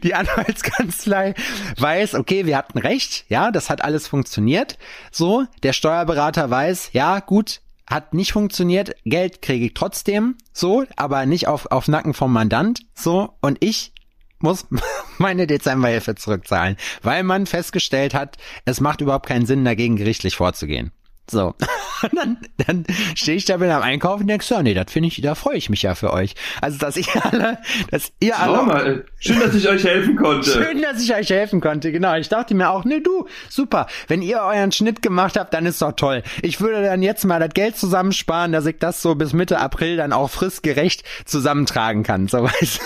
die 0.03 0.13
Anwaltskanzlei 0.13 1.33
weiß, 1.77 2.15
okay, 2.15 2.45
wir 2.45 2.57
hatten 2.57 2.77
recht, 2.79 3.25
ja, 3.29 3.51
das 3.51 3.69
hat 3.69 3.83
alles 3.83 4.07
funktioniert. 4.07 4.77
So, 5.12 5.45
der 5.63 5.73
Steuerberater 5.73 6.49
weiß, 6.49 6.91
ja, 6.93 7.19
gut, 7.19 7.62
hat 7.88 8.13
nicht 8.13 8.33
funktioniert, 8.33 8.95
Geld 9.05 9.41
kriege 9.41 9.65
ich 9.65 9.73
trotzdem, 9.73 10.35
so, 10.53 10.85
aber 10.95 11.25
nicht 11.25 11.47
auf, 11.47 11.65
auf 11.71 11.88
Nacken 11.88 12.13
vom 12.13 12.31
Mandant, 12.31 12.81
so, 12.93 13.33
und 13.41 13.57
ich 13.62 13.93
muss 14.39 14.67
meine 15.17 15.47
Dezemberhilfe 15.47 16.15
zurückzahlen, 16.15 16.77
weil 17.01 17.23
man 17.23 17.45
festgestellt 17.45 18.13
hat, 18.13 18.38
es 18.65 18.79
macht 18.79 19.01
überhaupt 19.01 19.27
keinen 19.27 19.45
Sinn, 19.45 19.65
dagegen 19.65 19.95
gerichtlich 19.95 20.35
vorzugehen. 20.35 20.91
So. 21.29 21.55
Und 22.01 22.15
dann, 22.15 22.37
dann 22.65 22.85
stehe 23.15 23.37
ich 23.37 23.45
da 23.45 23.57
bin 23.57 23.69
am 23.69 23.81
Einkaufen 23.81 24.21
und 24.21 24.27
denke 24.27 24.45
so, 24.45 24.61
nee, 24.61 24.73
das 24.73 24.89
finde 24.89 25.09
ich, 25.09 25.21
da 25.21 25.35
freue 25.35 25.57
ich 25.57 25.69
mich 25.69 25.81
ja 25.81 25.95
für 25.95 26.13
euch. 26.13 26.33
Also, 26.61 26.77
dass 26.77 26.95
ihr 26.95 27.25
alle, 27.25 27.57
dass 27.91 28.13
ihr 28.21 28.39
alle. 28.39 28.63
Mal, 28.63 29.05
schön, 29.19 29.39
dass 29.39 29.53
ich 29.53 29.67
euch 29.67 29.83
helfen 29.83 30.15
konnte. 30.15 30.49
Schön, 30.49 30.81
dass 30.81 31.01
ich 31.01 31.13
euch 31.13 31.29
helfen 31.29 31.59
konnte, 31.59 31.91
genau. 31.91 32.15
Ich 32.15 32.29
dachte 32.29 32.55
mir 32.55 32.69
auch, 32.69 32.85
nee, 32.85 33.01
du, 33.01 33.27
super. 33.49 33.87
Wenn 34.07 34.21
ihr 34.21 34.39
euren 34.39 34.71
Schnitt 34.71 35.01
gemacht 35.01 35.37
habt, 35.37 35.53
dann 35.53 35.65
ist 35.65 35.81
doch 35.81 35.91
toll. 35.91 36.23
Ich 36.41 36.61
würde 36.61 36.83
dann 36.83 37.03
jetzt 37.03 37.25
mal 37.25 37.39
das 37.39 37.53
Geld 37.53 37.75
zusammensparen, 37.75 38.53
dass 38.53 38.65
ich 38.65 38.77
das 38.79 39.01
so 39.01 39.15
bis 39.15 39.33
Mitte 39.33 39.59
April 39.59 39.97
dann 39.97 40.13
auch 40.13 40.29
fristgerecht 40.29 41.03
zusammentragen 41.25 42.03
kann. 42.03 42.27
So 42.29 42.43
weißt 42.43 42.79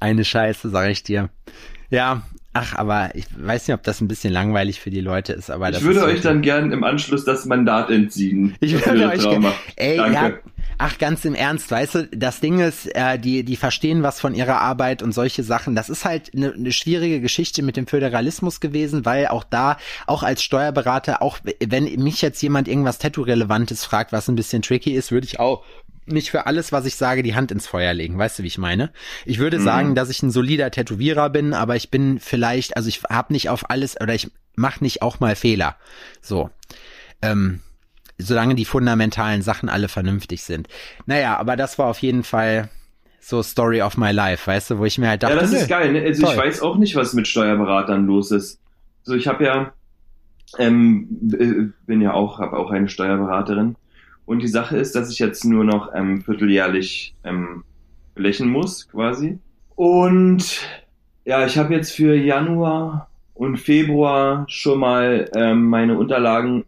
Eine 0.00 0.24
Scheiße, 0.24 0.70
sag 0.70 0.90
ich 0.90 1.02
dir. 1.02 1.30
Ja, 1.90 2.22
Ach, 2.54 2.74
aber 2.74 3.14
ich 3.14 3.26
weiß 3.34 3.68
nicht, 3.68 3.74
ob 3.74 3.82
das 3.82 4.00
ein 4.00 4.08
bisschen 4.08 4.32
langweilig 4.32 4.80
für 4.80 4.90
die 4.90 5.00
Leute 5.00 5.32
ist, 5.32 5.50
aber 5.50 5.70
Ich 5.70 5.82
würde 5.82 6.04
euch 6.04 6.20
dann 6.20 6.42
gern 6.42 6.70
im 6.70 6.84
Anschluss 6.84 7.24
das 7.24 7.46
Mandat 7.46 7.90
entziehen. 7.90 8.54
Ich 8.60 8.74
würde 8.74 9.08
euch 9.08 9.22
gerne. 9.22 9.52
Ey, 9.76 9.96
Danke. 9.96 10.14
Ja, 10.14 10.32
Ach, 10.78 10.98
ganz 10.98 11.24
im 11.24 11.34
Ernst, 11.34 11.70
weißt 11.70 11.94
du, 11.94 12.08
das 12.08 12.40
Ding 12.40 12.58
ist, 12.58 12.86
äh, 12.94 13.18
die, 13.18 13.44
die 13.44 13.56
verstehen 13.56 14.02
was 14.02 14.20
von 14.20 14.34
ihrer 14.34 14.60
Arbeit 14.60 15.02
und 15.02 15.12
solche 15.12 15.42
Sachen. 15.42 15.74
Das 15.74 15.88
ist 15.88 16.04
halt 16.04 16.32
eine 16.34 16.54
ne 16.56 16.72
schwierige 16.72 17.20
Geschichte 17.20 17.62
mit 17.62 17.76
dem 17.76 17.86
Föderalismus 17.86 18.60
gewesen, 18.60 19.04
weil 19.04 19.28
auch 19.28 19.44
da, 19.44 19.76
auch 20.06 20.22
als 20.22 20.42
Steuerberater, 20.42 21.22
auch 21.22 21.38
wenn 21.64 21.84
mich 22.02 22.22
jetzt 22.22 22.42
jemand 22.42 22.68
irgendwas 22.68 22.98
Tattoo-Relevantes 22.98 23.84
fragt, 23.84 24.12
was 24.12 24.28
ein 24.28 24.34
bisschen 24.34 24.62
tricky 24.62 24.92
ist, 24.92 25.12
würde 25.12 25.26
ich 25.26 25.38
auch 25.38 25.62
nicht 26.06 26.30
für 26.30 26.46
alles, 26.46 26.72
was 26.72 26.86
ich 26.86 26.96
sage, 26.96 27.22
die 27.22 27.34
Hand 27.34 27.52
ins 27.52 27.66
Feuer 27.66 27.94
legen. 27.94 28.18
Weißt 28.18 28.38
du, 28.38 28.42
wie 28.42 28.48
ich 28.48 28.58
meine? 28.58 28.92
Ich 29.24 29.38
würde 29.38 29.58
mhm. 29.58 29.64
sagen, 29.64 29.94
dass 29.94 30.10
ich 30.10 30.22
ein 30.22 30.30
solider 30.30 30.70
Tätowierer 30.70 31.30
bin, 31.30 31.54
aber 31.54 31.76
ich 31.76 31.90
bin 31.90 32.18
vielleicht, 32.18 32.76
also 32.76 32.88
ich 32.88 33.02
habe 33.04 33.32
nicht 33.32 33.48
auf 33.48 33.70
alles 33.70 34.00
oder 34.00 34.14
ich 34.14 34.30
mache 34.56 34.82
nicht 34.82 35.02
auch 35.02 35.20
mal 35.20 35.36
Fehler. 35.36 35.76
So. 36.20 36.50
Ähm, 37.22 37.60
solange 38.18 38.54
die 38.54 38.64
fundamentalen 38.64 39.42
Sachen 39.42 39.68
alle 39.68 39.88
vernünftig 39.88 40.42
sind. 40.42 40.68
Naja, 41.06 41.36
aber 41.38 41.56
das 41.56 41.78
war 41.78 41.86
auf 41.86 41.98
jeden 41.98 42.24
Fall 42.24 42.68
so 43.20 43.42
Story 43.42 43.82
of 43.82 43.96
my 43.96 44.10
life, 44.10 44.46
weißt 44.46 44.70
du, 44.70 44.78
wo 44.78 44.84
ich 44.84 44.98
mir 44.98 45.08
halt 45.08 45.22
dachte, 45.22 45.34
ja, 45.34 45.40
das 45.40 45.52
ist 45.52 45.68
geil. 45.68 45.92
Ne? 45.92 46.02
Also 46.02 46.22
toll. 46.22 46.34
ich 46.34 46.40
weiß 46.40 46.62
auch 46.62 46.76
nicht, 46.76 46.96
was 46.96 47.14
mit 47.14 47.28
Steuerberatern 47.28 48.06
los 48.06 48.32
ist. 48.32 48.60
So, 49.04 49.14
ich 49.14 49.28
habe 49.28 49.44
ja, 49.44 49.72
ähm, 50.58 51.72
bin 51.86 52.00
ja 52.00 52.12
auch, 52.12 52.40
habe 52.40 52.56
auch 52.56 52.70
eine 52.70 52.88
Steuerberaterin. 52.88 53.76
Und 54.32 54.40
die 54.42 54.48
Sache 54.48 54.78
ist, 54.78 54.96
dass 54.96 55.10
ich 55.10 55.18
jetzt 55.18 55.44
nur 55.44 55.62
noch 55.62 55.90
ähm, 55.94 56.22
vierteljährlich 56.22 57.14
ähm, 57.22 57.64
blechen 58.14 58.48
muss, 58.48 58.88
quasi. 58.88 59.38
Und 59.74 60.66
ja, 61.26 61.44
ich 61.44 61.58
habe 61.58 61.74
jetzt 61.74 61.92
für 61.92 62.14
Januar 62.14 63.10
und 63.34 63.58
Februar 63.58 64.46
schon 64.48 64.78
mal 64.78 65.30
ähm, 65.34 65.66
meine 65.66 65.98
Unterlagen 65.98 66.64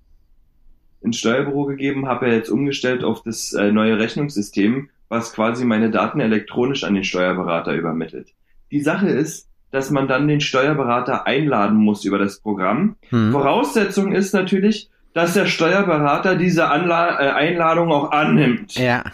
ins 1.00 1.16
Steuerbüro 1.16 1.64
gegeben, 1.64 2.06
habe 2.06 2.28
ja 2.28 2.34
jetzt 2.34 2.50
umgestellt 2.50 3.02
auf 3.02 3.22
das 3.22 3.54
äh, 3.54 3.72
neue 3.72 3.98
Rechnungssystem, 3.98 4.90
was 5.08 5.32
quasi 5.32 5.64
meine 5.64 5.90
Daten 5.90 6.20
elektronisch 6.20 6.84
an 6.84 6.92
den 6.92 7.04
Steuerberater 7.04 7.72
übermittelt. 7.72 8.34
Die 8.72 8.82
Sache 8.82 9.08
ist, 9.08 9.48
dass 9.70 9.90
man 9.90 10.06
dann 10.06 10.28
den 10.28 10.42
Steuerberater 10.42 11.26
einladen 11.26 11.78
muss 11.78 12.04
über 12.04 12.18
das 12.18 12.40
Programm. 12.40 12.96
Hm. 13.08 13.32
Voraussetzung 13.32 14.12
ist 14.12 14.34
natürlich, 14.34 14.90
dass 15.14 15.32
der 15.32 15.46
Steuerberater 15.46 16.36
diese 16.36 16.68
Anla 16.68 17.20
äh, 17.20 17.30
Einladung 17.30 17.90
auch 17.90 18.10
annimmt. 18.10 18.74
Ja. 18.74 19.04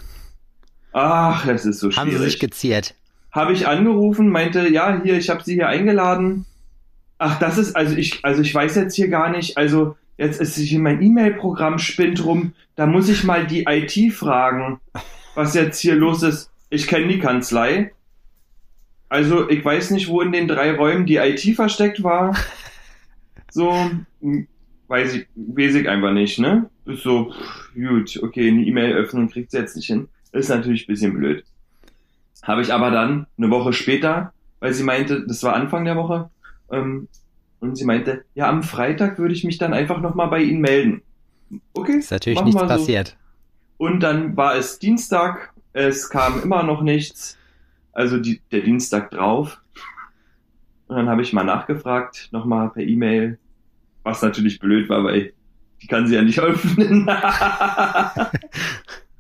Ach, 0.92 1.46
es 1.46 1.64
ist 1.64 1.78
so 1.78 1.90
schwierig. 1.90 1.98
Haben 1.98 2.10
sie 2.18 2.24
sich 2.24 2.40
geziert? 2.40 2.94
Habe 3.30 3.52
ich 3.52 3.68
angerufen, 3.68 4.28
meinte, 4.28 4.68
ja, 4.68 5.00
hier, 5.02 5.16
ich 5.16 5.30
habe 5.30 5.44
sie 5.44 5.54
hier 5.54 5.68
eingeladen. 5.68 6.46
Ach, 7.18 7.38
das 7.38 7.58
ist, 7.58 7.76
also 7.76 7.94
ich, 7.94 8.24
also 8.24 8.42
ich 8.42 8.52
weiß 8.52 8.74
jetzt 8.74 8.96
hier 8.96 9.08
gar 9.08 9.30
nicht, 9.30 9.56
also 9.56 9.96
jetzt 10.16 10.40
ist 10.40 10.54
sich 10.54 10.72
in 10.72 10.82
mein 10.82 11.00
E-Mail-Programm 11.00 11.78
spinnt 11.78 12.24
rum, 12.24 12.54
da 12.76 12.86
muss 12.86 13.08
ich 13.08 13.22
mal 13.22 13.46
die 13.46 13.66
IT 13.68 14.12
fragen, 14.14 14.80
was 15.34 15.54
jetzt 15.54 15.78
hier 15.80 15.94
los 15.94 16.22
ist. 16.22 16.50
Ich 16.70 16.86
kenne 16.86 17.08
die 17.08 17.18
Kanzlei. 17.18 17.92
Also 19.10 19.50
ich 19.50 19.64
weiß 19.64 19.90
nicht, 19.90 20.08
wo 20.08 20.22
in 20.22 20.32
den 20.32 20.48
drei 20.48 20.72
Räumen 20.74 21.04
die 21.04 21.16
IT 21.16 21.54
versteckt 21.54 22.02
war. 22.02 22.34
So, 23.52 23.90
weiß 24.90 25.14
ich, 25.14 25.28
weiß 25.36 25.76
ich 25.76 25.88
einfach 25.88 26.12
nicht, 26.12 26.38
ne? 26.38 26.68
Ist 26.84 27.02
so, 27.02 27.30
pff, 27.30 27.74
gut, 27.74 28.20
okay, 28.22 28.48
eine 28.48 28.64
E-Mail 28.64 28.92
öffnen 28.94 29.30
kriegt 29.30 29.52
sie 29.52 29.58
jetzt 29.58 29.76
nicht 29.76 29.86
hin. 29.86 30.08
Ist 30.32 30.50
natürlich 30.50 30.84
ein 30.84 30.92
bisschen 30.92 31.14
blöd. 31.16 31.44
Habe 32.42 32.62
ich 32.62 32.72
aber 32.72 32.90
dann 32.90 33.26
eine 33.38 33.50
Woche 33.50 33.72
später, 33.72 34.32
weil 34.58 34.74
sie 34.74 34.82
meinte, 34.82 35.24
das 35.26 35.42
war 35.42 35.54
Anfang 35.54 35.84
der 35.84 35.96
Woche, 35.96 36.30
ähm, 36.70 37.08
und 37.60 37.76
sie 37.76 37.84
meinte, 37.84 38.24
ja, 38.34 38.48
am 38.48 38.62
Freitag 38.62 39.18
würde 39.18 39.34
ich 39.34 39.44
mich 39.44 39.58
dann 39.58 39.74
einfach 39.74 40.00
nochmal 40.00 40.28
bei 40.28 40.40
Ihnen 40.40 40.60
melden. 40.60 41.02
Okay. 41.74 41.98
Ist 41.98 42.10
natürlich 42.10 42.42
nichts 42.42 42.60
so. 42.60 42.66
passiert. 42.66 43.16
Und 43.76 44.00
dann 44.00 44.36
war 44.36 44.56
es 44.56 44.78
Dienstag, 44.78 45.52
es 45.72 46.08
kam 46.08 46.42
immer 46.42 46.62
noch 46.62 46.82
nichts. 46.82 47.36
Also 47.92 48.18
die, 48.18 48.40
der 48.50 48.60
Dienstag 48.60 49.10
drauf. 49.10 49.60
Und 50.88 50.96
dann 50.96 51.08
habe 51.08 51.22
ich 51.22 51.32
mal 51.32 51.44
nachgefragt, 51.44 52.28
nochmal 52.32 52.70
per 52.70 52.82
E-Mail, 52.82 53.38
was 54.02 54.22
natürlich 54.22 54.58
blöd 54.58 54.88
war, 54.88 55.04
weil 55.04 55.32
die 55.82 55.86
kann 55.86 56.06
sie 56.06 56.14
ja 56.14 56.22
nicht 56.22 56.38
öffnen. 56.40 57.06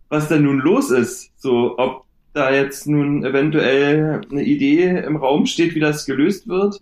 was 0.08 0.28
denn 0.28 0.42
nun 0.42 0.58
los 0.58 0.90
ist. 0.90 1.30
So, 1.36 1.78
ob 1.78 2.04
da 2.32 2.52
jetzt 2.52 2.86
nun 2.86 3.24
eventuell 3.24 4.20
eine 4.30 4.42
Idee 4.42 5.02
im 5.04 5.16
Raum 5.16 5.46
steht, 5.46 5.74
wie 5.74 5.80
das 5.80 6.06
gelöst 6.06 6.48
wird. 6.48 6.80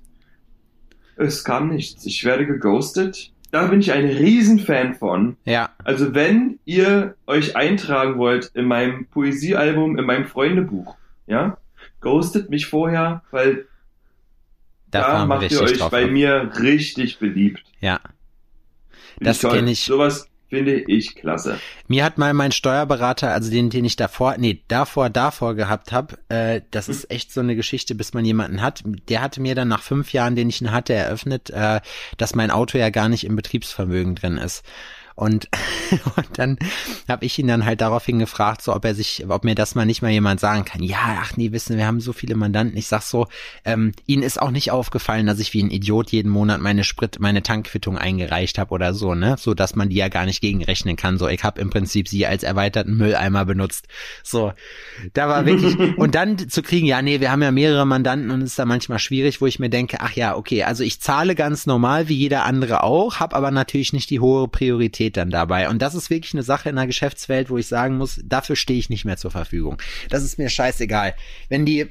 Es 1.16 1.44
kam 1.44 1.68
nichts. 1.68 2.04
Ich 2.06 2.24
werde 2.24 2.46
geghostet. 2.46 3.32
Da 3.50 3.66
bin 3.66 3.80
ich 3.80 3.92
ein 3.92 4.04
Riesenfan 4.04 4.94
von. 4.94 5.36
Ja. 5.44 5.70
Also 5.82 6.14
wenn 6.14 6.58
ihr 6.66 7.14
euch 7.26 7.56
eintragen 7.56 8.18
wollt 8.18 8.50
in 8.54 8.66
meinem 8.66 9.06
Poesiealbum, 9.06 9.98
in 9.98 10.04
meinem 10.04 10.26
Freundebuch, 10.26 10.96
ja, 11.26 11.56
ghostet 12.00 12.50
mich 12.50 12.66
vorher, 12.66 13.22
weil 13.30 13.66
da, 14.90 15.18
da 15.18 15.26
macht 15.26 15.50
ihr 15.50 15.60
euch 15.60 15.78
bei 15.90 16.04
ab. 16.04 16.10
mir 16.10 16.50
richtig 16.60 17.18
beliebt. 17.18 17.62
Ja. 17.80 18.00
Das 19.20 19.40
kenne 19.40 19.70
ich. 19.70 19.84
Sowas 19.84 20.28
Finde 20.48 20.80
ich 20.80 21.14
klasse. 21.14 21.60
Mir 21.88 22.02
hat 22.04 22.16
mal 22.16 22.32
mein 22.32 22.52
Steuerberater, 22.52 23.32
also 23.32 23.50
den, 23.50 23.68
den 23.68 23.84
ich 23.84 23.96
davor, 23.96 24.36
nee, 24.38 24.62
davor, 24.68 25.10
davor 25.10 25.54
gehabt 25.54 25.92
habe, 25.92 26.16
äh, 26.30 26.62
das 26.70 26.86
hm. 26.86 26.94
ist 26.94 27.10
echt 27.10 27.32
so 27.32 27.40
eine 27.40 27.54
Geschichte, 27.54 27.94
bis 27.94 28.14
man 28.14 28.24
jemanden 28.24 28.62
hat. 28.62 28.82
Der 29.08 29.20
hatte 29.20 29.42
mir 29.42 29.54
dann 29.54 29.68
nach 29.68 29.82
fünf 29.82 30.14
Jahren, 30.14 30.36
den 30.36 30.48
ich 30.48 30.62
ihn 30.62 30.72
hatte, 30.72 30.94
eröffnet, 30.94 31.50
äh, 31.50 31.80
dass 32.16 32.34
mein 32.34 32.50
Auto 32.50 32.78
ja 32.78 32.88
gar 32.88 33.10
nicht 33.10 33.24
im 33.24 33.36
Betriebsvermögen 33.36 34.14
drin 34.14 34.38
ist. 34.38 34.64
Und, 35.18 35.48
und 36.16 36.28
dann 36.34 36.58
habe 37.08 37.26
ich 37.26 37.36
ihn 37.40 37.48
dann 37.48 37.64
halt 37.64 37.80
daraufhin 37.80 38.20
gefragt, 38.20 38.62
so 38.62 38.72
ob 38.72 38.84
er 38.84 38.94
sich, 38.94 39.24
ob 39.28 39.42
mir 39.42 39.56
das 39.56 39.74
mal 39.74 39.84
nicht 39.84 40.00
mal 40.00 40.12
jemand 40.12 40.38
sagen 40.38 40.64
kann. 40.64 40.80
Ja, 40.80 41.18
ach 41.20 41.36
nee, 41.36 41.50
wissen, 41.50 41.76
wir 41.76 41.86
haben 41.86 42.00
so 42.00 42.12
viele 42.12 42.36
Mandanten. 42.36 42.78
Ich 42.78 42.86
sag 42.86 43.02
so, 43.02 43.26
ähm, 43.64 43.92
ihnen 44.06 44.22
ist 44.22 44.40
auch 44.40 44.52
nicht 44.52 44.70
aufgefallen, 44.70 45.26
dass 45.26 45.40
ich 45.40 45.52
wie 45.54 45.62
ein 45.62 45.72
Idiot 45.72 46.12
jeden 46.12 46.30
Monat 46.30 46.60
meine 46.60 46.84
Sprit, 46.84 47.18
meine 47.18 47.42
Tankquittung 47.42 47.98
eingereicht 47.98 48.58
habe 48.58 48.72
oder 48.72 48.94
so, 48.94 49.16
ne? 49.16 49.34
So 49.38 49.54
dass 49.54 49.74
man 49.74 49.88
die 49.88 49.96
ja 49.96 50.08
gar 50.08 50.24
nicht 50.24 50.40
gegenrechnen 50.40 50.94
kann. 50.94 51.18
So, 51.18 51.26
ich 51.26 51.42
habe 51.42 51.60
im 51.60 51.70
Prinzip 51.70 52.06
sie 52.06 52.24
als 52.24 52.44
erweiterten 52.44 52.96
Mülleimer 52.96 53.44
benutzt. 53.44 53.88
So, 54.22 54.52
da 55.14 55.28
war 55.28 55.46
wirklich 55.46 55.76
und 55.98 56.14
dann 56.14 56.48
zu 56.48 56.62
kriegen, 56.62 56.86
ja, 56.86 57.02
nee, 57.02 57.18
wir 57.18 57.32
haben 57.32 57.42
ja 57.42 57.50
mehrere 57.50 57.86
Mandanten 57.86 58.30
und 58.30 58.42
es 58.42 58.50
ist 58.50 58.58
da 58.60 58.66
manchmal 58.66 59.00
schwierig, 59.00 59.40
wo 59.40 59.46
ich 59.46 59.58
mir 59.58 59.68
denke, 59.68 59.96
ach 60.00 60.12
ja, 60.12 60.36
okay, 60.36 60.62
also 60.62 60.84
ich 60.84 61.00
zahle 61.00 61.34
ganz 61.34 61.66
normal 61.66 62.08
wie 62.08 62.14
jeder 62.14 62.44
andere 62.44 62.84
auch, 62.84 63.16
habe 63.18 63.34
aber 63.34 63.50
natürlich 63.50 63.92
nicht 63.92 64.10
die 64.10 64.20
hohe 64.20 64.46
Priorität 64.46 65.07
steht 65.08 65.16
dann 65.16 65.30
dabei. 65.30 65.70
Und 65.70 65.80
das 65.80 65.94
ist 65.94 66.10
wirklich 66.10 66.34
eine 66.34 66.42
Sache 66.42 66.68
in 66.68 66.76
der 66.76 66.86
Geschäftswelt, 66.86 67.48
wo 67.48 67.56
ich 67.56 67.66
sagen 67.66 67.96
muss, 67.96 68.20
dafür 68.22 68.56
stehe 68.56 68.78
ich 68.78 68.90
nicht 68.90 69.06
mehr 69.06 69.16
zur 69.16 69.30
Verfügung. 69.30 69.80
Das 70.10 70.22
ist 70.22 70.38
mir 70.38 70.50
scheißegal. 70.50 71.14
Wenn 71.48 71.64
die 71.64 71.88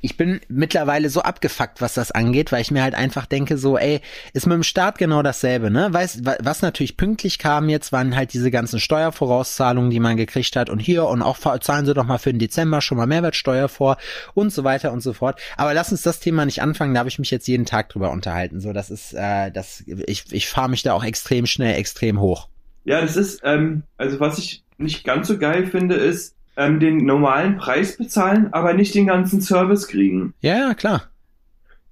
ich 0.00 0.16
bin 0.16 0.40
mittlerweile 0.48 1.10
so 1.10 1.20
abgefuckt, 1.20 1.80
was 1.80 1.94
das 1.94 2.10
angeht, 2.10 2.52
weil 2.52 2.62
ich 2.62 2.70
mir 2.70 2.82
halt 2.82 2.94
einfach 2.94 3.26
denke, 3.26 3.58
so, 3.58 3.76
ey, 3.76 4.00
ist 4.32 4.46
mit 4.46 4.54
dem 4.54 4.62
Staat 4.62 4.98
genau 4.98 5.22
dasselbe, 5.22 5.70
ne? 5.70 5.92
Weiß, 5.92 6.22
was 6.40 6.62
natürlich 6.62 6.96
pünktlich 6.96 7.38
kam 7.38 7.68
jetzt, 7.68 7.92
waren 7.92 8.16
halt 8.16 8.32
diese 8.32 8.50
ganzen 8.50 8.80
Steuervorauszahlungen, 8.80 9.90
die 9.90 10.00
man 10.00 10.16
gekriegt 10.16 10.56
hat 10.56 10.70
und 10.70 10.78
hier 10.78 11.04
und 11.04 11.22
auch 11.22 11.38
zahlen 11.60 11.86
sie 11.86 11.94
doch 11.94 12.04
mal 12.04 12.18
für 12.18 12.32
den 12.32 12.38
Dezember 12.38 12.80
schon 12.80 12.98
mal 12.98 13.06
Mehrwertsteuer 13.06 13.68
vor 13.68 13.98
und 14.32 14.52
so 14.52 14.64
weiter 14.64 14.92
und 14.92 15.00
so 15.00 15.12
fort. 15.12 15.40
Aber 15.56 15.74
lass 15.74 15.92
uns 15.92 16.02
das 16.02 16.20
Thema 16.20 16.46
nicht 16.46 16.62
anfangen, 16.62 16.94
da 16.94 17.00
habe 17.00 17.08
ich 17.08 17.18
mich 17.18 17.30
jetzt 17.30 17.46
jeden 17.46 17.66
Tag 17.66 17.90
drüber 17.90 18.10
unterhalten. 18.10 18.60
So, 18.60 18.72
das 18.72 18.90
ist, 18.90 19.12
äh, 19.12 19.50
das, 19.50 19.84
ich, 19.86 20.32
ich 20.32 20.48
fahre 20.48 20.70
mich 20.70 20.82
da 20.82 20.94
auch 20.94 21.04
extrem 21.04 21.46
schnell, 21.46 21.74
extrem 21.76 22.20
hoch. 22.20 22.48
Ja, 22.84 23.00
das 23.00 23.16
ist, 23.16 23.40
ähm, 23.44 23.82
also 23.96 24.20
was 24.20 24.38
ich 24.38 24.64
nicht 24.78 25.04
ganz 25.04 25.28
so 25.28 25.38
geil 25.38 25.66
finde, 25.66 25.94
ist, 25.94 26.33
ähm, 26.56 26.80
den 26.80 27.04
normalen 27.04 27.56
Preis 27.56 27.96
bezahlen, 27.96 28.52
aber 28.52 28.74
nicht 28.74 28.94
den 28.94 29.06
ganzen 29.06 29.40
Service 29.40 29.88
kriegen. 29.88 30.34
Ja, 30.40 30.56
ja, 30.56 30.74
klar. 30.74 31.10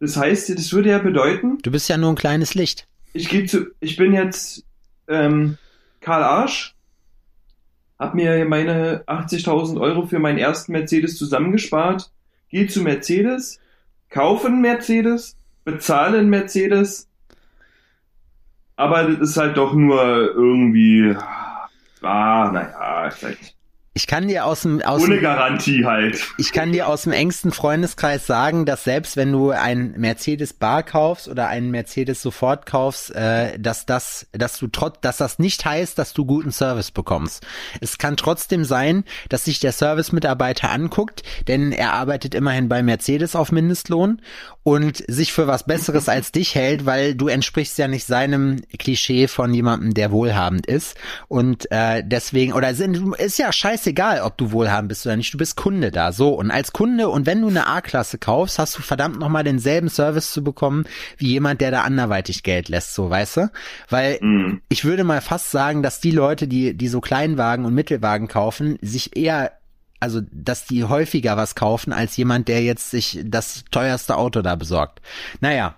Das 0.01 0.17
heißt, 0.17 0.51
das 0.51 0.73
würde 0.73 0.91
ja 0.91 0.99
bedeuten. 0.99 1.59
Du 1.63 1.71
bist 1.71 1.89
ja 1.89 1.97
nur 1.97 2.11
ein 2.11 2.17
kleines 2.17 2.55
Licht. 2.55 2.87
Ich 3.13 3.29
gehe 3.29 3.47
zu, 3.47 3.67
ich 3.81 3.97
bin 3.97 4.13
jetzt 4.13 4.65
ähm, 5.09 5.59
Karl 6.01 6.23
Arsch, 6.23 6.75
hab 7.99 8.15
mir 8.15 8.45
meine 8.47 9.05
80.000 9.07 9.81
Euro 9.81 10.07
für 10.07 10.19
meinen 10.19 10.39
ersten 10.39 10.73
Mercedes 10.73 11.17
zusammengespart, 11.17 12.11
gehe 12.49 12.67
zu 12.67 12.83
Mercedes, 12.83 13.61
kaufe 14.11 14.49
einen 14.49 14.61
Mercedes, 14.61 15.37
bezahle 15.65 16.19
einen 16.19 16.31
Mercedes, 16.31 17.09
aber 18.77 19.05
das 19.05 19.31
ist 19.31 19.37
halt 19.37 19.57
doch 19.57 19.75
nur 19.75 20.03
irgendwie, 20.35 21.15
ah, 22.03 22.51
naja, 22.53 23.11
vielleicht 23.11 23.55
ich 23.95 24.07
kann 24.07 24.27
dir 24.27 24.47
aus 24.47 24.63
dem 24.63 24.81
aus 24.81 25.03
ohne 25.03 25.17
dem, 25.17 25.23
Garantie 25.23 25.85
halt. 25.85 26.19
Ich 26.39 26.53
kann 26.53 26.73
dir 26.73 26.89
aus 26.89 27.03
dem 27.03 27.13
engsten 27.13 27.53
Freundeskreis 27.53 28.27
sagen, 28.27 28.65
dass 28.65 28.85
selbst 28.85 29.19
wenn 29.19 29.31
du 29.31 29.51
ein 29.51 29.93
Mercedes 29.99 30.55
Bar 30.55 30.83
kaufst 30.83 31.29
oder 31.29 31.49
einen 31.49 31.71
Mercedes 31.71 32.23
sofort 32.23 32.65
kaufst, 32.65 33.15
äh, 33.15 33.59
dass 33.59 33.85
das, 33.85 34.27
dass 34.33 34.59
du 34.59 34.69
trotz, 34.69 35.01
dass 35.03 35.19
das 35.19 35.39
nicht 35.39 35.67
heißt, 35.67 35.99
dass 35.99 36.15
du 36.15 36.25
guten 36.25 36.53
Service 36.53 36.91
bekommst. 36.91 37.47
Es 37.83 37.99
kann 37.99 38.17
trotzdem 38.17 38.65
sein, 38.65 39.05
dass 39.29 39.45
sich 39.45 39.61
der 39.61 39.73
Service-Mitarbeiter 39.73 40.71
anguckt, 40.71 41.23
denn 41.47 41.71
er 41.71 41.93
arbeitet 41.93 42.35
immerhin 42.35 42.71
bei 42.71 42.83
Mercedes 42.83 43.37
auf 43.37 43.53
Mindestlohn 43.53 44.23
und 44.65 45.03
sich 45.09 45.33
für 45.33 45.47
was 45.47 45.65
Besseres 45.65 46.09
als 46.09 46.31
dich 46.33 46.55
hält, 46.55 46.87
weil 46.87 47.15
du 47.15 47.29
entsprichst 47.29 47.79
ja 47.79 47.89
nicht 47.89 48.07
seinem 48.07 48.61
Klischee 48.79 49.27
von 49.27 49.53
jemandem, 49.53 49.95
der 49.95 50.13
wohlhabend 50.13 50.67
ist. 50.67 50.97
Und 51.29 51.71
äh, 51.71 52.03
deswegen, 52.07 52.53
oder 52.53 52.75
sind, 52.75 53.17
ist 53.17 53.39
ja 53.39 53.53
scheißegal, 53.53 54.21
ob 54.23 54.39
du 54.39 54.53
wohlhabend 54.53 54.89
bist 54.89 55.05
oder 55.05 55.17
nicht, 55.17 55.35
du 55.35 55.39
bist 55.39 55.57
Kunde 55.57 55.91
da. 55.91 56.13
So, 56.13 56.31
und 56.31 56.51
als 56.51 56.73
Kunde, 56.73 57.09
und 57.09 57.27
wenn 57.27 57.41
du 57.41 57.49
eine 57.49 57.67
A-Klasse 57.67 58.19
kaufst, 58.19 58.59
hast 58.59 58.79
du 58.79 58.83
verdammt 58.83 59.19
nochmal 59.19 59.45
denselben 59.45 59.89
Service 59.89 60.33
zu 60.33 60.45
bekommen, 60.45 60.85
wie 61.17 61.29
jemand, 61.29 61.61
der 61.61 61.71
da 61.71 61.83
anderweitig 61.83 62.43
Geld 62.43 62.69
lässt, 62.69 62.95
so, 62.95 63.11
weißt 63.11 63.37
du? 63.39 63.51
Weil 63.89 64.19
Mhm. 64.21 64.61
ich 64.69 64.85
würde 64.85 65.05
mal 65.05 65.21
fast 65.21 65.51
sagen, 65.51 65.83
dass 65.83 66.01
die 66.01 66.11
Leute, 66.13 66.47
die, 66.47 66.75
die 66.75 66.89
so 66.89 67.01
Kleinwagen 67.01 67.65
und 67.65 67.75
Mittelwagen 67.75 68.29
kaufen, 68.29 68.79
sich 68.81 69.17
eher 69.17 69.53
also 70.03 70.21
dass 70.33 70.67
die 70.67 70.85
häufiger 70.85 71.37
was 71.37 71.55
kaufen 71.55 71.93
als 71.93 72.17
jemand, 72.17 72.49
der 72.49 72.63
jetzt 72.63 72.91
sich 72.91 73.21
das 73.25 73.65
teuerste 73.71 74.17
Auto 74.17 74.43
da 74.43 74.57
besorgt. 74.57 75.01
Naja. 75.41 75.77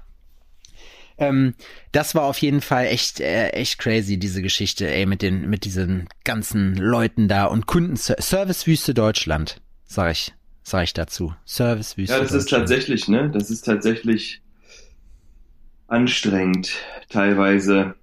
Ähm, 1.18 1.54
das 1.92 2.14
war 2.14 2.24
auf 2.24 2.38
jeden 2.38 2.60
Fall 2.60 2.86
echt 2.86 3.20
äh, 3.20 3.50
echt 3.50 3.78
crazy 3.78 4.18
diese 4.18 4.42
Geschichte, 4.42 4.90
ey, 4.90 5.06
mit 5.06 5.22
den 5.22 5.48
mit 5.48 5.64
diesen 5.64 6.08
ganzen 6.24 6.74
Leuten 6.74 7.28
da 7.28 7.44
und 7.44 7.66
Kunden 7.66 7.96
Servicewüste 7.96 8.94
Deutschland, 8.94 9.60
sag 9.84 10.10
ich, 10.10 10.32
sag 10.64 10.84
ich 10.84 10.94
dazu. 10.94 11.34
Servicewüste 11.44 12.16
Ja, 12.16 12.20
das 12.20 12.32
ist 12.32 12.48
tatsächlich, 12.48 13.06
ne? 13.06 13.30
Das 13.30 13.50
ist 13.50 13.64
tatsächlich 13.64 14.42
anstrengend, 15.86 16.72
teilweise, 17.10 17.94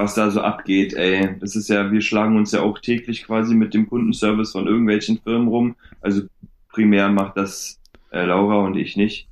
was 0.00 0.14
da 0.14 0.30
so 0.30 0.40
abgeht, 0.40 0.94
ey. 0.94 1.36
Das 1.40 1.54
ist 1.54 1.68
ja, 1.68 1.92
wir 1.92 2.00
schlagen 2.00 2.36
uns 2.36 2.52
ja 2.52 2.62
auch 2.62 2.78
täglich 2.78 3.24
quasi 3.24 3.54
mit 3.54 3.74
dem 3.74 3.88
Kundenservice 3.88 4.52
von 4.52 4.66
irgendwelchen 4.66 5.20
Firmen 5.22 5.48
rum. 5.48 5.76
Also 6.00 6.22
primär 6.70 7.10
macht 7.10 7.36
das 7.36 7.78
äh, 8.10 8.24
Laura 8.24 8.64
und 8.64 8.76
ich 8.76 8.96
nicht. 8.96 9.28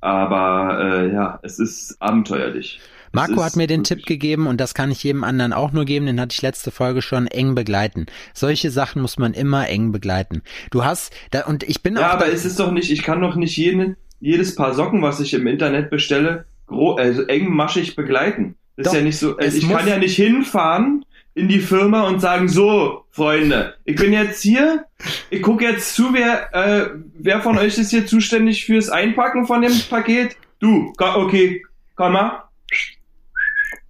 Aber 0.00 0.78
äh, 0.80 1.12
ja, 1.12 1.38
es 1.42 1.58
ist 1.58 1.96
abenteuerlich. 2.00 2.80
Marco 3.12 3.42
hat 3.42 3.56
mir 3.56 3.66
den 3.66 3.84
Tipp 3.84 4.04
gegeben 4.04 4.46
und 4.46 4.60
das 4.60 4.74
kann 4.74 4.90
ich 4.90 5.02
jedem 5.02 5.24
anderen 5.24 5.52
auch 5.52 5.72
nur 5.72 5.86
geben, 5.86 6.06
den 6.06 6.20
hatte 6.20 6.34
ich 6.34 6.42
letzte 6.42 6.70
Folge 6.70 7.00
schon, 7.00 7.26
eng 7.26 7.54
begleiten. 7.54 8.06
Solche 8.34 8.70
Sachen 8.70 9.00
muss 9.00 9.18
man 9.18 9.32
immer 9.32 9.68
eng 9.68 9.92
begleiten. 9.92 10.42
Du 10.70 10.84
hast, 10.84 11.14
da, 11.30 11.46
und 11.46 11.62
ich 11.62 11.82
bin 11.82 11.96
Ja, 11.96 12.08
auch 12.08 12.14
aber 12.14 12.30
es 12.30 12.44
ist 12.44 12.60
doch 12.60 12.70
nicht, 12.70 12.90
ich 12.90 13.02
kann 13.02 13.22
doch 13.22 13.34
nicht 13.34 13.56
jeden, 13.56 13.96
jedes 14.20 14.56
Paar 14.56 14.74
Socken, 14.74 15.00
was 15.00 15.20
ich 15.20 15.32
im 15.32 15.46
Internet 15.46 15.90
bestelle, 15.90 16.44
gro 16.66 16.96
also 16.96 17.22
engmaschig 17.22 17.96
begleiten. 17.96 18.56
Das 18.78 18.84
Doch, 18.84 18.92
ist 18.92 18.98
ja 18.98 19.04
nicht 19.04 19.18
so, 19.18 19.36
also 19.36 19.58
ich 19.58 19.66
muss- 19.66 19.76
kann 19.76 19.88
ja 19.88 19.98
nicht 19.98 20.14
hinfahren 20.14 21.04
in 21.34 21.48
die 21.48 21.58
Firma 21.58 22.02
und 22.06 22.20
sagen, 22.20 22.48
so, 22.48 23.04
Freunde, 23.10 23.74
ich 23.84 23.96
bin 23.96 24.12
jetzt 24.12 24.40
hier, 24.40 24.84
ich 25.30 25.42
gucke 25.42 25.64
jetzt 25.64 25.96
zu, 25.96 26.14
wer, 26.14 26.54
äh, 26.54 26.90
wer 27.18 27.40
von 27.40 27.58
euch 27.58 27.76
ist 27.76 27.90
hier 27.90 28.06
zuständig 28.06 28.64
fürs 28.64 28.88
Einpacken 28.88 29.46
von 29.48 29.62
dem 29.62 29.72
Paket? 29.90 30.36
Du, 30.60 30.92
okay, 30.96 31.60
komm 31.96 32.12
mal. 32.12 32.44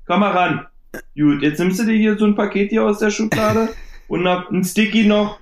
Komm 0.07 0.21
mal 0.21 0.31
ran. 0.31 0.67
Gut, 1.15 1.43
jetzt 1.43 1.59
nimmst 1.59 1.79
du 1.81 1.85
dir 1.85 1.97
hier 1.97 2.17
so 2.17 2.25
ein 2.25 2.35
Paket 2.35 2.71
hier 2.71 2.83
aus 2.85 2.99
der 2.99 3.11
Schublade 3.11 3.69
und 4.09 4.27
ein 4.27 4.65
Sticky 4.65 5.05
noch. 5.05 5.39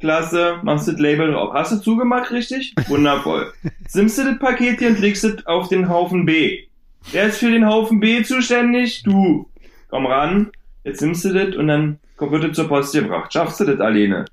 Klasse, 0.00 0.58
machst 0.64 0.88
du 0.88 0.92
das 0.92 1.00
Label 1.00 1.30
drauf. 1.30 1.52
Hast 1.52 1.70
du 1.72 1.76
zugemacht, 1.76 2.32
richtig? 2.32 2.74
Wundervoll. 2.88 3.52
Jetzt 3.82 3.94
nimmst 3.94 4.18
du 4.18 4.24
das 4.24 4.38
Paket 4.40 4.78
hier 4.80 4.88
und 4.88 4.98
legst 4.98 5.22
es 5.24 5.46
auf 5.46 5.68
den 5.68 5.88
Haufen 5.88 6.24
B. 6.24 6.64
Wer 7.12 7.26
ist 7.26 7.38
für 7.38 7.50
den 7.50 7.66
Haufen 7.66 8.00
B 8.00 8.22
zuständig? 8.22 9.02
Du. 9.02 9.48
Komm 9.88 10.06
ran. 10.06 10.50
Jetzt 10.84 11.00
nimmst 11.02 11.24
du 11.24 11.32
das 11.32 11.56
und 11.56 11.68
dann 11.68 11.98
kommt- 12.16 12.32
wird 12.32 12.44
es 12.44 12.56
zur 12.56 12.68
Post 12.68 12.94
gebracht. 12.94 13.32
Schaffst 13.32 13.60
du 13.60 13.64
das 13.64 13.80
alleine? 13.80 14.24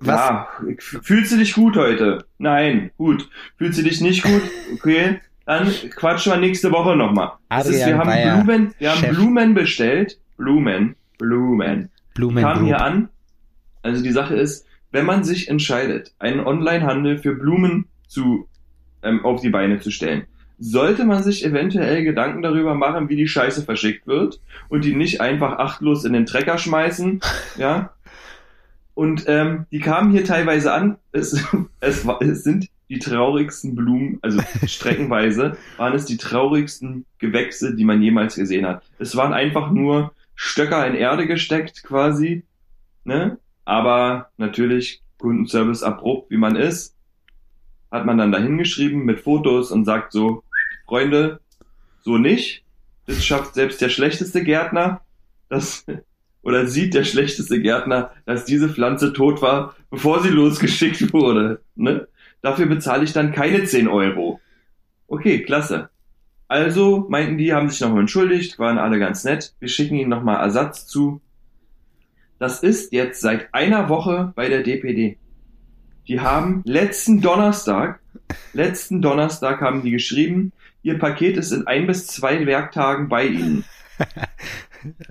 Was? 0.00 0.16
Ja, 0.18 0.48
fühlst 0.78 1.32
du 1.32 1.36
dich 1.36 1.54
gut 1.54 1.76
heute? 1.76 2.24
Nein, 2.38 2.90
gut. 2.96 3.28
Fühlst 3.56 3.78
du 3.78 3.82
dich 3.84 4.00
nicht 4.00 4.22
gut? 4.24 4.42
Okay. 4.74 5.20
Dann 5.46 5.68
quatschen 5.96 6.32
wir 6.32 6.38
nächste 6.38 6.70
Woche 6.72 6.96
nochmal. 6.96 7.32
Das 7.48 7.70
wir 7.70 7.98
haben 7.98 8.06
Bayer, 8.08 8.42
Blumen, 8.42 8.74
wir 8.78 8.90
haben 8.90 8.98
Chef. 9.00 9.10
Blumen 9.16 9.54
bestellt. 9.54 10.18
Blumen, 10.36 10.96
Blumen. 11.18 11.90
Die 12.10 12.14
Blumen 12.20 12.42
kamen 12.42 12.64
hier 12.66 12.80
an. 12.80 13.08
Also 13.82 14.02
die 14.02 14.12
Sache 14.12 14.34
ist, 14.36 14.66
wenn 14.92 15.04
man 15.06 15.24
sich 15.24 15.48
entscheidet, 15.48 16.14
einen 16.18 16.40
Online-Handel 16.40 17.18
für 17.18 17.34
Blumen 17.34 17.86
zu, 18.06 18.48
ähm, 19.02 19.24
auf 19.24 19.40
die 19.40 19.50
Beine 19.50 19.80
zu 19.80 19.90
stellen, 19.90 20.24
sollte 20.62 21.04
man 21.04 21.22
sich 21.22 21.44
eventuell 21.44 22.04
Gedanken 22.04 22.42
darüber 22.42 22.74
machen, 22.74 23.08
wie 23.08 23.16
die 23.16 23.26
Scheiße 23.26 23.64
verschickt 23.64 24.06
wird 24.06 24.40
und 24.68 24.84
die 24.84 24.94
nicht 24.94 25.20
einfach 25.20 25.58
achtlos 25.58 26.04
in 26.04 26.12
den 26.12 26.26
Trecker 26.26 26.56
schmeißen, 26.56 27.20
ja. 27.58 27.92
Und 28.94 29.24
ähm, 29.26 29.66
die 29.72 29.80
kamen 29.80 30.12
hier 30.12 30.24
teilweise 30.24 30.72
an. 30.72 30.98
Es, 31.12 31.32
es, 31.80 32.06
es 32.20 32.44
sind 32.44 32.68
die 32.88 32.98
traurigsten 32.98 33.74
Blumen, 33.74 34.18
also 34.22 34.40
streckenweise 34.66 35.56
waren 35.78 35.94
es 35.94 36.04
die 36.04 36.16
traurigsten 36.16 37.06
Gewächse, 37.18 37.74
die 37.74 37.84
man 37.84 38.02
jemals 38.02 38.36
gesehen 38.36 38.66
hat. 38.66 38.84
Es 38.98 39.16
waren 39.16 39.32
einfach 39.32 39.70
nur 39.70 40.12
Stöcker 40.34 40.86
in 40.86 40.94
Erde 40.94 41.26
gesteckt 41.26 41.82
quasi, 41.82 42.44
ne? 43.04 43.38
Aber 43.64 44.30
natürlich 44.36 45.02
Kundenservice 45.18 45.82
abrupt, 45.82 46.30
wie 46.30 46.36
man 46.36 46.56
ist, 46.56 46.96
hat 47.90 48.06
man 48.06 48.18
dann 48.18 48.32
dahin 48.32 48.58
geschrieben 48.58 49.04
mit 49.04 49.20
Fotos 49.20 49.70
und 49.70 49.84
sagt 49.84 50.12
so, 50.12 50.42
Freunde, 50.92 51.40
so 52.02 52.18
nicht. 52.18 52.66
Das 53.06 53.24
schafft 53.24 53.54
selbst 53.54 53.80
der 53.80 53.88
schlechteste 53.88 54.44
Gärtner. 54.44 55.00
Das, 55.48 55.86
oder 56.42 56.66
sieht 56.66 56.92
der 56.92 57.04
schlechteste 57.04 57.62
Gärtner, 57.62 58.10
dass 58.26 58.44
diese 58.44 58.68
Pflanze 58.68 59.14
tot 59.14 59.40
war, 59.40 59.74
bevor 59.90 60.22
sie 60.22 60.28
losgeschickt 60.28 61.10
wurde. 61.14 61.62
Ne? 61.76 62.08
Dafür 62.42 62.66
bezahle 62.66 63.04
ich 63.04 63.14
dann 63.14 63.32
keine 63.32 63.64
10 63.64 63.88
Euro. 63.88 64.38
Okay, 65.06 65.42
klasse. 65.42 65.88
Also 66.46 67.06
meinten 67.08 67.38
die, 67.38 67.54
haben 67.54 67.70
sich 67.70 67.80
nochmal 67.80 68.00
entschuldigt, 68.00 68.58
waren 68.58 68.76
alle 68.76 68.98
ganz 68.98 69.24
nett. 69.24 69.54
Wir 69.60 69.68
schicken 69.68 69.94
ihnen 69.94 70.10
nochmal 70.10 70.42
Ersatz 70.42 70.86
zu. 70.86 71.22
Das 72.38 72.62
ist 72.62 72.92
jetzt 72.92 73.22
seit 73.22 73.54
einer 73.54 73.88
Woche 73.88 74.34
bei 74.36 74.50
der 74.50 74.62
DPD. 74.62 75.16
Die 76.06 76.20
haben 76.20 76.60
letzten 76.66 77.22
Donnerstag, 77.22 78.00
letzten 78.52 79.00
Donnerstag 79.00 79.62
haben 79.62 79.82
die 79.82 79.92
geschrieben, 79.92 80.52
ihr 80.82 80.98
Paket 80.98 81.36
ist 81.36 81.52
in 81.52 81.66
ein 81.66 81.86
bis 81.86 82.06
zwei 82.06 82.44
Werktagen 82.46 83.08
bei 83.08 83.26
ihnen. 83.26 83.64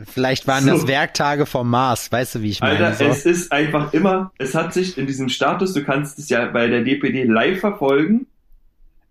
Vielleicht 0.05 0.47
waren 0.47 0.65
So. 0.65 0.71
das 0.71 0.87
Werktage 0.87 1.45
vom 1.45 1.69
Mars, 1.69 2.11
weißt 2.11 2.35
du, 2.35 2.41
wie 2.41 2.49
ich 2.49 2.59
meine? 2.59 2.85
Alter, 2.85 2.93
so. 2.93 3.05
es 3.05 3.25
ist 3.25 3.51
einfach 3.51 3.93
immer, 3.93 4.31
es 4.37 4.53
hat 4.53 4.73
sich 4.73 4.97
in 4.97 5.07
diesem 5.07 5.29
Status, 5.29 5.73
du 5.73 5.83
kannst 5.83 6.19
es 6.19 6.27
ja 6.29 6.45
bei 6.47 6.67
der 6.67 6.83
DPD 6.83 7.23
live 7.23 7.61
verfolgen, 7.61 8.27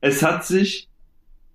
es 0.03 0.23
hat 0.23 0.45
sich 0.45 0.89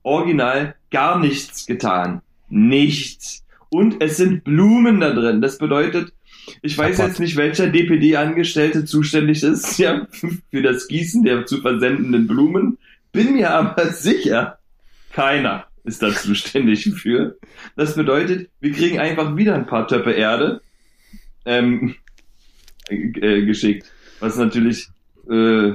original 0.01 0.75
gar 0.91 1.19
nichts 1.19 1.65
getan. 1.65 2.21
Nichts. 2.49 3.43
Und 3.69 4.01
es 4.01 4.17
sind 4.17 4.43
Blumen 4.43 4.99
da 4.99 5.11
drin. 5.11 5.41
Das 5.41 5.57
bedeutet, 5.57 6.13
ich 6.61 6.77
weiß 6.77 6.97
Kaputt. 6.97 7.09
jetzt 7.09 7.19
nicht, 7.19 7.35
welcher 7.37 7.67
DPD-Angestellte 7.67 8.85
zuständig 8.85 9.43
ist, 9.43 9.77
ja, 9.79 10.07
für 10.51 10.61
das 10.61 10.87
Gießen 10.87 11.23
der 11.23 11.45
zu 11.45 11.61
versendenden 11.61 12.27
Blumen. 12.27 12.77
Bin 13.11 13.33
mir 13.33 13.51
aber 13.51 13.89
sicher, 13.91 14.59
keiner 15.15 15.65
ist 15.85 16.01
da 16.01 16.09
zuständig 16.13 16.91
für. 16.93 17.37
Das 17.75 17.95
bedeutet, 17.95 18.49
wir 18.59 18.73
kriegen 18.73 18.99
einfach 18.99 19.35
wieder 19.35 19.55
ein 19.55 19.65
paar 19.65 19.87
Töpfe 19.87 20.11
Erde 20.11 20.61
ähm, 21.45 21.95
äh, 22.89 23.45
geschickt, 23.45 23.91
was 24.19 24.35
natürlich 24.35 24.89
äh, 25.29 25.73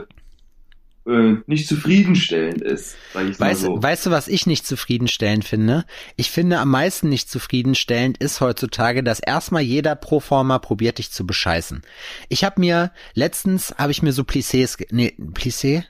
äh, 1.06 1.36
nicht 1.46 1.66
zufriedenstellend 1.66 2.60
ist, 2.60 2.96
sage 3.14 3.30
ich 3.30 3.38
mal 3.38 3.50
Weißt, 3.50 3.62
so. 3.62 3.82
weißt 3.82 4.06
du, 4.06 4.10
was 4.10 4.28
ich 4.28 4.46
nicht 4.46 4.66
zufriedenstellend 4.66 5.44
finde? 5.44 5.86
Ich 6.16 6.30
finde 6.30 6.58
am 6.58 6.70
meisten 6.70 7.08
nicht 7.08 7.30
zufriedenstellend 7.30 8.18
ist 8.18 8.42
heutzutage, 8.42 9.02
dass 9.02 9.20
erstmal 9.20 9.62
jeder 9.62 9.96
Proforma 9.96 10.58
probiert, 10.58 10.98
dich 10.98 11.10
zu 11.10 11.26
bescheißen. 11.26 11.82
Ich 12.28 12.44
habe 12.44 12.60
mir 12.60 12.92
letztens 13.14 13.74
habe 13.78 13.92
ich 13.92 14.02
mir 14.02 14.12
so 14.12 14.22
Plissés, 14.22 14.76
nee, 14.90 15.14
Plissé? 15.32 15.84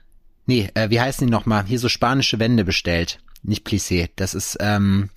Nee, 0.47 0.69
äh, 0.75 0.91
wie 0.91 1.01
heißen 1.01 1.27
die 1.27 1.33
nochmal? 1.33 1.65
Hier 1.65 1.79
so 1.79 1.89
spanische 1.89 2.39
Wände 2.39 2.65
bestellt. 2.65 3.19
Nicht 3.43 3.67
Plissé, 3.67 4.11
das 4.17 4.35
ist 4.35 4.57
ähm, 4.61 5.09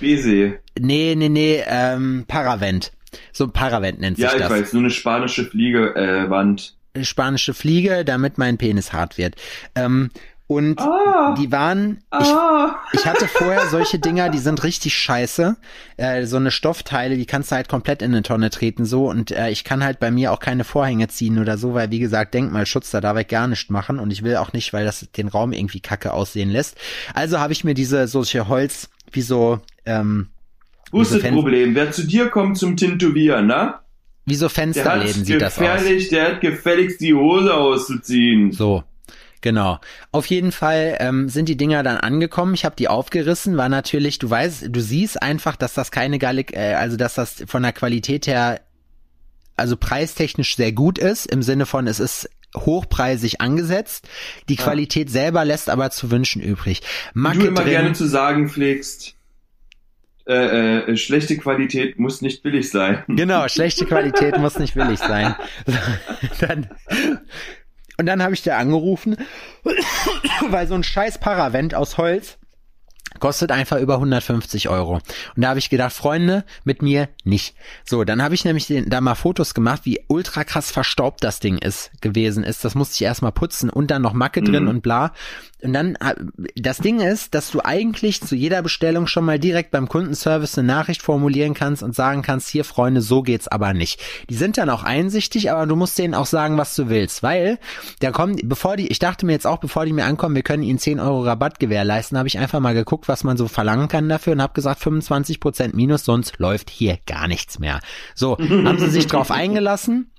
Bese. 0.00 0.58
nee, 0.78 1.14
nee, 1.16 1.28
nee, 1.28 1.62
ähm, 1.66 2.24
Paravent. 2.28 2.92
So 3.32 3.44
ein 3.44 3.52
Paravent 3.52 4.00
nennt 4.00 4.18
Ja, 4.18 4.28
sich 4.30 4.36
ich 4.36 4.42
das. 4.42 4.50
weiß, 4.52 4.72
nur 4.74 4.82
eine 4.82 4.90
spanische 4.90 5.44
Fliege, 5.44 5.94
äh, 5.94 6.28
Wand. 6.30 6.76
spanische 7.02 7.54
Fliege, 7.54 8.04
damit 8.04 8.36
mein 8.38 8.58
Penis 8.58 8.92
hart 8.92 9.16
wird. 9.18 9.36
Ähm, 9.74 10.10
und 10.48 10.78
Ah. 10.80 11.34
die 11.38 11.50
waren, 11.50 11.98
ich, 12.20 12.26
Ah! 12.28 12.76
ich 12.92 13.06
hatte 13.06 13.26
vorher 13.26 13.68
solche 13.68 13.98
Dinger, 13.98 14.28
die 14.28 14.38
sind 14.38 14.62
richtig 14.64 14.94
scheiße. 14.94 15.56
Äh, 15.96 16.26
so 16.26 16.36
eine 16.36 16.50
Stoffteile, 16.50 17.16
die 17.16 17.24
kannst 17.26 17.50
du 17.50 17.56
halt 17.56 17.68
komplett 17.68 18.02
in 18.02 18.12
eine 18.12 18.22
Tonne 18.22 18.50
treten 18.50 18.84
so 18.84 19.08
und 19.08 19.30
äh, 19.30 19.48
ich 19.50 19.64
kann 19.64 19.82
halt 19.82 19.98
bei 19.98 20.10
mir 20.10 20.32
auch 20.32 20.40
keine 20.40 20.64
Vorhänge 20.64 21.08
ziehen 21.08 21.38
oder 21.38 21.56
so, 21.56 21.72
weil 21.74 21.90
wie 21.90 22.00
gesagt, 22.00 22.34
Denkmalschutz, 22.34 22.90
da 22.90 23.00
darf 23.00 23.16
ich 23.18 23.28
gar 23.28 23.46
nicht 23.48 23.70
machen 23.70 23.98
und 23.98 24.10
ich 24.10 24.22
will 24.22 24.36
auch 24.36 24.52
nicht, 24.52 24.72
weil 24.72 24.84
das 24.84 25.08
den 25.16 25.28
Raum 25.28 25.52
irgendwie 25.52 25.80
kacke 25.80 26.12
aussehen 26.12 26.50
lässt. 26.50 26.76
Also 27.14 27.38
habe 27.40 27.52
ich 27.54 27.64
mir 27.64 27.74
diese 27.74 28.06
solche 28.06 28.48
Holz, 28.48 28.90
wie 29.10 29.22
so, 29.22 29.60
ähm, 29.86 30.28
Wo 30.90 31.00
ist 31.00 31.14
das 31.14 31.22
Problem? 31.22 31.74
Wer 31.74 31.92
zu 31.92 32.06
dir 32.06 32.28
kommt 32.28 32.58
zum 32.58 32.76
Tintovieren, 32.76 33.46
na? 33.46 33.78
wie 34.24 34.36
so 34.36 34.48
Fensterläden 34.48 35.24
sieht 35.24 35.40
das 35.42 35.54
aus. 35.54 35.58
gefährlich, 35.58 36.08
der 36.08 36.28
hat 36.28 36.40
gefälligst 36.40 37.00
die 37.00 37.12
Hose 37.12 37.52
auszuziehen. 37.54 38.52
So. 38.52 38.84
Genau. 39.42 39.80
Auf 40.12 40.26
jeden 40.26 40.52
Fall 40.52 40.96
ähm, 41.00 41.28
sind 41.28 41.48
die 41.48 41.56
Dinger 41.56 41.82
dann 41.82 41.98
angekommen. 41.98 42.54
Ich 42.54 42.64
habe 42.64 42.76
die 42.76 42.88
aufgerissen. 42.88 43.56
War 43.56 43.68
natürlich, 43.68 44.18
du 44.18 44.30
weißt, 44.30 44.68
du 44.70 44.80
siehst 44.80 45.20
einfach, 45.20 45.56
dass 45.56 45.74
das 45.74 45.90
keine 45.90 46.18
geile, 46.18 46.42
äh, 46.52 46.74
also 46.74 46.96
dass 46.96 47.14
das 47.14 47.44
von 47.46 47.62
der 47.62 47.72
Qualität 47.72 48.26
her, 48.26 48.60
also 49.56 49.76
preistechnisch 49.76 50.56
sehr 50.56 50.72
gut 50.72 50.98
ist. 50.98 51.26
Im 51.26 51.42
Sinne 51.42 51.66
von, 51.66 51.86
es 51.86 52.00
ist 52.00 52.30
hochpreisig 52.56 53.40
angesetzt. 53.40 54.08
Die 54.48 54.54
Ja. 54.54 54.62
Qualität 54.62 55.10
selber 55.10 55.44
lässt 55.44 55.68
aber 55.68 55.90
zu 55.90 56.10
wünschen 56.10 56.40
übrig. 56.40 56.82
Wie 57.12 57.18
Macke 57.20 57.38
du 57.40 57.46
immer 57.46 57.62
drin, 57.62 57.70
gerne 57.70 57.92
zu 57.94 58.06
sagen 58.06 58.48
pflegst, 58.48 59.16
äh, 60.24 60.92
äh, 60.92 60.96
schlechte 60.96 61.36
Qualität 61.36 61.98
muss 61.98 62.22
nicht 62.22 62.44
billig 62.44 62.70
sein. 62.70 63.02
Genau, 63.08 63.48
schlechte 63.48 63.86
Qualität 63.86 64.38
muss 64.38 64.56
nicht 64.56 64.74
billig 64.74 65.00
sein. 65.00 65.34
dann, 66.40 66.68
und 67.98 68.06
dann 68.06 68.22
habe 68.22 68.34
ich 68.34 68.42
da 68.42 68.58
angerufen, 68.58 69.16
weil 70.48 70.66
so 70.66 70.74
ein 70.74 70.84
scheiß 70.84 71.18
Paravent 71.18 71.74
aus 71.74 71.98
Holz 71.98 72.38
kostet 73.20 73.52
einfach 73.52 73.78
über 73.78 73.94
150 73.94 74.68
Euro. 74.68 74.94
Und 74.94 75.42
da 75.42 75.50
habe 75.50 75.58
ich 75.58 75.70
gedacht, 75.70 75.92
Freunde, 75.92 76.44
mit 76.64 76.82
mir 76.82 77.08
nicht. 77.24 77.54
So, 77.84 78.04
dann 78.04 78.22
habe 78.22 78.34
ich 78.34 78.44
nämlich 78.44 78.66
den, 78.66 78.88
da 78.88 79.00
mal 79.00 79.14
Fotos 79.14 79.54
gemacht, 79.54 79.82
wie 79.84 80.02
ultra 80.08 80.44
krass 80.44 80.70
verstaubt 80.70 81.22
das 81.22 81.38
Ding 81.38 81.58
ist, 81.58 81.90
gewesen 82.00 82.42
ist. 82.42 82.64
Das 82.64 82.74
musste 82.74 82.94
ich 82.96 83.02
erstmal 83.02 83.32
putzen 83.32 83.70
und 83.70 83.90
dann 83.90 84.02
noch 84.02 84.12
Macke 84.14 84.42
drin 84.42 84.64
Mhm. 84.64 84.68
und 84.70 84.82
bla. 84.82 85.12
Und 85.62 85.72
dann, 85.74 85.96
das 86.56 86.78
Ding 86.78 87.00
ist, 87.00 87.34
dass 87.34 87.50
du 87.50 87.60
eigentlich 87.64 88.20
zu 88.20 88.34
jeder 88.34 88.62
Bestellung 88.62 89.06
schon 89.06 89.24
mal 89.24 89.38
direkt 89.38 89.70
beim 89.70 89.88
Kundenservice 89.88 90.58
eine 90.58 90.66
Nachricht 90.66 91.02
formulieren 91.02 91.54
kannst 91.54 91.82
und 91.82 91.94
sagen 91.94 92.22
kannst, 92.22 92.48
hier 92.48 92.64
Freunde, 92.64 93.00
so 93.00 93.22
geht's 93.22 93.48
aber 93.48 93.72
nicht. 93.72 94.00
Die 94.28 94.34
sind 94.34 94.58
dann 94.58 94.70
auch 94.70 94.82
einsichtig, 94.82 95.50
aber 95.50 95.66
du 95.66 95.76
musst 95.76 95.98
denen 95.98 96.14
auch 96.14 96.26
sagen, 96.26 96.58
was 96.58 96.74
du 96.74 96.88
willst, 96.88 97.22
weil 97.22 97.58
da 98.00 98.10
kommen, 98.10 98.36
bevor 98.44 98.76
die, 98.76 98.88
ich 98.88 98.98
dachte 98.98 99.24
mir 99.24 99.32
jetzt 99.32 99.46
auch, 99.46 99.58
bevor 99.58 99.84
die 99.84 99.92
mir 99.92 100.04
ankommen, 100.04 100.34
wir 100.34 100.42
können 100.42 100.62
ihnen 100.62 100.78
10 100.78 101.00
Euro 101.00 101.22
Rabatt 101.22 101.60
gewährleisten, 101.60 102.18
habe 102.18 102.28
ich 102.28 102.38
einfach 102.38 102.60
mal 102.60 102.74
geguckt, 102.74 103.08
was 103.08 103.24
man 103.24 103.36
so 103.36 103.48
verlangen 103.48 103.88
kann 103.88 104.08
dafür 104.08 104.32
und 104.32 104.42
habe 104.42 104.54
gesagt, 104.54 104.82
25% 104.82 105.74
minus, 105.74 106.04
sonst 106.04 106.38
läuft 106.38 106.70
hier 106.70 106.98
gar 107.06 107.28
nichts 107.28 107.58
mehr. 107.58 107.80
So, 108.14 108.36
haben 108.38 108.78
sie 108.78 108.90
sich 108.90 109.06
drauf 109.06 109.30
eingelassen. 109.30 110.11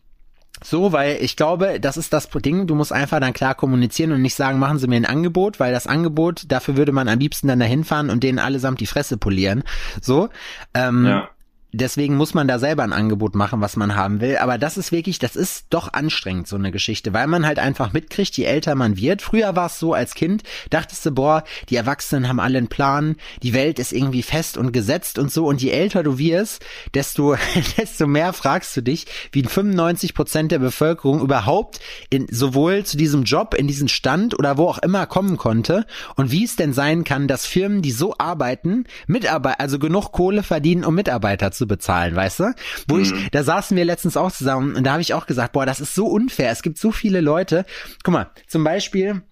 So, 0.63 0.91
weil 0.91 1.17
ich 1.21 1.35
glaube, 1.35 1.79
das 1.79 1.97
ist 1.97 2.13
das 2.13 2.29
Ding, 2.29 2.67
du 2.67 2.75
musst 2.75 2.93
einfach 2.93 3.19
dann 3.19 3.33
klar 3.33 3.53
kommunizieren 3.53 4.11
und 4.11 4.21
nicht 4.21 4.35
sagen, 4.35 4.59
machen 4.59 4.79
Sie 4.79 4.87
mir 4.87 4.95
ein 4.95 5.05
Angebot, 5.05 5.59
weil 5.59 5.73
das 5.73 5.87
Angebot, 5.87 6.43
dafür 6.47 6.77
würde 6.77 6.91
man 6.91 7.07
am 7.07 7.19
liebsten 7.19 7.47
dann 7.47 7.59
dahin 7.59 7.83
fahren 7.83 8.09
und 8.09 8.23
denen 8.23 8.39
allesamt 8.39 8.79
die 8.79 8.87
Fresse 8.87 9.17
polieren. 9.17 9.63
So. 10.01 10.29
Ähm, 10.73 11.05
Ja. 11.05 11.29
Deswegen 11.75 12.15
muss 12.17 12.35
man 12.35 12.47
da 12.47 12.59
selber 12.59 12.83
ein 12.83 12.93
Angebot 12.93 13.33
machen, 13.33 13.59
was 13.59 13.75
man 13.75 13.95
haben 13.95 14.21
will. 14.21 14.37
Aber 14.37 14.59
das 14.59 14.77
ist 14.77 14.91
wirklich, 14.91 15.17
das 15.17 15.35
ist 15.35 15.65
doch 15.71 15.91
anstrengend, 15.91 16.47
so 16.47 16.55
eine 16.55 16.71
Geschichte, 16.71 17.13
weil 17.13 17.25
man 17.25 17.47
halt 17.47 17.57
einfach 17.57 17.93
mitkriegt, 17.93 18.37
je 18.37 18.43
älter 18.43 18.75
man 18.75 18.95
wird. 18.95 19.23
Früher 19.23 19.55
war 19.55 19.65
es 19.65 19.79
so 19.79 19.95
als 19.95 20.13
Kind, 20.13 20.43
dachtest 20.69 21.03
du, 21.07 21.11
boah, 21.11 21.43
die 21.69 21.75
Erwachsenen 21.75 22.27
haben 22.27 22.39
alle 22.39 22.59
einen 22.59 22.67
Plan, 22.67 23.15
die 23.41 23.55
Welt 23.55 23.79
ist 23.79 23.91
irgendwie 23.91 24.21
fest 24.21 24.55
und 24.55 24.71
gesetzt 24.71 25.17
und 25.17 25.31
so. 25.31 25.47
Und 25.47 25.63
je 25.63 25.71
älter 25.71 26.03
du 26.03 26.19
wirst, 26.19 26.63
desto, 26.93 27.35
desto 27.77 28.05
mehr 28.05 28.33
fragst 28.33 28.77
du 28.77 28.81
dich, 28.81 29.07
wie 29.31 29.41
95 29.41 30.13
Prozent 30.13 30.51
der 30.51 30.59
Bevölkerung 30.59 31.21
überhaupt 31.21 31.79
in, 32.11 32.27
sowohl 32.29 32.83
zu 32.83 32.97
diesem 32.97 33.23
Job, 33.23 33.55
in 33.55 33.65
diesen 33.65 33.87
Stand 33.87 34.37
oder 34.37 34.59
wo 34.59 34.67
auch 34.67 34.77
immer 34.77 35.07
kommen 35.07 35.37
konnte 35.37 35.87
und 36.17 36.29
wie 36.29 36.43
es 36.43 36.55
denn 36.55 36.71
sein 36.73 37.03
kann, 37.03 37.27
dass 37.27 37.47
Firmen, 37.47 37.81
die 37.81 37.91
so 37.91 38.13
arbeiten, 38.19 38.83
Mitarbeiter, 39.07 39.59
also 39.59 39.79
genug 39.79 40.11
Kohle 40.11 40.43
verdienen, 40.43 40.83
um 40.83 40.93
Mitarbeiter 40.93 41.51
zu 41.51 41.62
bezahlen, 41.67 42.15
weißt 42.15 42.39
du? 42.39 42.53
Wo 42.87 42.97
ich, 42.97 43.13
da 43.31 43.43
saßen 43.43 43.75
wir 43.75 43.85
letztens 43.85 44.17
auch 44.17 44.31
zusammen 44.31 44.75
und 44.75 44.83
da 44.83 44.93
habe 44.93 45.01
ich 45.01 45.13
auch 45.13 45.25
gesagt, 45.25 45.53
boah, 45.53 45.65
das 45.65 45.79
ist 45.79 45.95
so 45.95 46.07
unfair. 46.07 46.51
Es 46.51 46.61
gibt 46.61 46.77
so 46.77 46.91
viele 46.91 47.21
Leute. 47.21 47.65
Guck 48.03 48.13
mal, 48.13 48.31
zum 48.47 48.63
Beispiel, 48.63 49.23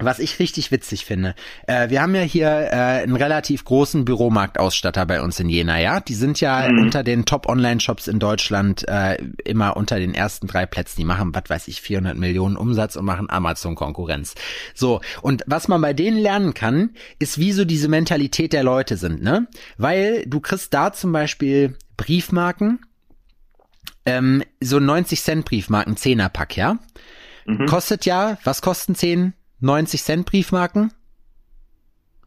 was 0.00 0.18
ich 0.18 0.38
richtig 0.38 0.70
witzig 0.70 1.04
finde. 1.04 1.34
Äh, 1.66 1.90
wir 1.90 2.02
haben 2.02 2.14
ja 2.14 2.22
hier 2.22 2.48
äh, 2.48 3.02
einen 3.02 3.16
relativ 3.16 3.64
großen 3.64 4.04
Büromarktausstatter 4.04 5.06
bei 5.06 5.20
uns 5.22 5.38
in 5.40 5.48
Jena, 5.48 5.80
ja. 5.80 6.00
Die 6.00 6.14
sind 6.14 6.40
ja 6.40 6.68
Mhm. 6.68 6.78
unter 6.82 7.02
den 7.02 7.24
Top-Online-Shops 7.24 8.08
in 8.08 8.18
Deutschland 8.18 8.86
äh, 8.88 9.16
immer 9.44 9.76
unter 9.76 9.98
den 9.98 10.14
ersten 10.14 10.46
drei 10.46 10.66
Plätzen. 10.66 11.00
Die 11.00 11.04
machen, 11.04 11.34
was 11.34 11.44
weiß 11.48 11.68
ich, 11.68 11.80
400 11.80 12.16
Millionen 12.16 12.56
Umsatz 12.56 12.96
und 12.96 13.04
machen 13.04 13.28
Amazon-Konkurrenz. 13.30 14.34
So, 14.74 15.00
und 15.22 15.42
was 15.46 15.68
man 15.68 15.80
bei 15.80 15.92
denen 15.92 16.18
lernen 16.18 16.54
kann, 16.54 16.90
ist, 17.18 17.38
wie 17.38 17.52
so 17.52 17.64
diese 17.64 17.88
Mentalität 17.88 18.52
der 18.52 18.62
Leute 18.64 18.96
sind, 18.96 19.22
ne? 19.22 19.46
Weil 19.76 20.24
du 20.26 20.40
kriegst 20.40 20.72
da 20.74 20.92
zum 20.92 21.12
Beispiel 21.12 21.76
Briefmarken, 21.96 22.80
ähm, 24.06 24.42
so 24.60 24.78
90 24.80 25.20
Cent 25.22 25.44
Briefmarken, 25.44 25.96
10er 25.96 26.28
Pack, 26.28 26.56
ja? 26.56 26.78
Mhm. 27.46 27.66
Kostet 27.66 28.04
ja, 28.06 28.38
was 28.44 28.62
kosten 28.62 28.94
10, 28.94 29.32
90 29.60 30.02
Cent 30.02 30.26
Briefmarken? 30.26 30.92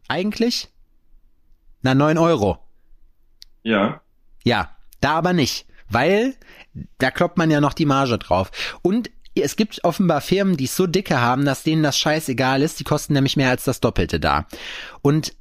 Eigentlich? 0.07 0.69
Na, 1.81 1.95
9 1.95 2.17
Euro. 2.17 2.59
Ja. 3.63 4.01
Ja, 4.43 4.75
da 4.99 5.13
aber 5.13 5.33
nicht, 5.33 5.65
weil 5.89 6.35
da 6.97 7.11
kloppt 7.11 7.37
man 7.37 7.51
ja 7.51 7.61
noch 7.61 7.73
die 7.73 7.85
Marge 7.85 8.17
drauf. 8.17 8.51
Und 8.81 9.09
es 9.35 9.55
gibt 9.55 9.83
offenbar 9.83 10.21
Firmen, 10.21 10.57
die 10.57 10.65
es 10.65 10.75
so 10.75 10.87
dicke 10.87 11.21
haben, 11.21 11.45
dass 11.45 11.63
denen 11.63 11.83
das 11.83 11.97
scheißegal 11.97 12.61
ist. 12.61 12.79
Die 12.79 12.83
kosten 12.83 13.13
nämlich 13.13 13.37
mehr 13.37 13.49
als 13.49 13.63
das 13.63 13.79
Doppelte 13.79 14.19
da. 14.19 14.47
Und 15.01 15.33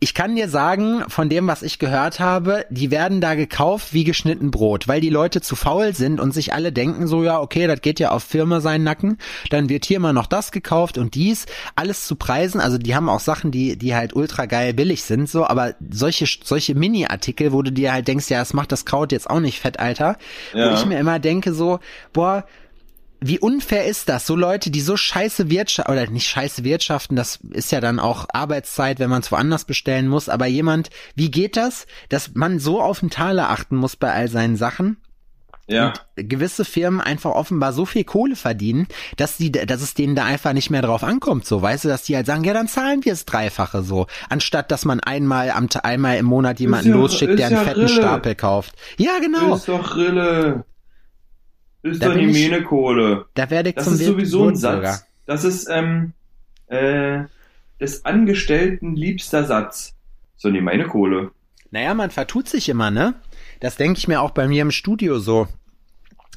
ich 0.00 0.14
kann 0.14 0.36
dir 0.36 0.48
sagen, 0.48 1.02
von 1.08 1.28
dem, 1.28 1.48
was 1.48 1.62
ich 1.62 1.80
gehört 1.80 2.20
habe, 2.20 2.64
die 2.70 2.92
werden 2.92 3.20
da 3.20 3.34
gekauft 3.34 3.92
wie 3.92 4.04
geschnitten 4.04 4.52
Brot, 4.52 4.86
weil 4.86 5.00
die 5.00 5.10
Leute 5.10 5.40
zu 5.40 5.56
faul 5.56 5.92
sind 5.92 6.20
und 6.20 6.32
sich 6.32 6.52
alle 6.54 6.70
denken 6.70 7.08
so, 7.08 7.24
ja, 7.24 7.40
okay, 7.40 7.66
das 7.66 7.80
geht 7.80 7.98
ja 7.98 8.12
auf 8.12 8.22
Firma 8.22 8.60
seinen 8.60 8.84
Nacken, 8.84 9.18
dann 9.50 9.68
wird 9.68 9.84
hier 9.84 9.98
mal 9.98 10.12
noch 10.12 10.26
das 10.26 10.52
gekauft 10.52 10.98
und 10.98 11.16
dies, 11.16 11.46
alles 11.74 12.06
zu 12.06 12.14
Preisen, 12.14 12.60
also 12.60 12.78
die 12.78 12.94
haben 12.94 13.08
auch 13.08 13.18
Sachen, 13.20 13.50
die, 13.50 13.76
die 13.76 13.96
halt 13.96 14.14
ultra 14.14 14.46
geil 14.46 14.72
billig 14.72 15.02
sind, 15.02 15.28
so, 15.28 15.44
aber 15.44 15.74
solche, 15.90 16.26
solche 16.44 16.76
Mini-Artikel, 16.76 17.52
wo 17.52 17.62
du 17.62 17.72
dir 17.72 17.92
halt 17.92 18.06
denkst, 18.06 18.28
ja, 18.30 18.40
es 18.40 18.54
macht 18.54 18.70
das 18.70 18.84
Kraut 18.84 19.10
jetzt 19.10 19.28
auch 19.28 19.40
nicht 19.40 19.58
fett, 19.58 19.80
Alter, 19.80 20.16
wo 20.52 20.58
Ja. 20.58 20.74
ich 20.74 20.86
mir 20.86 21.00
immer 21.00 21.18
denke 21.18 21.52
so, 21.52 21.80
boah, 22.12 22.44
wie 23.20 23.38
unfair 23.38 23.86
ist 23.86 24.08
das? 24.08 24.26
So 24.26 24.36
Leute, 24.36 24.70
die 24.70 24.80
so 24.80 24.96
scheiße 24.96 25.50
wirtschaften, 25.50 25.92
oder 25.92 26.08
nicht 26.10 26.28
scheiße 26.28 26.64
wirtschaften, 26.64 27.16
das 27.16 27.38
ist 27.50 27.72
ja 27.72 27.80
dann 27.80 27.98
auch 27.98 28.26
Arbeitszeit, 28.32 28.98
wenn 28.98 29.10
man 29.10 29.22
es 29.22 29.32
woanders 29.32 29.64
bestellen 29.64 30.08
muss, 30.08 30.28
aber 30.28 30.46
jemand, 30.46 30.90
wie 31.14 31.30
geht 31.30 31.56
das, 31.56 31.86
dass 32.08 32.34
man 32.34 32.58
so 32.58 32.80
auf 32.80 33.00
den 33.00 33.10
Taler 33.10 33.50
achten 33.50 33.76
muss 33.76 33.96
bei 33.96 34.12
all 34.12 34.28
seinen 34.28 34.56
Sachen? 34.56 34.98
Ja. 35.70 35.92
Und 36.16 36.30
gewisse 36.30 36.64
Firmen 36.64 37.00
einfach 37.00 37.32
offenbar 37.32 37.74
so 37.74 37.84
viel 37.84 38.04
Kohle 38.04 38.36
verdienen, 38.36 38.86
dass 39.18 39.36
die, 39.36 39.52
dass 39.52 39.82
es 39.82 39.92
denen 39.92 40.14
da 40.14 40.24
einfach 40.24 40.54
nicht 40.54 40.70
mehr 40.70 40.80
drauf 40.80 41.02
ankommt, 41.04 41.44
so, 41.44 41.60
weißt 41.60 41.84
du, 41.84 41.88
dass 41.88 42.04
die 42.04 42.16
halt 42.16 42.24
sagen, 42.26 42.42
ja, 42.44 42.54
dann 42.54 42.68
zahlen 42.68 43.04
wir 43.04 43.12
es 43.12 43.26
Dreifache 43.26 43.82
so, 43.82 44.06
anstatt 44.30 44.70
dass 44.70 44.86
man 44.86 45.00
einmal 45.00 45.50
am, 45.50 45.68
einmal 45.82 46.16
im 46.16 46.24
Monat 46.24 46.58
jemanden 46.60 46.88
ja- 46.90 46.94
losschickt, 46.94 47.38
der 47.38 47.48
ist 47.48 47.52
einen 47.52 47.56
ja 47.56 47.64
fetten 47.64 47.80
Rille. 47.80 47.92
Stapel 47.92 48.34
kauft. 48.34 48.74
Ja, 48.96 49.18
genau. 49.20 49.56
Ist 49.56 49.68
doch 49.68 49.94
Rille. 49.96 50.64
Ist 51.82 52.02
Da 52.02 52.08
doch 52.08 52.16
die 52.16 52.26
Mähnekohle. 52.26 53.26
Da 53.34 53.50
werde 53.50 53.70
ich 53.70 53.74
Das 53.76 53.84
zum 53.84 53.94
ist 53.94 54.04
sowieso 54.04 54.48
ein. 54.48 54.56
Satz. 54.56 55.06
Das 55.26 55.44
ist 55.44 55.68
ähm, 55.70 56.12
äh, 56.66 57.24
des 57.80 58.04
Angestellten 58.04 58.96
liebster 58.96 59.44
Satz. 59.44 59.94
So, 60.36 60.48
nee, 60.50 60.60
meine 60.60 60.86
Kohle. 60.86 61.30
Naja, 61.70 61.94
man 61.94 62.10
vertut 62.10 62.48
sich 62.48 62.68
immer, 62.68 62.90
ne? 62.90 63.14
Das 63.60 63.76
denke 63.76 63.98
ich 63.98 64.08
mir 64.08 64.22
auch 64.22 64.30
bei 64.30 64.48
mir 64.48 64.62
im 64.62 64.70
Studio 64.70 65.18
so. 65.18 65.48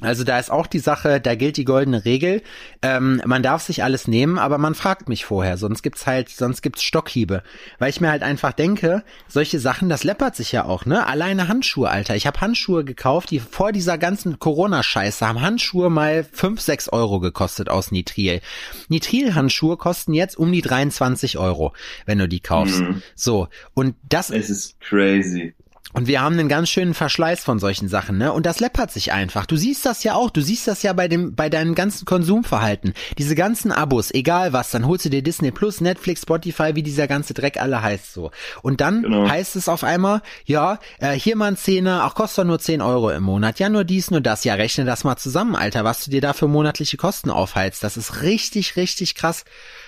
Also 0.02 0.24
da 0.24 0.38
ist 0.38 0.50
auch 0.50 0.66
die 0.66 0.78
Sache, 0.78 1.20
da 1.20 1.34
gilt 1.34 1.56
die 1.56 1.64
goldene 1.64 2.04
Regel. 2.04 2.42
Ähm, 2.82 3.22
man 3.24 3.42
darf 3.42 3.62
sich 3.62 3.84
alles 3.84 4.08
nehmen, 4.08 4.38
aber 4.38 4.58
man 4.58 4.74
fragt 4.74 5.08
mich 5.08 5.24
vorher, 5.24 5.56
sonst 5.56 5.82
gibt's 5.82 6.06
halt, 6.06 6.28
sonst 6.28 6.62
gibt's 6.62 6.82
Stockhiebe. 6.82 7.42
Weil 7.78 7.90
ich 7.90 8.00
mir 8.00 8.10
halt 8.10 8.22
einfach 8.22 8.52
denke, 8.52 9.02
solche 9.28 9.60
Sachen, 9.60 9.88
das 9.88 10.04
läppert 10.04 10.36
sich 10.36 10.52
ja 10.52 10.64
auch, 10.64 10.84
ne? 10.86 11.06
Alleine 11.06 11.48
Handschuhe, 11.48 11.88
Alter. 11.88 12.16
Ich 12.16 12.26
habe 12.26 12.40
Handschuhe 12.40 12.84
gekauft, 12.84 13.30
die 13.30 13.40
vor 13.40 13.72
dieser 13.72 13.98
ganzen 13.98 14.38
Corona-Scheiße 14.38 15.26
haben 15.26 15.40
Handschuhe 15.40 15.90
mal 15.90 16.24
5, 16.24 16.60
6 16.60 16.88
Euro 16.90 17.20
gekostet 17.20 17.68
aus 17.68 17.90
Nitril. 17.92 18.40
Nitril-Handschuhe 18.88 19.76
kosten 19.76 20.14
jetzt 20.14 20.36
um 20.36 20.52
die 20.52 20.62
23 20.62 21.38
Euro, 21.38 21.72
wenn 22.06 22.18
du 22.18 22.28
die 22.28 22.40
kaufst. 22.40 22.80
Mhm. 22.80 23.02
So. 23.14 23.48
Und 23.74 23.94
das 24.08 24.30
Es 24.30 24.50
ist 24.50 24.80
crazy. 24.80 25.54
Und 25.94 26.06
wir 26.06 26.22
haben 26.22 26.38
einen 26.38 26.48
ganz 26.48 26.70
schönen 26.70 26.94
Verschleiß 26.94 27.44
von 27.44 27.58
solchen 27.58 27.88
Sachen, 27.88 28.16
ne? 28.16 28.32
Und 28.32 28.46
das 28.46 28.60
läppert 28.60 28.90
sich 28.90 29.12
einfach. 29.12 29.44
Du 29.46 29.56
siehst 29.56 29.84
das 29.84 30.04
ja 30.04 30.14
auch. 30.14 30.30
Du 30.30 30.40
siehst 30.40 30.66
das 30.66 30.82
ja 30.82 30.92
bei 30.94 31.06
dem, 31.06 31.34
bei 31.34 31.50
deinem 31.50 31.74
ganzen 31.74 32.06
Konsumverhalten. 32.06 32.94
Diese 33.18 33.34
ganzen 33.34 33.72
Abos, 33.72 34.10
egal 34.10 34.52
was, 34.52 34.70
dann 34.70 34.86
holst 34.86 35.04
du 35.04 35.10
dir 35.10 35.22
Disney 35.22 35.50
Plus, 35.50 35.80
Netflix, 35.82 36.22
Spotify, 36.22 36.74
wie 36.74 36.82
dieser 36.82 37.06
ganze 37.08 37.34
Dreck 37.34 37.60
alle 37.60 37.82
heißt 37.82 38.12
so. 38.14 38.30
Und 38.62 38.80
dann 38.80 39.02
Genau. 39.02 39.28
heißt 39.28 39.54
es 39.56 39.68
auf 39.68 39.84
einmal, 39.84 40.22
ja, 40.46 40.78
äh, 40.98 41.12
hier 41.12 41.36
mal 41.36 41.48
ein 41.48 41.56
Zehner, 41.56 42.02
ach, 42.04 42.14
kostet 42.14 42.38
doch 42.38 42.44
nur 42.48 42.58
10 42.58 42.80
Euro 42.80 43.10
im 43.10 43.22
Monat. 43.22 43.58
Ja, 43.58 43.68
nur 43.68 43.84
dies, 43.84 44.10
nur 44.10 44.20
das. 44.22 44.44
Ja, 44.44 44.54
rechne 44.54 44.84
das 44.84 45.04
mal 45.04 45.16
zusammen, 45.16 45.54
Alter, 45.54 45.84
was 45.84 46.04
du 46.04 46.10
dir 46.10 46.20
da 46.22 46.32
für 46.32 46.48
monatliche 46.48 46.96
Kosten 46.96 47.30
aufheilst. 47.30 47.82
Das 47.84 47.96
ist 47.96 48.22
richtig, 48.22 48.76
richtig 48.76 49.14
krass. 49.14 49.44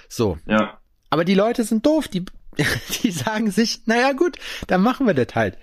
So. 0.08 0.38
Ja. 0.46 0.78
Aber 1.08 1.24
die 1.24 1.34
Leute 1.34 1.64
sind 1.64 1.86
doof, 1.86 2.08
die, 2.08 2.24
die 3.02 3.10
sagen 3.10 3.50
sich, 3.50 3.80
naja 3.86 4.12
gut, 4.12 4.36
dann 4.66 4.82
machen 4.82 5.06
wir 5.06 5.14
das 5.14 5.34
halt. 5.34 5.56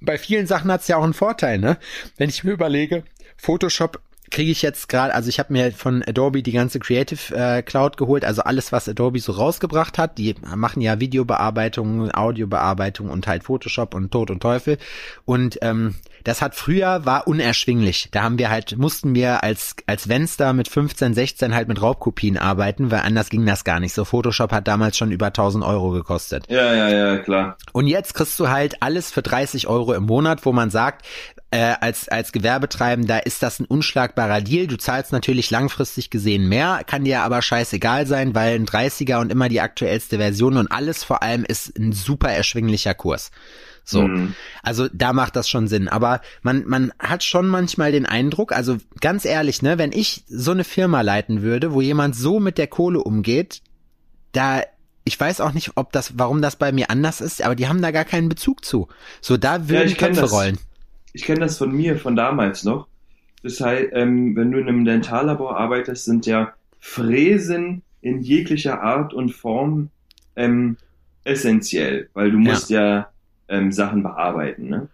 Bei 0.00 0.18
vielen 0.18 0.46
Sachen 0.46 0.70
hat's 0.70 0.88
ja 0.88 0.96
auch 0.96 1.04
einen 1.04 1.14
Vorteil, 1.14 1.58
ne? 1.58 1.78
Wenn 2.16 2.28
ich 2.28 2.44
mir 2.44 2.52
überlege, 2.52 3.04
Photoshop 3.36 4.00
kriege 4.30 4.50
ich 4.50 4.62
jetzt 4.62 4.88
gerade, 4.88 5.14
also 5.14 5.28
ich 5.28 5.38
habe 5.38 5.52
mir 5.52 5.72
von 5.72 6.02
Adobe 6.02 6.42
die 6.42 6.52
ganze 6.52 6.78
Creative 6.78 7.34
äh, 7.34 7.62
Cloud 7.62 7.96
geholt, 7.96 8.24
also 8.24 8.42
alles, 8.42 8.72
was 8.72 8.88
Adobe 8.88 9.20
so 9.20 9.32
rausgebracht 9.32 9.98
hat. 9.98 10.18
Die 10.18 10.34
machen 10.54 10.80
ja 10.80 11.00
Videobearbeitung, 11.00 12.10
Audiobearbeitung 12.10 13.08
und 13.10 13.26
halt 13.26 13.44
Photoshop 13.44 13.94
und 13.94 14.10
Tod 14.10 14.30
und 14.30 14.40
Teufel. 14.40 14.78
Und 15.24 15.58
ähm, 15.62 15.94
das 16.26 16.42
hat 16.42 16.56
früher 16.56 17.04
war 17.04 17.28
unerschwinglich. 17.28 18.08
Da 18.10 18.24
haben 18.24 18.38
wir 18.38 18.50
halt, 18.50 18.76
mussten 18.78 19.14
wir 19.14 19.44
als, 19.44 19.76
als 19.86 20.08
Venster 20.08 20.52
mit 20.52 20.66
15, 20.66 21.14
16 21.14 21.54
halt 21.54 21.68
mit 21.68 21.80
Raubkopien 21.80 22.36
arbeiten, 22.36 22.90
weil 22.90 23.00
anders 23.00 23.28
ging 23.28 23.46
das 23.46 23.62
gar 23.62 23.78
nicht. 23.78 23.94
So 23.94 24.04
Photoshop 24.04 24.50
hat 24.50 24.66
damals 24.66 24.96
schon 24.96 25.12
über 25.12 25.26
1000 25.26 25.64
Euro 25.64 25.90
gekostet. 25.90 26.46
Ja, 26.48 26.74
ja, 26.74 26.88
ja, 26.88 27.18
klar. 27.18 27.56
Und 27.72 27.86
jetzt 27.86 28.14
kriegst 28.14 28.40
du 28.40 28.48
halt 28.48 28.82
alles 28.82 29.12
für 29.12 29.22
30 29.22 29.68
Euro 29.68 29.92
im 29.92 30.02
Monat, 30.02 30.44
wo 30.44 30.52
man 30.52 30.70
sagt, 30.70 31.06
äh, 31.56 31.74
als, 31.80 32.10
als 32.10 32.32
Gewerbetreibender 32.32 33.24
ist 33.24 33.42
das 33.42 33.60
ein 33.60 33.64
unschlagbarer 33.64 34.42
Deal. 34.42 34.66
Du 34.66 34.76
zahlst 34.76 35.10
natürlich 35.10 35.50
langfristig 35.50 36.10
gesehen 36.10 36.50
mehr, 36.50 36.82
kann 36.86 37.04
dir 37.04 37.22
aber 37.22 37.40
scheißegal 37.40 38.06
sein, 38.06 38.34
weil 38.34 38.56
ein 38.56 38.66
30er 38.66 39.20
und 39.20 39.32
immer 39.32 39.48
die 39.48 39.62
aktuellste 39.62 40.18
Version 40.18 40.58
und 40.58 40.70
alles 40.70 41.02
vor 41.02 41.22
allem 41.22 41.46
ist 41.46 41.78
ein 41.78 41.92
super 41.92 42.28
erschwinglicher 42.28 42.92
Kurs. 42.92 43.30
So. 43.84 44.02
Mhm. 44.02 44.34
Also 44.62 44.88
da 44.92 45.14
macht 45.14 45.34
das 45.34 45.48
schon 45.48 45.66
Sinn. 45.66 45.88
Aber 45.88 46.20
man, 46.42 46.66
man 46.66 46.92
hat 46.98 47.24
schon 47.24 47.48
manchmal 47.48 47.90
den 47.90 48.04
Eindruck, 48.04 48.52
also 48.52 48.76
ganz 49.00 49.24
ehrlich, 49.24 49.62
ne, 49.62 49.78
wenn 49.78 49.92
ich 49.92 50.24
so 50.28 50.50
eine 50.50 50.64
Firma 50.64 51.00
leiten 51.00 51.40
würde, 51.40 51.72
wo 51.72 51.80
jemand 51.80 52.16
so 52.16 52.38
mit 52.38 52.58
der 52.58 52.66
Kohle 52.66 52.98
umgeht, 53.02 53.62
da, 54.32 54.60
ich 55.04 55.18
weiß 55.18 55.40
auch 55.40 55.54
nicht, 55.54 55.70
ob 55.76 55.90
das, 55.92 56.18
warum 56.18 56.42
das 56.42 56.56
bei 56.56 56.70
mir 56.70 56.90
anders 56.90 57.22
ist, 57.22 57.40
aber 57.40 57.54
die 57.54 57.66
haben 57.66 57.80
da 57.80 57.92
gar 57.92 58.04
keinen 58.04 58.28
Bezug 58.28 58.62
zu. 58.62 58.88
So, 59.22 59.38
da 59.38 59.70
würden 59.70 59.88
ich 59.88 59.96
kenn 59.96 60.14
Köpfe 60.14 60.28
rollen. 60.28 60.58
Ich 61.16 61.22
kenne 61.22 61.40
das 61.40 61.56
von 61.56 61.72
mir, 61.72 61.96
von 61.96 62.14
damals 62.14 62.62
noch. 62.62 62.88
Das 63.42 63.58
heißt, 63.58 63.88
ähm, 63.92 64.36
wenn 64.36 64.52
du 64.52 64.58
in 64.58 64.68
einem 64.68 64.84
Dentallabor 64.84 65.56
arbeitest, 65.56 66.04
sind 66.04 66.26
ja 66.26 66.52
Fräsen 66.78 67.80
in 68.02 68.20
jeglicher 68.20 68.82
Art 68.82 69.14
und 69.14 69.30
Form 69.30 69.88
ähm, 70.36 70.76
essentiell, 71.24 72.10
weil 72.12 72.30
du 72.30 72.38
musst 72.38 72.68
ja, 72.68 73.08
ähm, 73.48 73.72
Sachen 73.72 74.02
bearbeiten. 74.02 74.68
Ne? 74.68 74.88